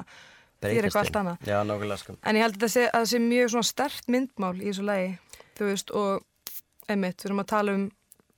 [0.60, 1.46] þýðir eitthvað allt annað.
[1.48, 2.16] Já, nákvæmlega sko.
[2.20, 4.84] En ég held að það sé, að það sé mjög svona stert myndmál í þessu
[4.88, 5.08] lagi,
[5.60, 6.60] þú veist, og
[6.90, 7.86] einmitt, við erum að tala um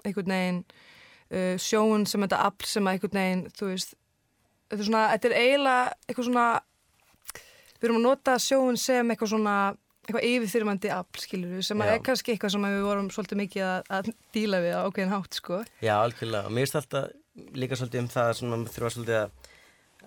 [0.03, 3.97] einhvern veginn uh, sjóun sem þetta afl sem að einhvern veginn, þú veist,
[4.73, 6.49] þetta er svona, þetta er eiginlega eitthvað svona,
[7.77, 9.57] við erum að nota sjóun sem eitthvað svona,
[10.07, 11.95] eitthvað yfirþyrmandi afl, skilur við, sem að Já.
[11.95, 15.13] er kannski eitthvað sem að við vorum svolítið mikið að, að díla við á ákveðin
[15.13, 15.61] hátt, sko.
[15.85, 19.19] Já, algjörlega, og mér finnst alltaf líka svolítið um það að svona maður þurfa svolítið
[19.21, 19.53] að,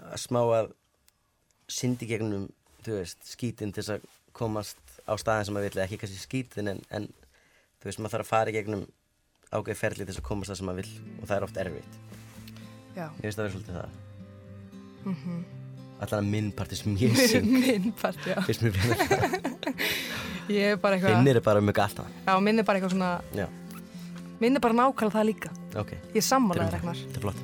[0.09, 0.73] að smá að
[1.77, 2.49] syndi gegnum,
[2.85, 6.21] þú veist, skítinn til þess að komast á staðin sem maður vill, eða ekki kannski
[6.21, 7.07] skítinn en, en
[7.79, 8.85] þú veist, maður þarf að fara gegnum
[9.53, 12.01] ágæði ferli til þess að komast það sem maður vill og það er oft erfitt.
[12.95, 13.07] Já.
[13.07, 14.05] Mér finnst það vera svolítið það.
[15.06, 15.44] Mm -hmm.
[16.02, 18.41] Allan að minn partí sem ég syng, Minn part, já.
[18.45, 19.53] finnst mér það.
[20.49, 22.06] Ég er bara eitthvað, Finnir er bara mjög allt það.
[22.27, 23.48] já, minn er bara eitthvað svona, Já,
[24.41, 25.49] minn er bara nákvæmlega það líka.
[25.76, 25.91] ok.
[25.91, 26.95] Ég er sammálaði, Ragnar.
[26.95, 27.41] Þetta er flott.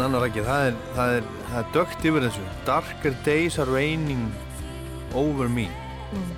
[0.00, 2.44] Nanna Raggi, það er, það er, það er dögt yfir þessu.
[2.64, 4.22] Darker days are raining
[5.18, 5.66] over me.
[6.14, 6.30] Mm.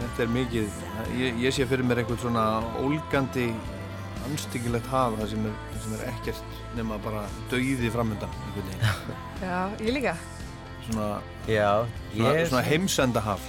[0.00, 0.80] Þetta er mikið,
[1.20, 2.44] ég, ég sé fyrir mér eitthvað svona
[2.82, 3.46] ólgandi,
[4.26, 7.22] anstíkilegt haf, það sem er, það sem er ekkert nema bara
[7.52, 9.18] dauði framöndan, einhvern veginn.
[9.46, 10.14] Já, ég líka.
[10.88, 11.10] Svona,
[11.46, 11.68] Já,
[12.16, 13.44] svona, ég svona heimsendahaf.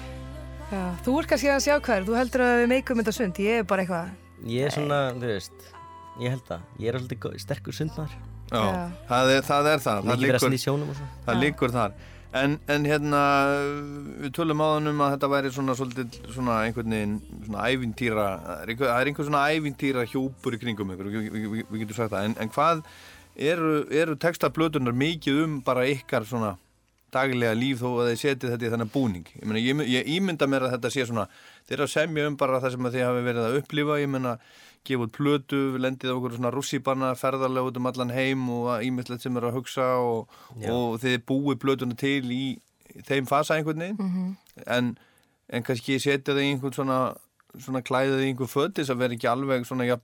[0.74, 3.64] Já, þú ert kannski að sjá hvað þú heldur að við meikum þetta sund, ég
[3.64, 5.68] er bara eitthvað, Ég er svona, þú veist,
[6.20, 6.70] ég held það.
[6.84, 8.16] Ég er góð- sterkur sundmaður.
[8.54, 8.82] Já, Já.
[9.10, 10.04] Það, er, það er það.
[10.10, 11.08] það liggur- snýð sjónum og svo.
[11.28, 11.96] Það liggur þar.
[12.34, 13.20] En, en hérna,
[14.24, 17.12] við tölum áðan um að þetta væri svona svolítið svona einhvern veginn
[17.46, 21.28] svona ævintýra, það er einhver, það er einhver svona ævintýra hjúpur í kringum ykkur, við,
[21.36, 22.26] við, við, við getum sagt það.
[22.32, 22.82] En, en hvað
[23.54, 26.56] eru, eru textablötunar mikið um bara ykkar svona
[27.14, 29.28] daglega líf þó að þið setið þetta í þennan búning?
[29.38, 31.28] Ég, meina, ég, ég ímynda mér að þetta sé svona,
[31.70, 34.10] þeir eru að semja um bara það sem að þið hafi verið að upplifa, ég
[34.10, 34.34] meina,
[34.88, 39.24] gefa út plötu, lendið á okkur svona rússibanna, ferðarlega út um allan heim og ímyndilegt
[39.24, 40.30] sem eru að hugsa og,
[40.70, 42.44] og þið búið plötuna til í
[43.08, 44.36] þeim fasa einhvern veginn Mhm.
[44.68, 44.94] en,
[45.50, 47.00] en kannski setja í einhvern svona,
[47.58, 49.98] svona klæðið í einhvern fötis að vera ekki alveg svona ja,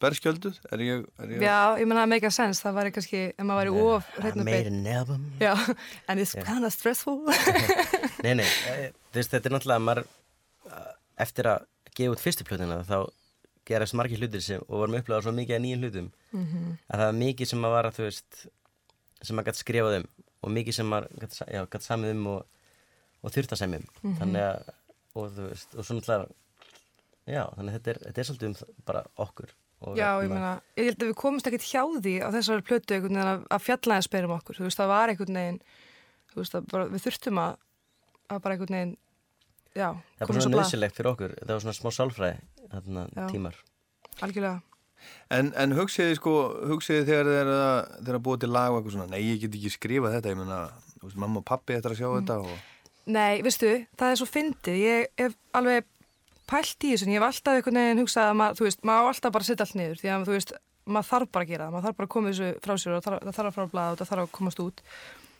[0.00, 3.22] berskjölduð er ég, er ég já, ég menna að make a sense, það væri kannski,
[3.32, 5.22] ef maður væri of I made an album.
[5.40, 5.54] Já,
[6.08, 6.44] and it's Yeah.
[6.44, 7.22] kind of stressful.
[8.24, 8.44] Nei, nei,
[8.74, 10.02] eh, þú veist, þetta er náttúrulega maður,
[10.68, 10.92] eh,
[11.24, 11.64] eftir að
[11.96, 12.98] gefa út fyrstu plötuna þá
[13.66, 16.78] gerast margir hlutir sem, og varum upplegað svo mikið að nýjum hlutum Mhm.
[16.90, 18.46] að það var mikið sem var að, þú veist,
[19.22, 20.08] sem maður gæti skrifað um
[20.46, 22.42] og mikið sem maður gæti, samið um og,
[23.24, 23.86] og þurft að semja um.
[24.02, 24.16] Mhm.
[24.20, 24.74] Þannig að,
[25.16, 26.28] og þú veist, og svo náttúrulega,
[27.26, 29.48] já, þannig að þetta er, þetta er svolítið um bara okkur.
[29.96, 32.94] Já, ég hérna- meina, ég held að við komumst ekkert hjá því á þessari plötu
[32.96, 35.58] einhvern veginn að, að fjalla eða spyrum okkur, þú veist, það var einhvern veginn,
[36.32, 37.56] þú veist, að bara, við þurftum að,
[38.30, 38.94] að bara einhvern veginn,
[39.76, 39.88] já,
[40.18, 42.38] Það svo svona nöðsilegt fyrir okkur, það var svona smá sálfræði,
[42.72, 43.58] þarna, tímar.
[44.20, 44.60] algjörlega.
[45.30, 46.32] En, en hugsiði sko,
[46.70, 47.56] hugsiði þegar þið eru
[48.16, 50.60] að, búa til lag og eitthvað svona, nei ég get ekki skrifað þetta, ég meina,
[50.96, 52.16] þú veist, mamma og pappi ættir að sjá Mm.
[52.22, 52.64] þetta og...
[53.06, 53.68] Nei, veistu,
[54.00, 55.84] það er svo fyndið, ég hef alveg
[56.50, 59.04] pælt í þessu, en ég hef alltaf einhvern veginn hugsað að maður, þú veist, maður
[59.06, 60.52] á alltaf bara að setja allt niður, því að þú veist,
[60.86, 63.04] maður þarf bara að gera það, maður þarf bara að koma þessu frá sér og
[63.06, 64.82] þarf, það þarf að fara að blaða og það þarf að komast út.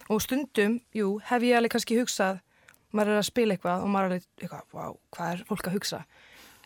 [0.06, 2.38] Og stundum, jú, hef ég alveg kannski hugsað,
[2.94, 4.84] maður er að spila eitthvað og maður er alveg, eitthvað, vá,
[5.16, 6.00] hvað er fólk að hugsa?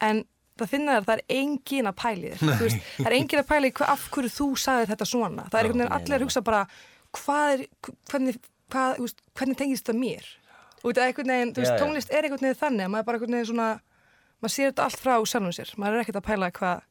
[0.04, 0.22] En
[0.60, 3.72] það finna þér, það er engin að pæli þér, veist, það er engin að pæli
[3.78, 5.46] hva, af hverju þú sagðir þetta svona.
[5.48, 6.62] Það er einhvern veginn allir að hugsa bara,
[7.18, 7.64] hvað er,
[8.12, 8.40] hvernig,
[8.74, 10.28] hvað, veist, hvernig tengist það mér?
[10.80, 13.08] Og þetta er einhvern veginn, þú veist, tónlist er einhvern veginn þannig að maður er
[13.10, 13.70] bara einhvern veginn svona,
[14.40, 16.86] maður sér þetta allt frá sjálfum sér, maður er ekkert að pæla hvað,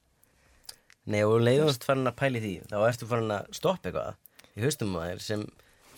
[1.10, 4.18] Nei, og leiðumst farin að pæli því, þá ertu farin að stoppa eitthvað
[4.60, 5.46] í á þér sem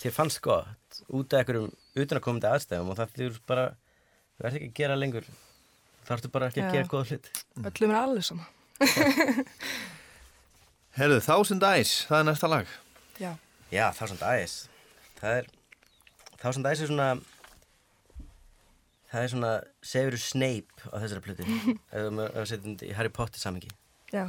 [0.02, 3.66] þér fannst gott út af einhverjum utanakomandi aðstæðum og það þurf bara,
[4.38, 5.28] þú ert ekki að gera lengur,
[6.12, 7.30] þá ertu bara ekki að gera góða hlut.
[7.72, 8.48] öllum er alveg sama.
[10.98, 12.72] Herðu, Thousand Eyes, það er næsta lag.
[13.22, 13.30] Já.
[13.72, 14.56] Já, Thousand Eyes,
[15.22, 15.46] það er,
[16.42, 17.06] Thousand Eyes er svona,
[19.14, 19.52] það er svona
[19.94, 21.48] Severus Snape á þessari plötu,
[21.96, 23.72] ef við setjum þetta í Harry Potter samingi.
[24.12, 24.26] Já,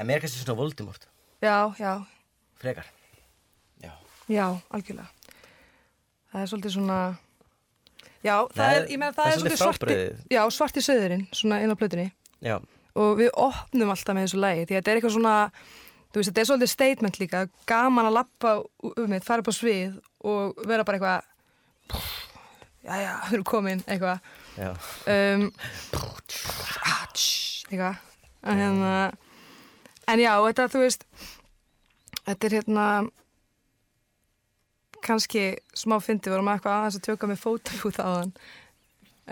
[0.00, 1.02] En mér er kannski svona Voldemort,
[1.44, 1.90] já, já,
[2.62, 2.86] frekar.
[3.84, 3.92] Já.
[4.32, 5.10] já, algjörlega.
[6.32, 6.96] Það er svolítið svona,
[8.22, 9.98] já, það, er, ég meina, það er svolítið svarti,
[10.32, 12.08] já, svarti söðurinn, svona inn á plötunni.
[12.42, 12.56] Já,
[12.98, 15.36] og við opnum alltaf með þessu lægi því að þetta er eitthvað svona
[16.12, 18.54] þú veist, þetta er svolítið statement líka gaman að lappa
[18.92, 19.96] um mitt, fara upp á svið
[20.28, 22.02] og vera bara eitthvað
[22.84, 24.18] já, já, við erum komin eitthvað
[24.58, 24.70] já.
[25.14, 25.46] um,
[27.70, 27.96] eitthvað
[28.42, 28.92] en hérna
[30.12, 31.06] en já, þetta, þú veist
[32.26, 32.86] þetta er hérna
[35.04, 35.46] kannski
[35.76, 38.34] smá fyndi vorum að eitthvað aðeins að tjóka með fótabúð á þann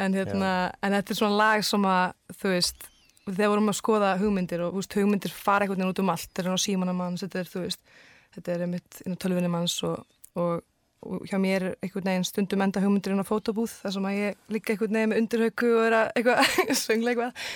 [0.01, 2.88] en hérna, en þetta er svona lag sem að, þú veist
[3.26, 6.47] þegar vorum að skoða hugmyndir og veist, hugmyndir fara einhvern veginn út um allt, þetta
[6.47, 7.94] er á símanum manns þetta er, þú veist,
[8.36, 10.01] þetta er einmitt inn á tölvunni manns og,
[10.40, 10.64] og,
[11.05, 14.18] og hjá mér er einhvern veginn stundum enda hugmyndir inn á fótabúð, þar sem að
[14.18, 17.47] ég líka einhvern veginn með undirhauku og er að eitthvað söngla eitthvað.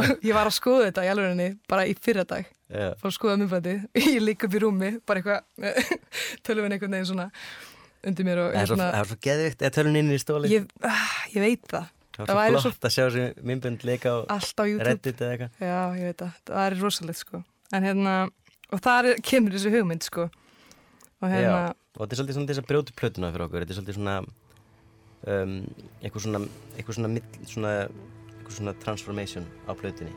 [0.00, 2.26] Og ég var að skoða þetta í alveg bara í fyrra
[2.74, 2.88] Já.
[3.00, 3.74] fór að skoða myndbandi,
[4.16, 5.68] ég lík upp í rúmi bara eitthvað,
[6.46, 7.28] tölvun einhvern veginn svona
[8.04, 10.50] undir mér og Það er svo, það er svo geðvikt eða tölun inn í stóli.
[10.52, 13.84] ég, ah, ég veit það Það það var væri svo flott að sjá þessi myndbund
[13.88, 14.36] leika á
[14.86, 15.56] Reddit eða eitthvað.
[15.66, 17.40] Já, ég veit það, það er rosalegt sko
[17.74, 18.12] en hérna,
[18.70, 22.50] og þar er- kemur þessi hugmynd sko og hérna, Já, og þetta er svolítið svona
[22.52, 23.64] þess að brjóta plötuna fyrir okkur.
[23.64, 24.16] Þetta er svolítið svona,
[25.34, 25.54] um,
[26.02, 26.40] eitthvað svona,
[26.76, 27.12] eitthvað svona,
[27.50, 27.74] svona,
[28.50, 30.14] svona transformation á plötunni.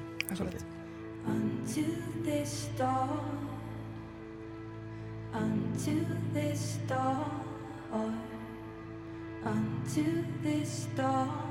[1.27, 1.67] Akkurat.
[1.67, 1.67] svolítið.
[1.77, 1.83] Unto
[2.23, 3.49] this dawn,
[5.33, 8.15] unto this dawn,
[9.43, 11.46] unto this dawn,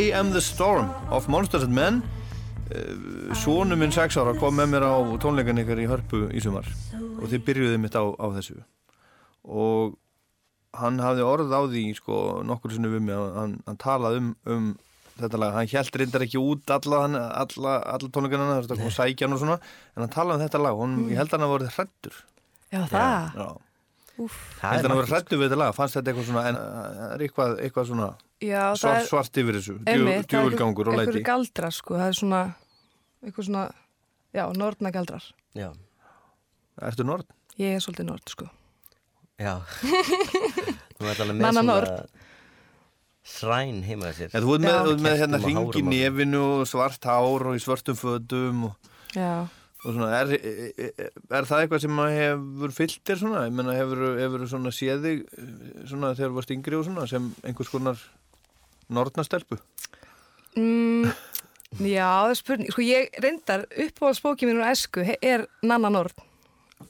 [0.00, 2.02] I am the storm of Monsters and Men.
[3.42, 6.68] Sónu minn 6 ára kom með mér á tónleikan ykkar í Hörpu í sumar
[7.20, 8.60] og þið byrjuðið mitt á, á þessu.
[9.42, 9.96] Og
[10.78, 14.28] hann hafði orð á því sko nokkur sinni við mig að hann, hann talaði um,
[14.54, 14.68] um
[15.20, 18.84] þetta lag, hann held reyndar ekki út alla, hann- alla, alla tónleikanana það er að
[18.84, 20.78] koma sækjan og svona en hann talaði um þetta lag.
[20.84, 22.20] Hann, ég held að hann að voru hrættur
[22.70, 23.34] Já, það.
[23.34, 23.48] Já,
[24.22, 24.38] Úf.
[24.62, 25.74] ég held að hann að voru hrættur við þetta lag.
[25.76, 28.10] Fannst þetta eitthvað svona, en það er eitthvað, eitthvað svona
[28.40, 31.02] Já, það svart, er- svart yfir þessu, er djöfulgangur og læti.
[31.10, 32.40] einhverjir galdrar sko, það er svona
[33.24, 33.64] eitthvað svona,
[34.32, 35.26] já, nortna galdrar
[35.58, 35.68] Já.
[36.80, 37.26] Ertu nord?
[37.60, 38.46] Ég er svolítið nord sko.
[39.40, 39.58] Já.
[41.00, 42.10] Þú ert alveg með Nanna svona Nord.
[43.30, 44.30] Sræn heima hjá sér.
[44.32, 47.04] Ja, þú ert með, með hérna Kertum og hring í hárum og- nefinu og svart
[47.10, 49.32] hár og í svörtum fötum og, Já,
[49.84, 53.42] og svona, er, er, er það eitthvað sem hefur fyllt þér svona?
[53.50, 57.06] Ég menna, hefur, hefur svona séð þig eh, svona þegar þú varst yngri og svona
[57.10, 58.00] sem einhvers konar
[58.90, 59.58] nortnastelpu?
[60.56, 61.12] mm,
[61.86, 66.16] já það er spurning Sko ég reyndar uppáhaldsbókið mín úr esku he- er Nanna Nord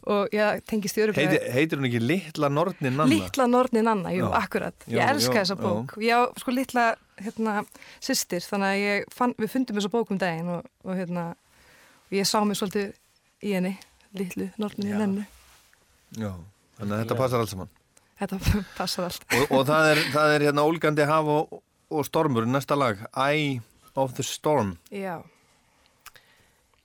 [0.06, 3.10] og ég tengist í öruglega Heiti, heitir hún ekki Litla Nornin Nanna?
[3.10, 4.39] Litla Norni Nanna, jú, Já.
[4.40, 5.62] akkurat Ég Já, elska já, þessa já.
[5.66, 6.85] bók Ég á sko litla,
[7.20, 7.56] hérna,
[8.01, 11.27] systir þannig að fann, við fundum þessa bók um daginn og, og hérna,
[12.09, 12.94] og ég sá mig svolítið
[13.44, 13.74] í henni
[14.16, 15.27] litlu Norninni Nennu
[16.16, 16.32] Já,
[16.81, 17.68] þannig að þetta passar allt saman.
[18.20, 18.39] Þetta
[18.78, 21.60] passar allt Og, og það, er, það er hérna ólgandi haf og,
[21.90, 23.60] og stormur, næsta lag, Eye
[23.98, 24.76] of the Storm.
[24.90, 25.22] Já,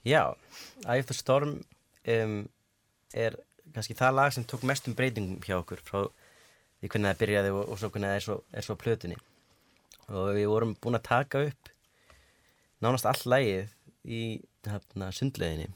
[0.05, 0.35] Já,
[0.85, 1.63] Eye of the Storm
[2.07, 2.33] um,
[3.13, 3.37] er
[3.73, 7.63] kannski það lag sem tók mestum breytingum hjá okkur frá því hvernig það byrjaði og,
[7.73, 9.17] og svo hvernig það er svo, er svo plötunni.
[10.13, 11.71] Og við vorum búin að taka upp
[12.85, 13.73] nánast all lagið
[14.05, 14.21] í
[14.67, 15.71] hérna, sundleginni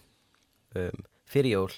[0.78, 1.74] um, fyrir jól.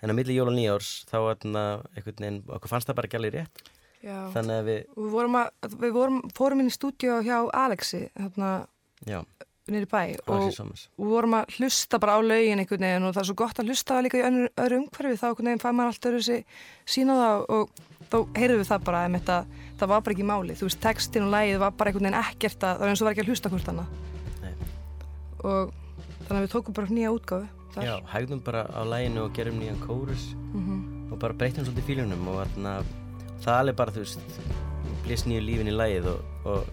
[0.00, 3.36] En á milli jól og nýjárs þá hérna, einhvern veginn, okkur fannst það bara alveg
[3.36, 3.64] rétt
[4.02, 4.18] Já.
[4.34, 5.48] þannig að við, Við, vorum að,
[5.84, 8.48] við vorum, fórum inn í stúdíu hjá Alexi hérna
[9.70, 13.22] niður í bæ og við vorum að hlusta bara á lögin einhvern veginn og það
[13.22, 15.92] er svo gott að hlusta líka í öðru, öðru umhverfi þá einhvern veginn fær maður
[15.92, 16.44] allt öðru sig
[16.96, 17.70] sína það og
[18.12, 19.46] þá heyrðum við það bara að
[19.82, 22.66] það var bara ekki máli, þú veist, textin og lægið var bara einhvern veginn ekkert
[22.66, 23.88] að það var eins og var ekki að hlusta hvort annað
[24.42, 24.52] Nei.
[25.46, 25.72] og
[26.26, 27.86] þannig að við tókum bara nýja útgáfu þar.
[27.86, 31.12] já, hægðum bara á læginu og gerum nýjan kórus Mhm.
[31.12, 32.74] og bara breytum svolítið fílunum og hérna,
[33.42, 34.38] það er alveg bara, þú veist
[35.02, 36.70] blés nýju lífin í lægið og, og,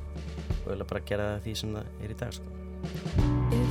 [0.67, 3.68] og bara gera það því sem það er í dag sko.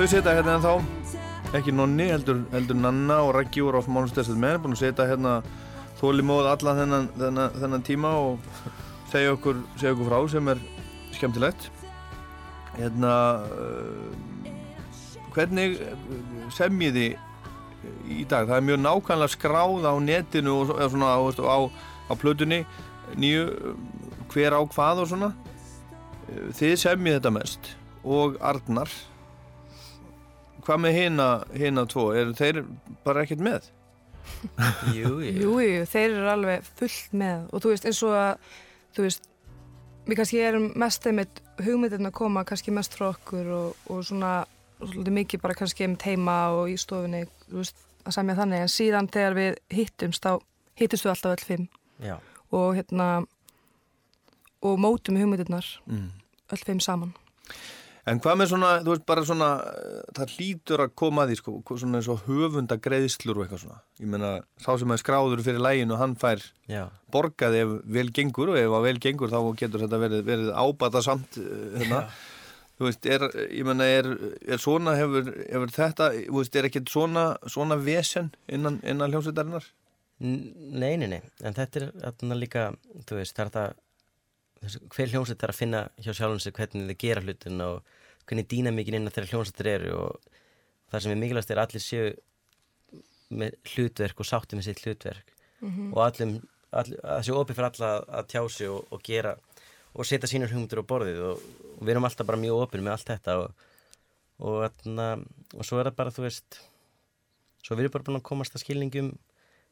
[0.00, 4.30] Þau setja hérna en þá ekki nonni, heldur, heldur Nanna og Raggi voru á Monsters
[4.32, 5.34] menn, búin að setja hérna
[5.98, 8.46] þólimóð allan þennan, þennan, þennan tíma og
[9.10, 10.62] segja okkur, segja okkur frá sem er
[11.18, 11.66] skemmtilegt.
[12.78, 13.12] Hérna
[13.44, 14.48] uh,
[15.36, 15.76] hvernig
[16.56, 17.10] semjiði
[18.08, 21.58] í dag, það er mjög nákvæmlega skráð á netinu og svona á, á,
[22.08, 22.62] á plötunni
[23.20, 23.76] nýju,
[24.32, 25.32] hver á hvað og svona.
[26.56, 28.88] Þið semjið þetta mest og Arnar
[30.70, 31.28] hvað með hina,
[31.58, 32.62] hina tvo, eru þeir
[33.04, 33.68] bara ekkert með?
[34.94, 35.32] Jú, jú.
[35.42, 38.48] Jú, jú, þeir eru alveg fullt með og þú veist eins og að
[38.96, 39.26] þú veist,
[40.06, 44.32] við kannski erum mest einmitt hugmyndin að koma kannski mest frá okkur og, og svona
[44.80, 48.72] svolítið mikið bara kannski einmitt heima og í stofunni, þú veist, að semja þannig en
[48.72, 50.30] síðan þegar við hittumst þá
[50.80, 51.66] hittust við alltaf öll fimm
[52.00, 52.14] Já.
[52.56, 53.08] og hérna
[54.64, 56.08] og mótum hugmyndirnar Mm.
[56.52, 57.12] öll fimm saman
[58.10, 61.36] En hvað með svona, þú veist, bara svona, eh, það hlýtur að koma að því,
[61.40, 63.78] sko, svona eins og höfunda greiðslur og eitthvað svona.
[64.00, 66.88] Ég meina, sá sem er skráður fyrir læginu, hann fær Já.
[67.12, 71.02] borgað ef vel gengur og ef að vel gengur þá getur þetta verið, verið ábata
[71.06, 71.38] samt,
[71.78, 72.02] hérna.
[72.80, 74.06] Þú veist, er, ég meina, er,
[74.48, 79.66] er svona, hefur, hefur þetta, þú veist, er ekkert svona, svona vesen innan, innan hljómsveitarinnar?
[80.20, 82.66] Nei, nei, nei, en þetta er þarna líka,
[83.08, 83.74] þú veist, það er
[84.64, 87.82] þessi- hver hljómsveit er að finna hjá sjálfum sig hvernig þið gera hlutin og
[88.30, 90.30] hvernig dýnamíkin innan þeirra hljómsveitir eru og
[90.92, 92.08] það sem er mikilvægast er að allir séu
[93.30, 95.90] með hlutverk og sátti með sitt hlutverk Mhm.
[95.92, 96.30] og allum,
[96.72, 97.90] all, að séu opið fyrir alla
[98.20, 99.34] að tjá sig og, og gera
[99.92, 101.42] og setja sínur hugmyndur á borðið og,
[101.76, 103.66] og við erum alltaf bara mjög opið með allt þetta og,
[104.40, 104.80] og,
[105.66, 106.60] svo er það bara, þú veist,
[107.60, 109.10] svo við erum bara búin að komast að skilningum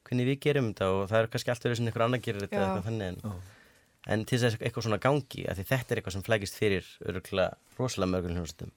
[0.04, 2.56] hvernig við gerum þetta og það er kannski allt verið sem einhver annar gerir þetta
[2.56, 2.60] Já.
[2.60, 3.40] eða eitthvað þannig en,
[4.08, 6.88] en til þess að eitthvað svona gangi af því þetta er eitthvað sem flækist fyrir
[7.04, 8.72] öruglega rosalega mörgum hljómsveitum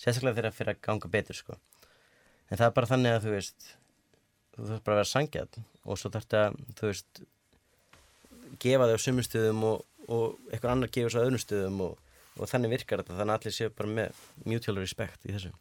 [0.00, 1.56] sérstaklega þegar það fyrir að ganga betur sko.
[2.48, 3.70] en það er bara þannig að þú veist
[4.54, 6.42] þú þarf bara að vera sangjað og svo þarf þetta,
[6.78, 7.22] þú veist
[8.60, 11.98] gefa þau á sumum stöðum og, og eitthvað annar gefur svo á öðrum stöðum og,
[12.36, 15.52] og þannig virkar þetta, þannig að allir séu bara með mutual respect í þessu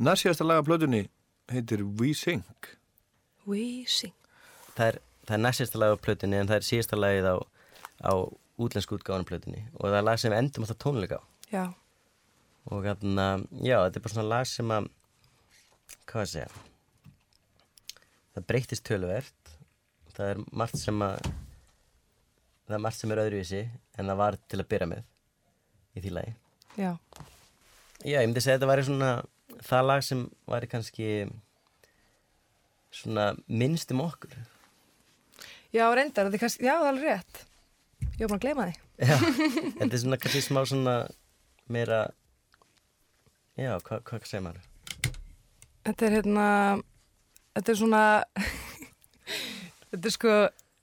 [0.00, 1.02] Næstíðasta laga plötunni
[1.52, 2.46] heitir We Sing.
[3.44, 4.14] We sing.
[4.72, 4.98] það er,
[5.30, 7.36] það er næstista lag á plötunni en það er síðasta lagið á,
[8.02, 8.12] á
[8.60, 9.62] útlensku útgáðan plötunni.
[9.78, 11.24] Og það er lag sem við endum alltaf tónleika á.
[11.50, 11.64] Já.
[12.70, 13.26] og þarna,
[13.66, 14.84] já, þetta er bara svona lag sem að
[16.10, 16.50] hvað að segja?
[18.34, 19.54] Það breytist töluvert.
[20.14, 21.16] Það er margt sem að
[22.66, 23.62] það er margt sem er öðruvísi
[23.98, 25.02] en það var til að byrja með
[25.94, 26.34] í því lagi.
[26.78, 26.92] Já.
[28.04, 29.10] já, ég myndi segja að þetta væri svona
[29.70, 31.10] það lag sem væri kannski
[32.94, 34.34] svona minnst um okkur
[35.70, 37.42] Já, reyndar, er kannski, já, það er alveg rétt.
[38.18, 38.78] Ég var bara að gleyma því.
[39.00, 39.16] Já,
[39.78, 40.94] þetta er svona kannski smá svona
[41.70, 42.00] meira
[43.54, 44.66] já, hvað hva segir maður?
[45.86, 46.46] Þetta er hérna,
[47.56, 48.02] þetta er svona,
[49.92, 50.36] þetta er sko,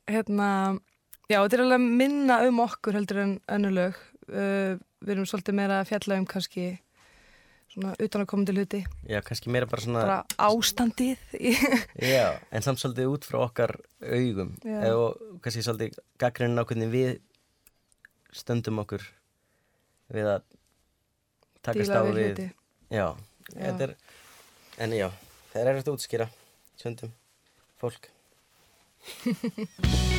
[0.09, 0.49] hérna,
[1.27, 3.99] já, þetta er alveg minna um okkur heldur en önnulög.
[4.27, 6.69] Uh, við erum svolítið meira að fjalla um kannski
[7.77, 8.79] svona utan að koma til hluti.
[9.05, 10.17] Já, kannski meira bara svona Bara
[10.47, 11.21] ástandið.
[12.15, 17.13] Já, en samt svolítið út frá okkar augum og kannski svolítið gaggrinn á hvernig við
[18.33, 19.05] stöndum okkur
[20.13, 20.43] við að
[21.65, 22.43] takast á við við.
[22.89, 23.07] Já,
[23.53, 23.61] Já.
[23.61, 23.95] þetta er
[24.83, 25.07] en já,
[25.53, 26.29] það er erfitt að útskýra
[26.77, 27.13] söndum
[27.81, 28.11] fólk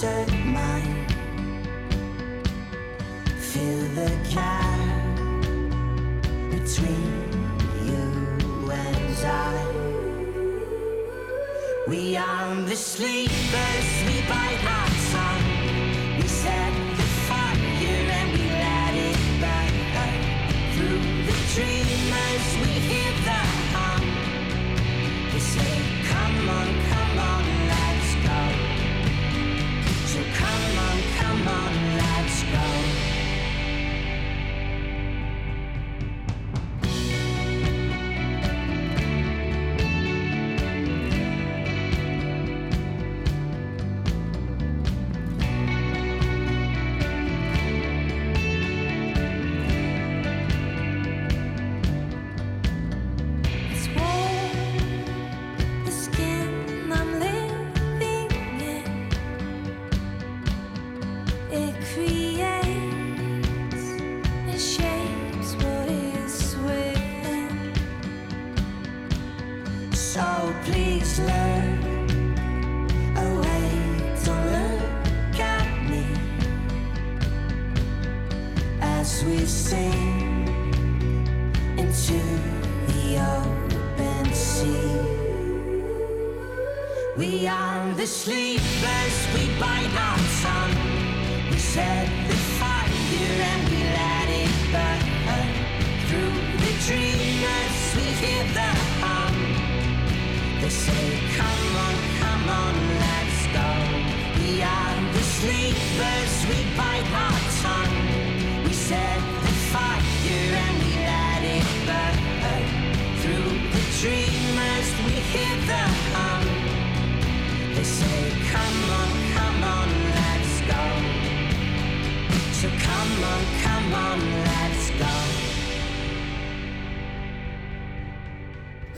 [0.00, 1.10] sheltered mind,
[3.38, 5.16] feel the gap
[6.50, 7.12] between
[7.86, 9.56] you and I.
[11.88, 14.85] We are the sleepers, we bite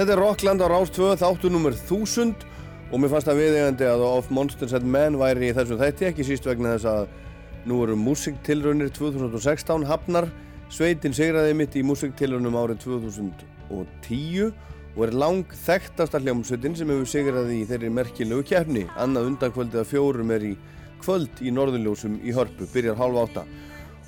[0.08, 2.46] Þetta er Rockland á Rás 2, þáttu nummer 1000
[2.88, 6.24] og mér fannst það viðegandi að Of Monsters and Men væri í þessum þætti ekki
[6.24, 7.10] síst vegna þess að
[7.68, 10.30] nú eru músiktilraunir 2016 hafnar.
[10.72, 14.48] Sveitin sigraði mitt í músiktilraunum árið 2010
[14.94, 18.86] og er lang þekktasta hljómsveitin sem hefur sigraði í þeirri merkilegu keppni.
[18.96, 20.54] Annað undankvöldið að fjórum er í
[21.04, 23.44] kvöld í Norðurljósum í Hörpu byrjar hálf átta.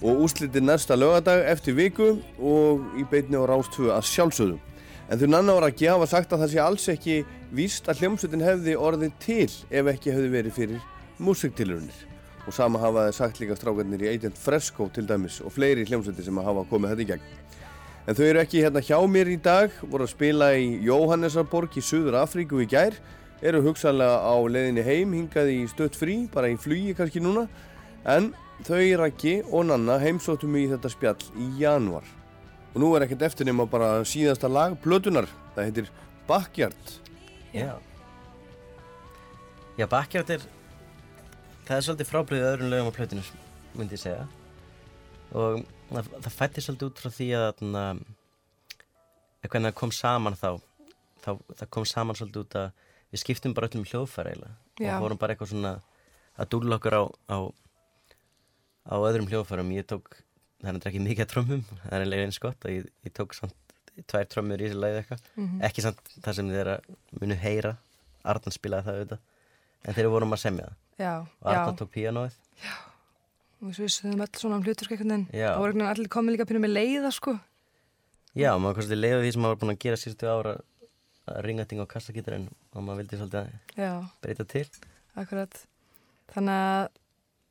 [0.00, 4.69] Og úslitið næsta lögadag eftir viku og í beitni á Rás 2 að sjálfsögðu
[5.10, 7.14] En þau nanna ára ekki hafa sagt að það sé alls ekki
[7.58, 10.84] víst að hljómsveitin hefði orðið til ef ekki hefði verið fyrir
[11.18, 12.04] músiktilurinnir.
[12.46, 16.28] Og sama hafa þeir sagt líka strákarnir í Agent Fresco til dæmis og fleiri hljómsveitir
[16.28, 17.32] sem hafa komið þetta í gegn.
[18.06, 21.84] En þau eru ekki hérna hjá mér í dag, voru að spila í Jóhannesarborg í
[21.84, 22.94] Suður Afríku í gær,
[23.42, 27.48] eru hugsanlega á leiðinni heim, hingað í stött frí, bara í flugi kannski núna,
[28.06, 28.30] en
[28.62, 32.19] þau Raki og Nanna heimsóttum í þetta spjall í januar.
[32.70, 35.26] Og nú er ekkert eftir nema bara síðasta lag Plötunar,
[35.56, 35.90] það heitir
[36.28, 36.92] Backyard.
[37.54, 37.74] Já.
[39.78, 40.44] Já, Backyard er
[41.66, 43.24] það er svolítið frábriðið öðrum lögum á plötinu
[43.78, 44.26] myndi ég segja.
[45.30, 45.60] Og
[45.90, 47.84] það, það fætti svolítið út frá því að na,
[49.46, 50.50] hvernig það kom saman þá,
[51.22, 51.30] þá
[51.60, 54.56] það kom saman svolítið út að við skiptum bara öllum hljóðfæra eiginlega.
[54.94, 55.74] Og vorum bara eitthvað svona
[56.40, 57.38] að dúlla okkur á, á
[58.90, 59.72] á öðrum hljóðfærum.
[59.76, 60.10] Ég tók,
[60.60, 63.34] það er ekki mikið að trömmum það er eiginlega eins gott að ég, ég tók
[63.38, 63.56] samt
[64.10, 65.60] tvær trömmur í þessu lagi eitthvað Mhm.
[65.68, 67.76] ekki samt það sem að munu heyra
[68.24, 69.18] Arnan spilaði það auðvitað
[69.88, 71.78] en þeir vorum að semja það Já, og Arnan já.
[71.80, 72.38] tók píanóið
[73.60, 74.56] Og svo höfum öll svona
[75.18, 75.26] um.
[75.36, 75.50] Já.
[75.52, 77.34] Einhvern veginn allir komið líka pínu með leiða, sko.
[78.32, 80.54] já, maður kannski leiði því sem maður var búin að gera síðustu ára
[81.28, 83.92] að ringa ting á kassagítarinn og maður vildi svolítið að Já,
[84.24, 84.64] breyta til
[85.20, 85.58] akkurat.
[86.32, 86.88] Þannig að,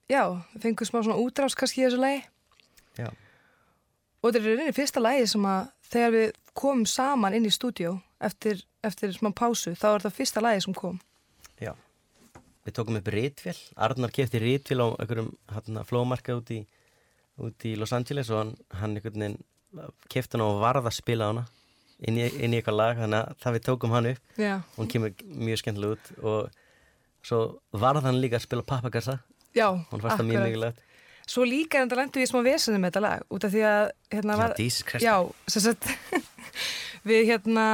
[0.09, 0.23] já,
[0.55, 2.23] við fengum smá svona útrás kannski í þessu lagi.
[2.99, 3.09] Já.
[4.19, 7.93] Og þetta er rauninni fyrsta lagi sem að þegar við komum saman inn í stúdíó
[8.19, 10.99] eftir, eftir smá pásu, þá er þetta fyrsta lagi sem kom.
[11.59, 11.71] já.
[12.67, 16.59] við tókum upp rítvél Arnar kefti rítvél á einhverjum hérna, flómarka út í,
[17.39, 18.51] út í Los Angeles og hann,
[18.81, 19.39] hann einhvern veginn
[20.11, 21.45] kefti hann og varð að spila hana
[22.03, 24.53] inn í, inn í eitthvað lag þannig að það við tókum hann upp Já.
[24.59, 25.15] og hann kemur
[25.47, 26.61] mjög skemmtilega út og
[27.29, 27.39] svo
[27.71, 29.19] varð hann líka að spila pappakassa
[29.55, 30.85] hann fannst það mjög mikilvægt
[31.29, 33.63] Svo líka en það lendur við í smá vesenum með þetta lag út af því
[33.69, 33.83] að
[34.15, 35.05] hérna Já, Jesus Christ.
[35.05, 35.15] Já,
[35.53, 35.89] sem sagt
[37.09, 37.65] við hérna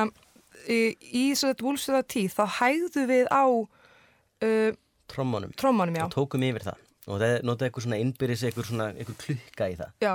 [0.67, 4.75] í, í svo þetta vúlstöða tíð þá hægðu við á uh,
[5.11, 5.55] trommunum.
[5.55, 6.07] trommunum, já.
[6.09, 6.83] Og tókum yfir það.
[7.05, 9.97] Og það notaði eitthvað svona innbyrðis eitthvað svona eitthvað klukka í það.
[10.03, 10.13] Já,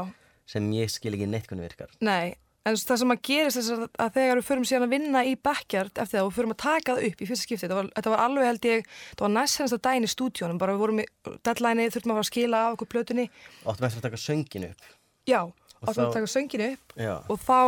[0.50, 1.98] sem ég skil ekki neitt hvernig virkar.
[2.04, 2.36] Nei
[2.68, 5.30] En það sem að gerist þess að, að þegar við förum síðan að vinna í
[5.48, 8.12] backyard eftir það og förum að taka það upp í fyrsta skipti, þetta var, þetta
[8.12, 11.00] var alveg held ég, þetta var næst senast að daginn í stúdíónum, bara við vorum
[11.00, 11.06] í
[11.48, 13.24] deadline, þurftum að fara að skila af okkur plötunni.
[13.64, 14.84] áttum eftir að taka söngin upp
[15.30, 17.14] Já, Og áttum að taka söngin upp Já.
[17.32, 17.60] og þá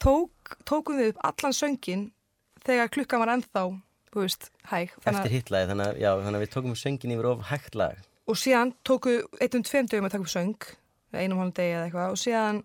[0.00, 2.08] tók, tókum við upp allan söngin
[2.64, 3.66] þegar klukkan var ennþá,
[4.08, 4.96] þú veist, hæg.
[5.04, 8.00] Eftir hittlaði þannig, þannig að við tókum söngin yfir of hægt lag
[8.30, 10.66] Og síðan tóku einnum tveim dögum að taka upp söng,
[11.12, 12.60] einum hálfum degi eða eitthvað, og síðan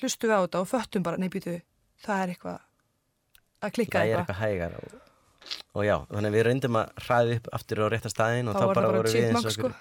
[0.00, 1.58] hlustu við á þetta og föttum bara, nei býtu,
[2.04, 2.60] það er eitthvað
[3.62, 4.20] að klikka það er eitthvað.
[4.20, 5.00] eitthvað hægar og,
[5.78, 8.74] og já, þannig við reyndum að hraði upp aftur á rétta staðin og Þá það
[8.74, 9.68] bara voru við eins og sko.
[9.70, 9.76] okkur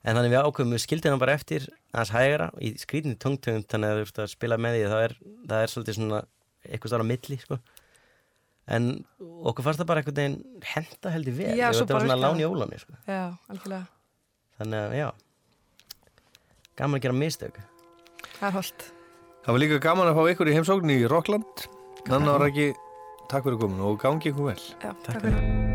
[0.00, 3.90] en þannig við ákveðum, við skildum hann bara eftir aðeins hægara í skrýtinni tungtöngum þannig
[3.92, 5.14] að þú ert að spila með því það er,
[5.50, 6.20] það er svolítið svona
[6.64, 7.58] eitthvað stára milli sko.
[8.70, 8.86] en
[9.50, 10.38] okkur fannst það bara einhvern veginn
[10.74, 12.96] henda heldur vel Já, þetta var svona lán í óláni sko.
[13.08, 13.86] Já, algjörlega.
[14.60, 15.08] þannig að já
[16.80, 17.60] gaman að gera mistök
[18.40, 18.84] Það er holdt.
[19.40, 21.66] Það var líka gaman að fá ykkur í heimsókn í Rockland
[22.10, 22.70] Nanna var ekki,
[23.32, 25.68] takk fyrir komin og gangi ykkur vel Já, takk fyrir.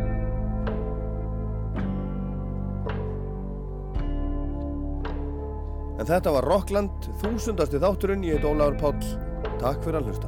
[5.96, 9.14] En þetta var Rockland, þúsundasti þátturinn, ég heit Ólafur Páll.
[9.62, 10.28] Takk fyrir að hlusta.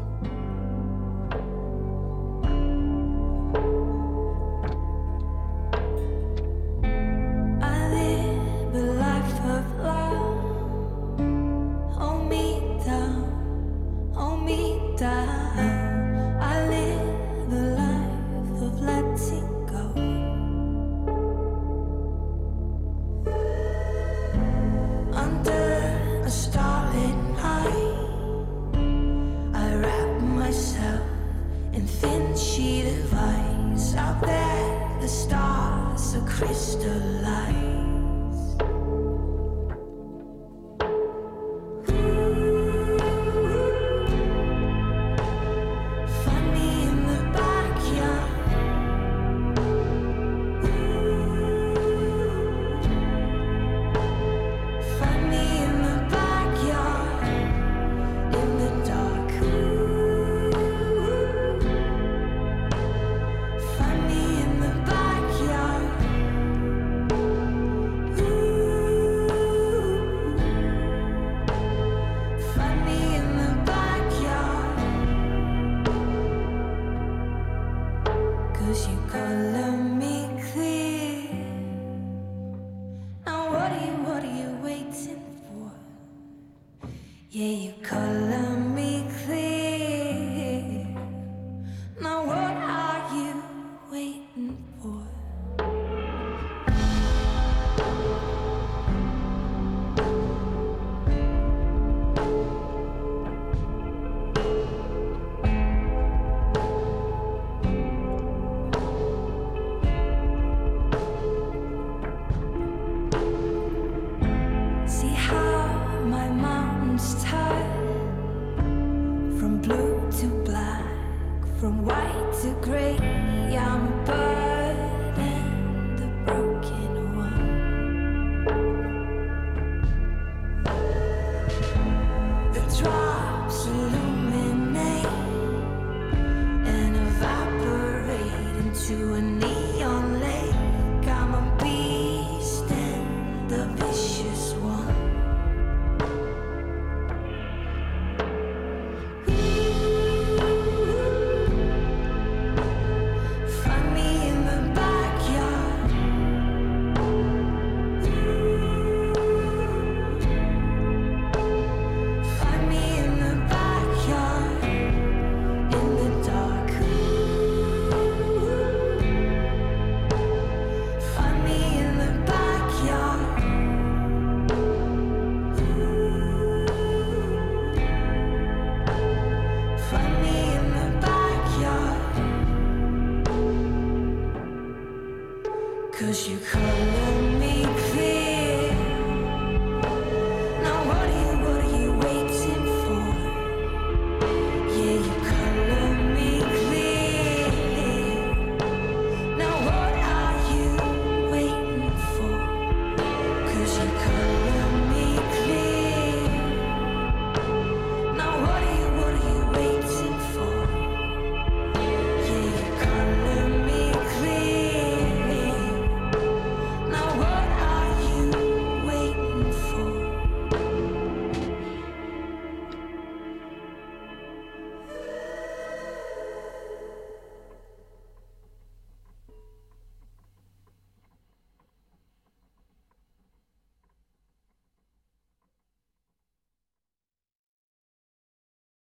[36.25, 37.66] Stars are